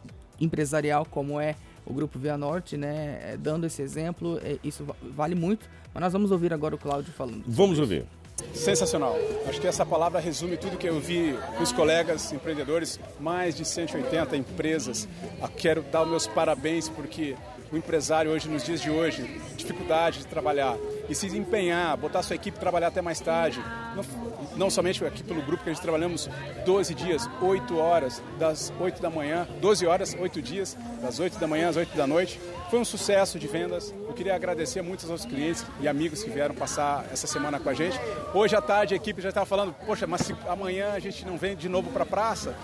empresarial 0.42 1.06
como 1.10 1.40
é 1.40 1.54
o 1.86 1.92
Grupo 1.92 2.18
Via 2.18 2.36
Norte, 2.36 2.76
né, 2.76 3.20
é, 3.32 3.36
dando 3.36 3.66
esse 3.66 3.82
exemplo, 3.82 4.38
é, 4.44 4.56
isso 4.62 4.84
va- 4.84 4.94
vale 5.16 5.34
muito, 5.34 5.68
mas 5.92 6.00
nós 6.02 6.12
vamos 6.12 6.30
ouvir 6.30 6.52
agora 6.52 6.74
o 6.74 6.78
Cláudio 6.78 7.12
falando. 7.12 7.42
Vamos 7.46 7.78
ouvir. 7.78 8.04
Sensacional. 8.54 9.16
Acho 9.48 9.60
que 9.60 9.66
essa 9.66 9.84
palavra 9.84 10.18
resume 10.20 10.56
tudo 10.56 10.76
que 10.76 10.88
eu 10.88 10.98
vi 11.00 11.36
com 11.56 11.62
os 11.62 11.70
colegas 11.72 12.32
empreendedores, 12.32 12.98
mais 13.20 13.54
de 13.56 13.64
180 13.64 14.36
empresas. 14.36 15.08
Ah, 15.40 15.48
Quero 15.48 15.82
dar 15.82 16.02
os 16.02 16.08
meus 16.08 16.26
parabéns 16.26 16.88
porque 16.88 17.36
o 17.72 17.76
empresário 17.76 18.30
hoje, 18.30 18.48
nos 18.48 18.62
dias 18.62 18.80
de 18.80 18.90
hoje, 18.90 19.40
dificuldade 19.56 20.18
de 20.18 20.26
trabalhar 20.26 20.76
e 21.08 21.14
se 21.14 21.26
empenhar, 21.36 21.96
botar 21.96 22.22
sua 22.22 22.36
equipe 22.36 22.58
trabalhar 22.58 22.88
até 22.88 23.00
mais 23.00 23.18
tarde. 23.18 23.64
Não, 23.96 24.04
não 24.56 24.70
somente 24.70 25.02
aqui 25.04 25.22
pelo 25.22 25.42
grupo 25.42 25.64
que 25.64 25.70
a 25.70 25.72
gente 25.72 25.82
trabalhamos 25.82 26.28
12 26.66 26.94
dias, 26.94 27.28
8 27.40 27.76
horas, 27.78 28.22
das 28.38 28.72
8 28.78 29.00
da 29.00 29.08
manhã, 29.08 29.48
12 29.60 29.86
horas, 29.86 30.14
8 30.18 30.42
dias, 30.42 30.76
das 31.00 31.18
8 31.18 31.38
da 31.38 31.46
manhã 31.46 31.70
às 31.70 31.76
8 31.76 31.96
da 31.96 32.06
noite. 32.06 32.38
Foi 32.70 32.78
um 32.78 32.84
sucesso 32.84 33.38
de 33.38 33.46
vendas. 33.46 33.92
Eu 34.06 34.12
queria 34.12 34.34
agradecer 34.34 34.82
muito 34.82 35.10
aos 35.10 35.24
clientes 35.24 35.64
e 35.80 35.88
amigos 35.88 36.22
que 36.22 36.30
vieram 36.30 36.54
passar 36.54 37.06
essa 37.10 37.26
semana 37.26 37.58
com 37.58 37.70
a 37.70 37.74
gente. 37.74 37.98
Hoje 38.34 38.54
à 38.54 38.60
tarde 38.60 38.92
a 38.92 38.96
equipe 38.98 39.22
já 39.22 39.30
estava 39.30 39.46
falando, 39.46 39.74
poxa, 39.86 40.06
mas 40.06 40.22
se 40.22 40.34
amanhã 40.46 40.92
a 40.92 40.98
gente 40.98 41.24
não 41.24 41.38
vem 41.38 41.56
de 41.56 41.68
novo 41.68 41.90
para 41.90 42.02
a 42.02 42.06
praça, 42.06 42.54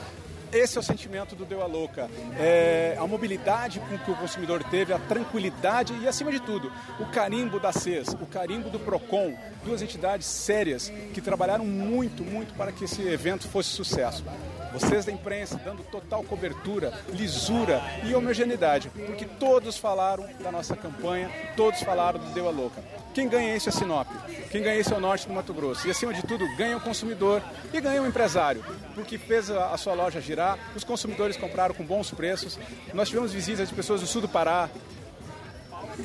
esse 0.53 0.77
é 0.77 0.81
o 0.81 0.83
sentimento 0.83 1.35
do 1.35 1.45
Deu 1.45 1.63
a 1.63 1.67
Louca. 1.67 2.09
É 2.39 2.97
a 2.99 3.07
mobilidade 3.07 3.81
com 3.81 3.99
que 3.99 4.11
o 4.11 4.17
consumidor 4.17 4.63
teve, 4.65 4.93
a 4.93 4.99
tranquilidade 4.99 5.95
e, 6.03 6.09
acima 6.09 6.31
de 6.31 6.41
tudo, 6.41 6.73
o 7.01 7.07
carimbo 7.07 7.61
da 7.61 7.73
CES, 7.73 8.09
o 8.21 8.27
carimbo 8.27 8.71
do 8.71 8.79
PROCON, 8.79 9.35
duas 9.65 9.83
entidades 9.83 10.27
sérias 10.27 10.93
que 11.13 11.21
trabalharam 11.21 11.65
muito, 11.65 12.25
muito 12.25 12.55
para 12.55 12.73
que 12.73 12.85
esse 12.85 13.03
evento 13.03 13.49
fosse 13.49 13.71
sucesso. 13.71 14.25
Vocês 14.73 15.05
da 15.05 15.13
imprensa 15.13 15.61
dando 15.65 15.83
total 15.85 16.23
cobertura, 16.23 16.93
lisura 17.11 17.81
e 18.05 18.15
homogeneidade, 18.15 18.91
porque 19.07 19.25
todos 19.25 19.79
falaram 19.79 20.29
da 20.43 20.53
nossa 20.53 20.77
campanha, 20.77 21.31
todos 21.57 21.83
falaram 21.83 22.19
do 22.19 22.33
Deu 22.33 22.49
a 22.49 22.51
Louca. 22.51 22.83
Quem 23.15 23.29
ganha 23.29 23.57
isso 23.57 23.69
é 23.69 23.73
Sinop, 23.73 24.07
quem 24.51 24.63
ganha 24.63 24.79
isso 24.79 24.95
é 24.95 24.97
o 24.97 25.01
norte 25.01 25.27
do 25.27 25.33
Mato 25.33 25.53
Grosso. 25.53 25.89
E 25.89 25.91
acima 25.91 26.13
de 26.13 26.23
tudo, 26.23 26.45
ganha 26.57 26.77
o 26.77 26.81
consumidor 26.81 27.43
e 27.73 27.81
ganha 27.81 28.03
o 28.03 28.07
empresário, 28.07 28.65
porque 28.95 29.19
fez 29.19 29.51
a, 29.51 29.77
sua 29.77 29.95
loja 29.95 30.21
girar, 30.21 30.59
os 30.77 30.85
consumidores 30.85 31.37
compraram 31.37 31.75
com 31.75 31.85
bons 31.85 32.11
preços. 32.11 32.59
Nós 32.95 33.09
tivemos 33.09 33.33
visitas 33.33 33.69
de 33.69 33.75
pessoas 33.75 34.01
do 34.01 34.07
sul 34.07 34.23
do 34.23 34.29
Pará, 34.29 34.69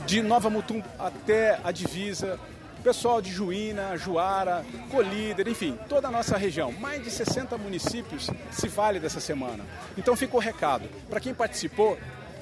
de 0.05 0.21
Nova 0.21 0.49
Mutum 0.49 0.81
até 0.97 1.59
a 1.63 1.71
divisa, 1.71 2.39
pessoal 2.83 3.21
de 3.21 3.31
Juína, 3.31 3.95
Juara, 3.95 4.65
Colíder, 4.91 5.47
enfim, 5.47 5.79
toda 5.87 6.09
a 6.09 6.11
nossa 6.11 6.37
região. 6.37 6.71
Mais 6.73 7.01
de 7.01 7.09
60 7.09 7.57
municípios 7.57 8.29
se 8.51 8.67
vale 8.67 8.99
dessa 8.99 9.21
semana. 9.21 9.63
Então 9.97 10.15
ficou 10.15 10.39
o 10.39 10.43
recado. 10.43 10.87
Para 11.09 11.21
quem 11.21 11.33
participou 11.33 11.97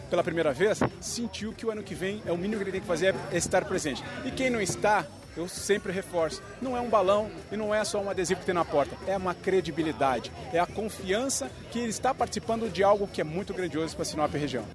pela 0.09 0.23
primeira 0.23 0.51
vez, 0.51 0.79
sentiu 0.99 1.53
que 1.53 1.65
o 1.65 1.71
ano 1.71 1.83
que 1.83 1.93
vem 1.93 2.21
é 2.25 2.31
o 2.31 2.37
mínimo 2.37 2.57
que 2.57 2.63
ele 2.63 2.71
tem 2.71 2.81
que 2.81 2.87
fazer 2.87 3.15
é 3.31 3.37
estar 3.37 3.63
presente. 3.65 4.03
E 4.25 4.31
quem 4.31 4.49
não 4.49 4.59
está, 4.59 5.05
eu 5.37 5.47
sempre 5.47 5.93
reforço, 5.93 6.41
não 6.61 6.75
é 6.75 6.81
um 6.81 6.89
balão 6.89 7.29
e 7.51 7.55
não 7.55 7.73
é 7.73 7.83
só 7.85 8.01
um 8.01 8.09
adesivo 8.09 8.41
que 8.41 8.45
tem 8.47 8.55
na 8.55 8.65
porta, 8.65 8.97
é 9.07 9.15
uma 9.15 9.35
credibilidade, 9.35 10.31
é 10.51 10.59
a 10.59 10.65
confiança 10.65 11.49
que 11.71 11.79
ele 11.79 11.89
está 11.89 12.13
participando 12.13 12.69
de 12.69 12.83
algo 12.83 13.07
que 13.07 13.21
é 13.21 13.23
muito 13.23 13.53
grandioso 13.53 13.95
para 13.95 14.03
Sinop 14.03 14.33
e 14.33 14.37
região. 14.39 14.65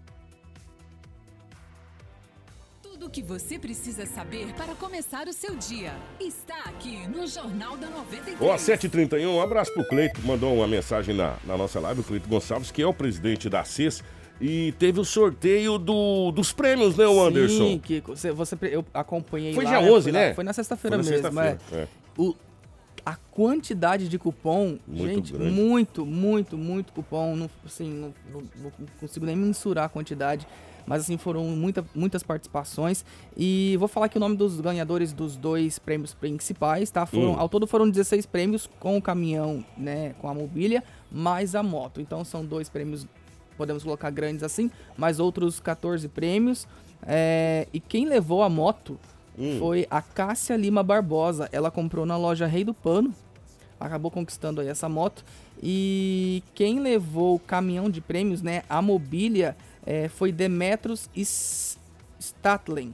Tudo 3.06 3.08
o 3.08 3.10
que 3.10 3.22
você 3.22 3.56
precisa 3.56 4.04
saber 4.04 4.52
para 4.54 4.74
começar 4.74 5.28
o 5.28 5.32
seu 5.32 5.54
dia 5.54 5.92
está 6.18 6.58
aqui 6.64 7.06
no 7.06 7.24
Jornal 7.28 7.76
da 7.76 7.88
93. 7.88 8.36
Ó, 8.40 8.56
7h31, 8.56 9.28
um 9.28 9.40
abraço 9.40 9.72
pro 9.72 9.86
Cleito, 9.86 10.20
que 10.20 10.26
mandou 10.26 10.52
uma 10.52 10.66
mensagem 10.66 11.14
na, 11.14 11.36
na 11.44 11.56
nossa 11.56 11.78
live, 11.78 12.00
o 12.00 12.04
Cleito 12.04 12.28
Gonçalves, 12.28 12.72
que 12.72 12.82
é 12.82 12.86
o 12.86 12.92
presidente 12.92 13.48
da 13.48 13.62
CES, 13.62 14.02
e 14.40 14.72
teve 14.72 14.98
o 14.98 15.04
sorteio 15.04 15.78
do, 15.78 16.32
dos 16.32 16.52
prêmios, 16.52 16.96
né, 16.96 17.06
o 17.06 17.24
Anderson? 17.24 17.68
Sim, 17.68 17.78
Kiko, 17.78 18.16
você, 18.16 18.32
você, 18.32 18.56
eu 18.62 18.84
acompanhei 18.92 19.54
Foi 19.54 19.62
lá. 19.64 19.70
dia 19.78 19.80
né, 19.82 19.92
11, 19.92 20.02
foi 20.02 20.12
lá- 20.12 20.18
né? 20.26 20.34
Foi 20.34 20.44
na 20.44 20.52
sexta-feira 20.52 20.96
mesmo, 20.96 21.12
sexta-feira, 21.12 21.58
é. 21.72 21.76
é. 21.76 21.88
O, 22.18 22.34
a 23.04 23.14
quantidade 23.14 24.08
de 24.08 24.18
cupom, 24.18 24.78
Muito 24.84 25.06
gente, 25.14 25.32
grande. 25.32 25.52
muito, 25.52 26.04
muito, 26.04 26.58
muito 26.58 26.92
cupom. 26.92 27.36
Não, 27.36 27.48
assim, 27.64 27.88
não, 27.88 28.12
não- 28.32 28.42
não 28.60 28.72
consigo 28.98 29.24
nem 29.24 29.36
mensurar 29.36 29.84
a 29.84 29.88
quantidade. 29.88 30.44
Mas 30.86 31.02
assim, 31.02 31.16
foram 31.16 31.44
muita, 31.44 31.84
muitas 31.94 32.22
participações. 32.22 33.04
E 33.36 33.76
vou 33.78 33.88
falar 33.88 34.06
aqui 34.06 34.16
o 34.16 34.20
nome 34.20 34.36
dos 34.36 34.60
ganhadores 34.60 35.12
dos 35.12 35.36
dois 35.36 35.78
prêmios 35.78 36.14
principais, 36.14 36.90
tá? 36.90 37.04
Foram, 37.06 37.32
Hum. 37.32 37.38
Ao 37.38 37.48
todo 37.48 37.66
foram 37.66 37.90
16 37.90 38.24
prêmios 38.26 38.68
com 38.78 38.96
o 38.96 39.02
caminhão, 39.02 39.64
né? 39.76 40.14
Com 40.20 40.28
a 40.28 40.34
mobília, 40.34 40.84
mais 41.10 41.54
a 41.56 41.62
moto. 41.62 42.00
Então 42.00 42.24
são 42.24 42.44
dois 42.44 42.68
prêmios, 42.68 43.06
podemos 43.56 43.82
colocar 43.82 44.10
grandes 44.10 44.42
assim, 44.44 44.70
mais 44.96 45.18
outros 45.18 45.58
14 45.58 46.06
prêmios. 46.08 46.68
É, 47.04 47.66
e 47.72 47.80
quem 47.80 48.06
levou 48.06 48.42
a 48.42 48.48
moto 48.48 48.98
Hum. 49.38 49.56
foi 49.58 49.86
a 49.90 50.00
Cássia 50.00 50.56
Lima 50.56 50.82
Barbosa. 50.82 51.48
Ela 51.52 51.70
comprou 51.70 52.06
na 52.06 52.16
loja 52.16 52.46
Rei 52.46 52.64
do 52.64 52.72
Pano. 52.72 53.12
Acabou 53.78 54.10
conquistando 54.10 54.60
aí 54.62 54.68
essa 54.68 54.88
moto. 54.88 55.22
E 55.62 56.42
quem 56.54 56.80
levou 56.80 57.34
o 57.34 57.38
caminhão 57.38 57.90
de 57.90 58.00
prêmios, 58.00 58.40
né? 58.40 58.62
A 58.68 58.80
mobília 58.80 59.54
eh, 59.86 60.08
foi 60.08 60.32
Demetros 60.32 61.08
S- 61.16 61.78
Statlen. 62.18 62.92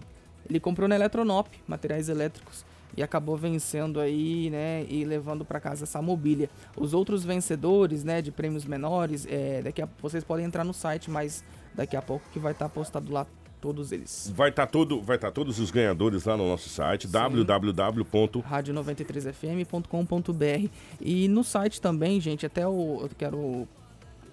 Ele 0.48 0.60
comprou 0.60 0.88
na 0.88 0.94
Eletronop, 0.96 1.48
materiais 1.66 2.08
elétricos. 2.08 2.64
E 2.94 3.02
acabou 3.02 3.38
vencendo 3.38 3.98
aí, 3.98 4.50
né? 4.50 4.84
E 4.86 5.02
levando 5.04 5.46
para 5.46 5.58
casa 5.58 5.84
essa 5.84 6.02
mobília. 6.02 6.50
Os 6.76 6.92
outros 6.92 7.24
vencedores, 7.24 8.04
né? 8.04 8.20
De 8.20 8.30
prêmios 8.30 8.66
menores, 8.66 9.26
eh, 9.30 9.62
daqui 9.64 9.80
a, 9.80 9.88
vocês 10.02 10.22
podem 10.22 10.44
entrar 10.44 10.62
no 10.62 10.74
site, 10.74 11.10
mas 11.10 11.42
daqui 11.74 11.96
a 11.96 12.02
pouco 12.02 12.28
que 12.30 12.38
vai 12.38 12.52
estar 12.52 12.68
postado 12.68 13.10
lá 13.10 13.26
todos 13.62 13.92
eles. 13.92 14.30
Vai 14.36 14.50
estar 14.50 14.66
todo, 14.66 15.00
vai 15.00 15.16
tá 15.16 15.30
todos 15.30 15.58
os 15.58 15.70
ganhadores 15.70 16.24
lá 16.24 16.36
no 16.36 16.46
nosso 16.48 16.68
site, 16.68 17.06
www. 17.06 18.42
rádio93fm.com.br. 18.42 20.68
E 21.00 21.28
no 21.28 21.44
site 21.44 21.80
também, 21.80 22.20
gente, 22.20 22.44
até 22.44 22.66
o, 22.66 23.02
eu 23.02 23.10
quero 23.16 23.68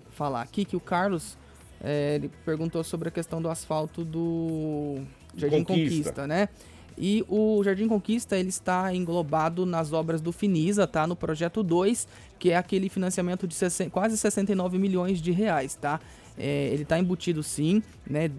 falar 0.09 0.41
aqui 0.41 0.65
que 0.65 0.75
o 0.75 0.79
Carlos 0.79 1.37
eh, 1.81 2.15
ele 2.15 2.31
perguntou 2.45 2.83
sobre 2.83 3.09
a 3.09 3.11
questão 3.11 3.41
do 3.41 3.49
asfalto 3.49 4.03
do 4.03 5.01
Jardim 5.35 5.63
Conquista. 5.63 6.09
Conquista, 6.11 6.27
né? 6.27 6.49
E 6.97 7.23
o 7.29 7.63
Jardim 7.63 7.87
Conquista 7.87 8.37
ele 8.37 8.49
está 8.49 8.93
englobado 8.93 9.65
nas 9.65 9.93
obras 9.93 10.19
do 10.19 10.33
Finisa, 10.33 10.85
tá? 10.85 11.07
No 11.07 11.15
projeto 11.15 11.63
2, 11.63 12.07
que 12.37 12.51
é 12.51 12.57
aquele 12.57 12.89
financiamento 12.89 13.47
de 13.47 13.55
60 13.55 13.89
quase 13.89 14.17
69 14.17 14.77
milhões 14.77 15.21
de 15.21 15.31
reais, 15.31 15.75
tá? 15.75 15.99
Eh, 16.37 16.71
ele 16.73 16.83
está 16.83 16.99
embutido 16.99 17.41
sim, 17.41 17.81
né? 18.05 18.29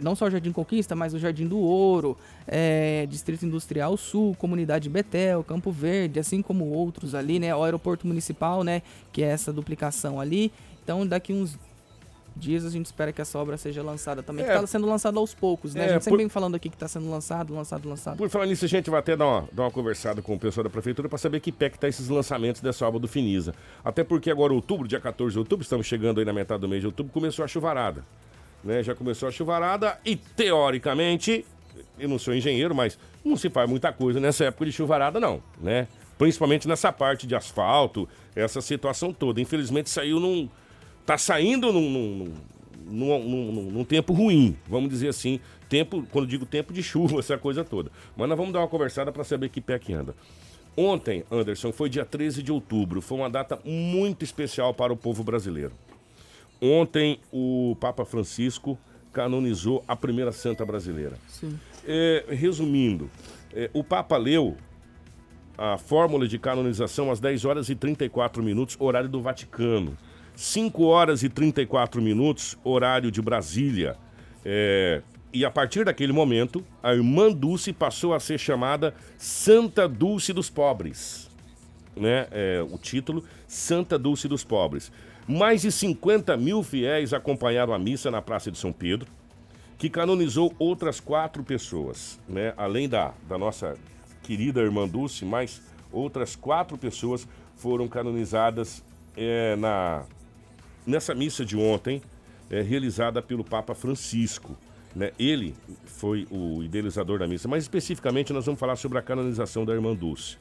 Não 0.00 0.14
só 0.14 0.26
o 0.26 0.30
Jardim 0.30 0.52
Conquista, 0.52 0.94
mas 0.94 1.12
o 1.12 1.18
Jardim 1.18 1.48
do 1.48 1.58
Ouro, 1.58 2.16
eh, 2.46 3.04
Distrito 3.08 3.44
Industrial 3.44 3.96
Sul, 3.96 4.36
Comunidade 4.36 4.88
Betel, 4.88 5.42
Campo 5.42 5.72
Verde, 5.72 6.20
assim 6.20 6.40
como 6.40 6.66
outros 6.66 7.14
ali, 7.14 7.40
né? 7.40 7.54
O 7.54 7.64
Aeroporto 7.64 8.06
Municipal, 8.06 8.62
né? 8.62 8.82
Que 9.10 9.22
é 9.22 9.28
essa 9.28 9.52
duplicação 9.52 10.20
ali. 10.20 10.52
Então, 10.84 11.06
daqui 11.06 11.32
uns 11.32 11.58
dias 12.36 12.64
a 12.64 12.70
gente 12.70 12.86
espera 12.86 13.12
que 13.12 13.20
essa 13.20 13.38
obra 13.38 13.56
seja 13.56 13.82
lançada 13.82 14.22
também. 14.22 14.44
É. 14.44 14.48
Que 14.48 14.60
tá 14.60 14.66
sendo 14.66 14.86
lançada 14.86 15.18
aos 15.18 15.34
poucos, 15.34 15.74
né? 15.74 15.82
É, 15.82 15.84
a 15.84 15.92
gente 15.94 16.04
sempre 16.04 16.10
por- 16.10 16.18
vem 16.18 16.28
falando 16.28 16.54
aqui 16.54 16.68
que 16.68 16.76
tá 16.76 16.88
sendo 16.88 17.10
lançado, 17.10 17.54
lançado, 17.54 17.88
lançado. 17.88 18.16
Por 18.16 18.28
falar 18.28 18.46
nisso, 18.46 18.64
a 18.64 18.68
gente 18.68 18.88
vai 18.90 19.00
até 19.00 19.16
dar 19.16 19.26
uma, 19.26 19.48
dar 19.52 19.62
uma 19.64 19.70
conversada 19.70 20.20
com 20.22 20.34
o 20.34 20.38
pessoal 20.38 20.64
da 20.64 20.70
prefeitura 20.70 21.08
para 21.08 21.18
saber 21.18 21.40
que 21.40 21.52
pé 21.52 21.70
que 21.70 21.78
tá 21.78 21.88
esses 21.88 22.08
lançamentos 22.08 22.60
dessa 22.60 22.86
obra 22.86 22.98
do 23.00 23.08
Finisa. 23.08 23.54
Até 23.84 24.02
porque 24.04 24.30
agora, 24.30 24.52
outubro, 24.52 24.86
dia 24.88 25.00
14 25.00 25.32
de 25.32 25.38
outubro, 25.38 25.62
estamos 25.62 25.86
chegando 25.86 26.18
aí 26.20 26.24
na 26.24 26.32
metade 26.32 26.60
do 26.60 26.68
mês 26.68 26.80
de 26.80 26.86
outubro, 26.86 27.12
começou 27.12 27.44
a 27.44 27.48
chuvarada. 27.48 28.04
Né? 28.64 28.82
Já 28.82 28.94
começou 28.94 29.28
a 29.28 29.32
chuvarada 29.32 29.98
e, 30.04 30.14
teoricamente, 30.16 31.44
eu 31.98 32.08
não 32.08 32.18
sou 32.18 32.34
engenheiro, 32.34 32.74
mas 32.74 32.98
não 33.24 33.36
se 33.36 33.50
faz 33.50 33.68
muita 33.68 33.92
coisa 33.92 34.20
nessa 34.20 34.44
época 34.44 34.64
de 34.66 34.72
chuvarada, 34.72 35.18
não, 35.20 35.42
né? 35.60 35.86
Principalmente 36.18 36.68
nessa 36.68 36.92
parte 36.92 37.26
de 37.26 37.34
asfalto, 37.34 38.08
essa 38.36 38.60
situação 38.60 39.12
toda. 39.12 39.40
Infelizmente 39.40 39.90
saiu 39.90 40.20
num. 40.20 40.48
Tá 41.06 41.18
saindo 41.18 41.72
num, 41.72 41.90
num, 42.86 43.18
num, 43.28 43.70
num- 43.70 43.84
tempo 43.84 44.12
ruim, 44.12 44.56
vamos 44.68 44.90
dizer 44.90 45.08
assim. 45.08 45.40
Tempo, 45.68 46.06
quando 46.12 46.26
digo 46.26 46.44
tempo 46.44 46.72
de 46.72 46.82
chuva, 46.82 47.18
essa 47.20 47.38
coisa 47.38 47.64
toda. 47.64 47.90
Mas 48.16 48.28
nós 48.28 48.36
vamos 48.36 48.52
dar 48.52 48.60
uma 48.60 48.68
conversada 48.68 49.10
para 49.10 49.24
saber 49.24 49.48
que 49.48 49.60
pé 49.60 49.78
que 49.78 49.92
anda. 49.92 50.14
Ontem, 50.76 51.24
Anderson, 51.30 51.72
foi 51.72 51.88
dia 51.88 52.04
13 52.04 52.42
de 52.42 52.50
outubro. 52.52 53.00
Foi 53.02 53.18
uma 53.18 53.28
data 53.30 53.58
muito 53.64 54.24
especial 54.24 54.72
para 54.72 54.92
o 54.92 54.96
povo 54.96 55.22
brasileiro. 55.22 55.72
Ontem 56.60 57.18
o 57.32 57.76
Papa 57.80 58.04
Francisco 58.04 58.78
canonizou 59.12 59.84
a 59.86 59.94
primeira 59.96 60.32
santa 60.32 60.64
brasileira. 60.64 61.18
É, 61.86 62.24
resumindo, 62.28 63.10
é, 63.52 63.68
o 63.74 63.82
Papa 63.84 64.16
leu 64.16 64.56
a 65.58 65.76
fórmula 65.76 66.26
de 66.26 66.38
canonização 66.38 67.10
às 67.10 67.20
10 67.20 67.44
horas 67.44 67.68
e 67.68 67.74
34 67.74 68.42
minutos, 68.42 68.76
horário 68.78 69.08
do 69.08 69.20
Vaticano. 69.20 69.96
5 70.42 70.82
horas 70.82 71.22
e 71.22 71.28
34 71.28 72.02
minutos, 72.02 72.58
horário 72.64 73.12
de 73.12 73.22
Brasília. 73.22 73.96
É, 74.44 75.00
e 75.32 75.44
a 75.44 75.50
partir 75.52 75.84
daquele 75.84 76.12
momento, 76.12 76.64
a 76.82 76.92
irmã 76.92 77.30
Dulce 77.30 77.72
passou 77.72 78.12
a 78.12 78.18
ser 78.18 78.38
chamada 78.38 78.92
Santa 79.16 79.88
Dulce 79.88 80.32
dos 80.32 80.50
Pobres. 80.50 81.30
Né? 81.94 82.26
É, 82.32 82.60
o 82.68 82.76
título, 82.76 83.22
Santa 83.46 83.96
Dulce 83.96 84.26
dos 84.26 84.42
Pobres. 84.42 84.90
Mais 85.28 85.62
de 85.62 85.70
50 85.70 86.36
mil 86.36 86.64
fiéis 86.64 87.12
acompanharam 87.12 87.72
a 87.72 87.78
missa 87.78 88.10
na 88.10 88.20
Praça 88.20 88.50
de 88.50 88.58
São 88.58 88.72
Pedro, 88.72 89.08
que 89.78 89.88
canonizou 89.88 90.52
outras 90.58 90.98
quatro 90.98 91.44
pessoas, 91.44 92.18
né? 92.28 92.52
Além 92.56 92.88
da, 92.88 93.14
da 93.28 93.38
nossa 93.38 93.76
querida 94.24 94.60
irmã 94.60 94.88
Dulce, 94.88 95.24
mais 95.24 95.62
outras 95.92 96.34
quatro 96.34 96.76
pessoas 96.76 97.28
foram 97.54 97.86
canonizadas 97.86 98.82
é, 99.16 99.54
na, 99.54 100.04
nessa 100.86 101.14
missa 101.14 101.44
de 101.44 101.56
ontem, 101.56 102.02
é, 102.50 102.60
realizada 102.60 103.22
pelo 103.22 103.44
Papa 103.44 103.74
Francisco. 103.74 104.56
Né? 104.94 105.10
Ele 105.18 105.54
foi 105.86 106.26
o 106.30 106.62
idealizador 106.62 107.18
da 107.18 107.26
missa, 107.26 107.48
mas 107.48 107.64
especificamente 107.64 108.32
nós 108.32 108.44
vamos 108.44 108.60
falar 108.60 108.76
sobre 108.76 108.98
a 108.98 109.02
canonização 109.02 109.64
da 109.64 109.72
irmã 109.72 109.94
Dulce. 109.94 110.36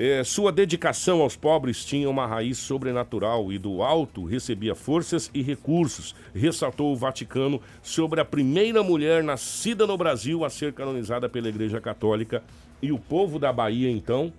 É, 0.00 0.22
sua 0.22 0.52
dedicação 0.52 1.22
aos 1.22 1.34
pobres 1.34 1.84
tinha 1.84 2.08
uma 2.08 2.24
raiz 2.24 2.58
sobrenatural 2.58 3.52
e 3.52 3.58
do 3.58 3.82
alto 3.82 4.24
recebia 4.24 4.72
forças 4.72 5.28
e 5.34 5.42
recursos, 5.42 6.14
ressaltou 6.32 6.92
o 6.92 6.96
Vaticano 6.96 7.60
sobre 7.82 8.20
a 8.20 8.24
primeira 8.24 8.80
mulher 8.80 9.24
nascida 9.24 9.88
no 9.88 9.96
Brasil 9.96 10.44
a 10.44 10.50
ser 10.50 10.72
canonizada 10.72 11.28
pela 11.28 11.48
Igreja 11.48 11.80
Católica. 11.80 12.44
E 12.80 12.92
o 12.92 12.98
povo 12.98 13.40
da 13.40 13.52
Bahia, 13.52 13.90
então, 13.90 14.32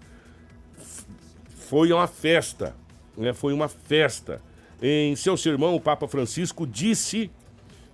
foi 1.67 1.91
uma 1.91 2.07
festa, 2.07 2.73
né? 3.17 3.33
foi 3.33 3.51
uma 3.51 3.67
festa. 3.67 4.41
Em 4.81 5.15
seu 5.15 5.35
sermão, 5.35 5.75
o 5.75 5.81
Papa 5.81 6.07
Francisco 6.07 6.65
disse 6.65 7.29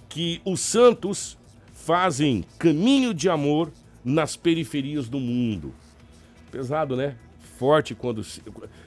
que 0.07 0.41
os 0.45 0.59
santos 0.59 1.37
fazem 1.73 2.43
caminho 2.59 3.13
de 3.13 3.29
amor 3.29 3.71
nas 4.03 4.35
periferias 4.35 5.09
do 5.09 5.19
mundo. 5.19 5.73
Pesado, 6.51 6.95
né? 6.95 7.15
forte 7.55 7.95
quando 7.95 8.21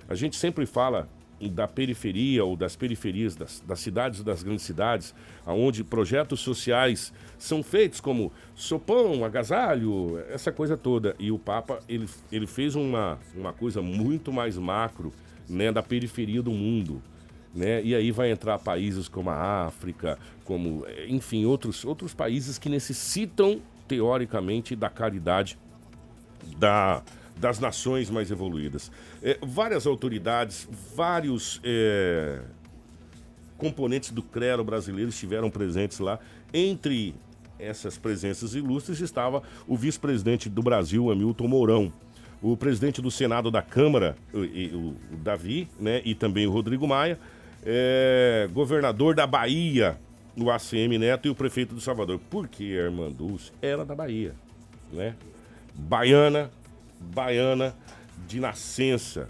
a 0.09 0.14
gente 0.14 0.36
sempre 0.36 0.66
fala 0.66 1.09
da 1.53 1.68
periferia 1.68 2.44
ou 2.44 2.57
das 2.57 2.74
periferias 2.74 3.36
das, 3.36 3.61
das 3.61 3.78
cidades 3.78 4.24
das 4.24 4.42
grandes 4.42 4.64
cidades, 4.64 5.14
aonde 5.46 5.84
projetos 5.84 6.40
sociais 6.40 7.12
são 7.38 7.62
feitos 7.62 8.01
como 8.01 8.32
sopão, 8.57 9.24
agasalho, 9.24 10.18
essa 10.30 10.51
coisa 10.51 10.76
toda. 10.76 11.14
E 11.18 11.30
o 11.30 11.38
Papa 11.38 11.78
ele, 11.88 12.09
ele 12.32 12.46
fez 12.46 12.74
uma, 12.74 13.18
uma 13.36 13.53
coisa 13.53 13.80
muito 13.80 14.32
mais 14.32 14.59
macro 14.59 15.12
né, 15.49 15.70
da 15.70 15.82
periferia 15.82 16.42
do 16.42 16.51
mundo. 16.51 17.01
Né? 17.59 17.82
E 17.82 17.92
aí 17.92 18.12
vai 18.12 18.30
entrar 18.30 18.56
países 18.61 19.09
como 19.09 19.30
a 19.30 19.66
África, 19.66 20.16
como, 20.44 20.86
enfim, 21.09 21.44
outros, 21.44 21.84
outros 21.84 22.14
países 22.14 22.56
que 22.56 22.68
necessitam, 22.68 23.61
teoricamente, 23.88 24.76
da 24.76 24.88
caridade 24.88 25.59
da, 26.56 27.02
das 27.36 27.59
nações 27.59 28.11
mais 28.11 28.30
evoluídas. 28.30 28.92
É, 29.20 29.36
várias 29.42 29.88
autoridades, 29.88 30.68
vários 30.94 31.61
é, 31.64 32.42
componentes 33.56 34.12
do 34.12 34.22
clero 34.22 34.62
brasileiro 34.62 35.11
estiveram 35.11 35.50
presentes 35.50 35.98
lá. 35.98 36.20
Entre 36.54 37.12
essas 37.59 37.98
presenças 37.98 38.54
ilustres 38.54 39.00
estava 39.00 39.42
o 39.66 39.76
vice-presidente 39.76 40.48
do 40.48 40.62
Brasil, 40.62 41.11
Hamilton 41.11 41.48
Mourão, 41.48 41.92
o 42.40 42.56
presidente 42.56 43.02
do 43.02 43.11
Senado 43.11 43.50
da 43.50 43.62
Câmara, 43.62 44.14
o, 44.32 44.38
o, 44.38 44.88
o 45.12 45.16
Davi, 45.16 45.68
né, 45.80 46.00
e 46.04 46.14
também 46.14 46.46
o 46.46 46.52
Rodrigo 46.52 46.86
Maia, 46.86 47.18
é, 47.64 48.48
governador 48.52 49.14
da 49.14 49.26
Bahia, 49.26 49.98
o 50.36 50.50
ACM 50.50 50.98
Neto 50.98 51.26
e 51.26 51.30
o 51.30 51.34
prefeito 51.34 51.74
do 51.74 51.80
Salvador. 51.80 52.20
Porque 52.30 52.64
a 52.64 52.84
irmã 52.84 53.11
Dulce 53.11 53.52
era 53.61 53.84
da 53.84 53.94
Bahia, 53.94 54.34
né? 54.92 55.14
Baiana, 55.74 56.50
baiana 57.00 57.74
de 58.26 58.40
nascença. 58.40 59.28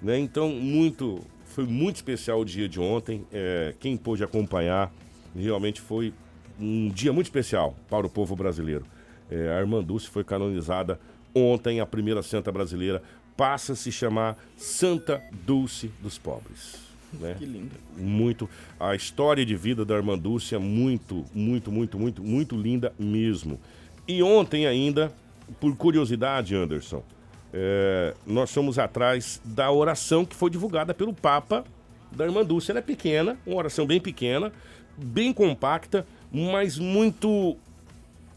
Né? 0.00 0.18
Então, 0.18 0.48
muito, 0.50 1.20
foi 1.44 1.64
muito 1.64 1.96
especial 1.96 2.40
o 2.40 2.44
dia 2.44 2.68
de 2.68 2.80
ontem. 2.80 3.26
É, 3.32 3.74
quem 3.80 3.96
pôde 3.96 4.22
acompanhar, 4.22 4.92
realmente 5.34 5.80
foi 5.80 6.14
um 6.58 6.88
dia 6.88 7.12
muito 7.12 7.26
especial 7.26 7.76
para 7.88 8.06
o 8.06 8.10
povo 8.10 8.36
brasileiro. 8.36 8.84
É, 9.30 9.56
a 9.56 9.60
Irmã 9.60 9.82
Dulce 9.82 10.08
foi 10.08 10.24
canonizada 10.24 10.98
ontem, 11.34 11.80
a 11.80 11.86
primeira 11.86 12.22
santa 12.22 12.50
brasileira, 12.50 13.02
passa 13.36 13.72
a 13.72 13.76
se 13.76 13.92
chamar 13.92 14.36
Santa 14.56 15.22
Dulce 15.44 15.92
dos 16.00 16.18
Pobres. 16.18 16.87
Né? 17.12 17.34
Que 17.38 17.44
lindo. 17.44 17.70
Muito. 17.96 18.48
A 18.78 18.94
história 18.94 19.44
de 19.44 19.56
vida 19.56 19.84
da 19.84 19.94
Irmã 19.94 20.18
Dulce 20.18 20.54
é 20.54 20.58
muito, 20.58 21.24
muito, 21.34 21.72
muito, 21.72 21.98
muito, 21.98 22.22
muito 22.22 22.56
linda 22.56 22.92
mesmo. 22.98 23.58
E 24.06 24.22
ontem 24.22 24.66
ainda 24.66 25.12
por 25.60 25.74
curiosidade, 25.76 26.54
Anderson, 26.54 27.02
é, 27.52 28.14
nós 28.26 28.50
somos 28.50 28.78
atrás 28.78 29.40
da 29.44 29.70
oração 29.70 30.24
que 30.24 30.36
foi 30.36 30.50
divulgada 30.50 30.92
pelo 30.92 31.14
Papa 31.14 31.64
da 32.12 32.24
Irmã 32.24 32.44
Dulce. 32.44 32.70
Ela 32.70 32.80
é 32.80 32.82
pequena, 32.82 33.36
uma 33.46 33.56
oração 33.56 33.86
bem 33.86 34.00
pequena, 34.00 34.52
bem 34.96 35.32
compacta, 35.32 36.06
mas 36.30 36.78
muito, 36.78 37.56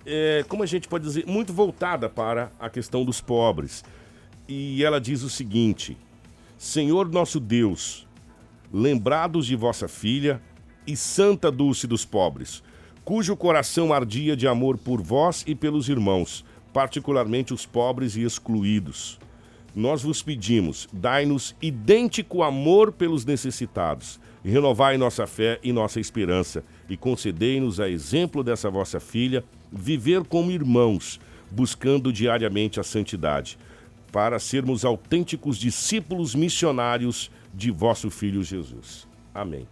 é, 0.05 0.45
como 0.47 0.63
a 0.63 0.65
gente 0.65 0.88
pode 0.88 1.03
dizer, 1.03 1.26
muito 1.26 1.51
voltada 1.53 2.09
para 2.09 2.51
a 2.59 2.69
questão 2.69 3.03
dos 3.03 3.19
pobres. 3.19 3.84
E 4.47 4.84
ela 4.84 4.99
diz 4.99 5.24
o 5.24 5.30
seguinte: 5.30 5.97
Senhor 6.57 7.09
nosso 7.09 7.39
Deus, 7.39 8.07
lembrados 8.74 9.45
de 9.45 9.55
vossa 9.55 9.88
filha 9.88 10.41
e 10.88 10.95
Santa 10.95 11.51
Dulce 11.51 11.88
dos 11.88 12.05
pobres, 12.05 12.63
cujo 13.03 13.36
coração 13.36 13.91
ardia 13.93 14.36
de 14.36 14.47
amor 14.47 14.78
por 14.78 15.01
vós 15.01 15.43
e 15.47 15.55
pelos 15.55 15.89
irmãos 15.89 16.45
particularmente 16.74 17.53
os 17.53 17.65
pobres 17.65 18.15
e 18.15 18.24
excluídos. 18.24 19.19
Nós 19.76 20.03
vos 20.03 20.22
pedimos, 20.22 20.88
dai-nos 20.91 21.55
idêntico 21.61 22.43
amor 22.43 22.91
pelos 22.91 23.24
necessitados, 23.24 24.19
renovai 24.43 24.97
nossa 24.97 25.26
fé 25.26 25.59
e 25.63 25.72
nossa 25.72 25.99
esperança, 25.99 26.63
e 26.89 26.97
concedei-nos, 26.97 27.80
a 27.80 27.89
exemplo 27.89 28.43
dessa 28.43 28.69
vossa 28.69 28.99
filha, 28.99 29.43
viver 29.72 30.26
como 30.26 30.51
irmãos, 30.51 31.19
buscando 31.49 32.11
diariamente 32.11 32.80
a 32.80 32.84
santidade, 32.84 33.57
para 34.11 34.39
sermos 34.39 34.84
autênticos 34.84 35.57
discípulos 35.57 36.36
missionários 36.36 37.32
de 37.54 37.72
vosso 37.72 38.10
Filho 38.10 38.43
Jesus. 38.43 39.08
Amém. 39.34 39.68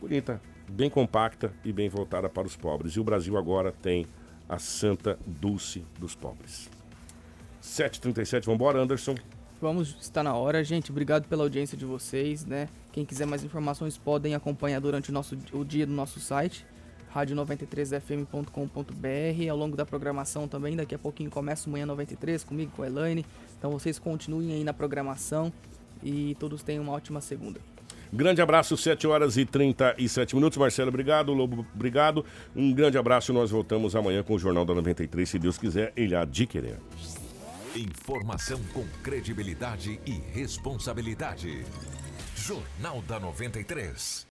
Bonita, 0.00 0.40
bem 0.68 0.88
compacta 0.88 1.52
e 1.64 1.72
bem 1.72 1.88
voltada 1.88 2.28
para 2.28 2.46
os 2.46 2.56
pobres. 2.56 2.94
E 2.94 3.00
o 3.00 3.04
Brasil 3.04 3.36
agora 3.36 3.72
tem 3.72 4.06
a 4.48 4.58
Santa 4.58 5.18
Dulce 5.26 5.84
dos 5.98 6.14
Pobres. 6.14 6.70
7h37, 7.62 8.44
vamos 8.44 8.56
embora, 8.56 8.80
Anderson. 8.80 9.14
Vamos, 9.60 9.96
está 10.00 10.22
na 10.22 10.34
hora, 10.34 10.64
gente. 10.64 10.90
Obrigado 10.90 11.28
pela 11.28 11.42
audiência 11.42 11.76
de 11.76 11.84
vocês, 11.84 12.46
né? 12.46 12.68
Quem 12.90 13.04
quiser 13.04 13.26
mais 13.26 13.44
informações 13.44 13.98
podem 13.98 14.34
acompanhar 14.34 14.80
durante 14.80 15.10
o, 15.10 15.12
nosso, 15.12 15.36
o 15.52 15.64
dia 15.64 15.86
no 15.86 15.92
nosso 15.92 16.18
site, 16.18 16.66
rádio93fm.com.br. 17.14 19.50
Ao 19.50 19.56
longo 19.56 19.76
da 19.76 19.84
programação 19.84 20.48
também, 20.48 20.74
daqui 20.74 20.94
a 20.94 20.98
pouquinho 20.98 21.30
começa 21.30 21.68
o 21.68 21.72
Manhã 21.72 21.84
93 21.84 22.42
comigo, 22.42 22.72
com 22.74 22.82
a 22.82 22.86
Elaine. 22.86 23.26
Então 23.58 23.70
vocês 23.70 23.98
continuem 23.98 24.54
aí 24.54 24.64
na 24.64 24.72
programação 24.72 25.52
e 26.02 26.36
todos 26.38 26.62
tenham 26.62 26.82
uma 26.82 26.92
ótima 26.92 27.20
segunda. 27.20 27.60
Grande 28.12 28.42
abraço, 28.42 28.76
7 28.76 29.06
horas 29.06 29.36
e 29.36 29.44
37 29.44 30.34
minutos. 30.34 30.58
Marcelo, 30.58 30.88
obrigado. 30.88 31.32
Lobo, 31.32 31.64
obrigado. 31.74 32.24
Um 32.56 32.72
grande 32.72 32.98
abraço. 32.98 33.32
Nós 33.32 33.50
voltamos 33.50 33.94
amanhã 33.94 34.22
com 34.22 34.34
o 34.34 34.38
Jornal 34.38 34.64
da 34.64 34.74
93, 34.74 35.28
se 35.28 35.38
Deus 35.38 35.56
quiser, 35.56 35.92
ele 35.96 36.16
há 36.16 36.24
de 36.24 36.46
querer. 36.46 36.78
Informação 37.76 38.60
com 38.72 38.84
credibilidade 39.02 40.00
e 40.04 40.12
responsabilidade. 40.32 41.64
Jornal 42.34 43.00
da 43.02 43.20
93. 43.20 44.18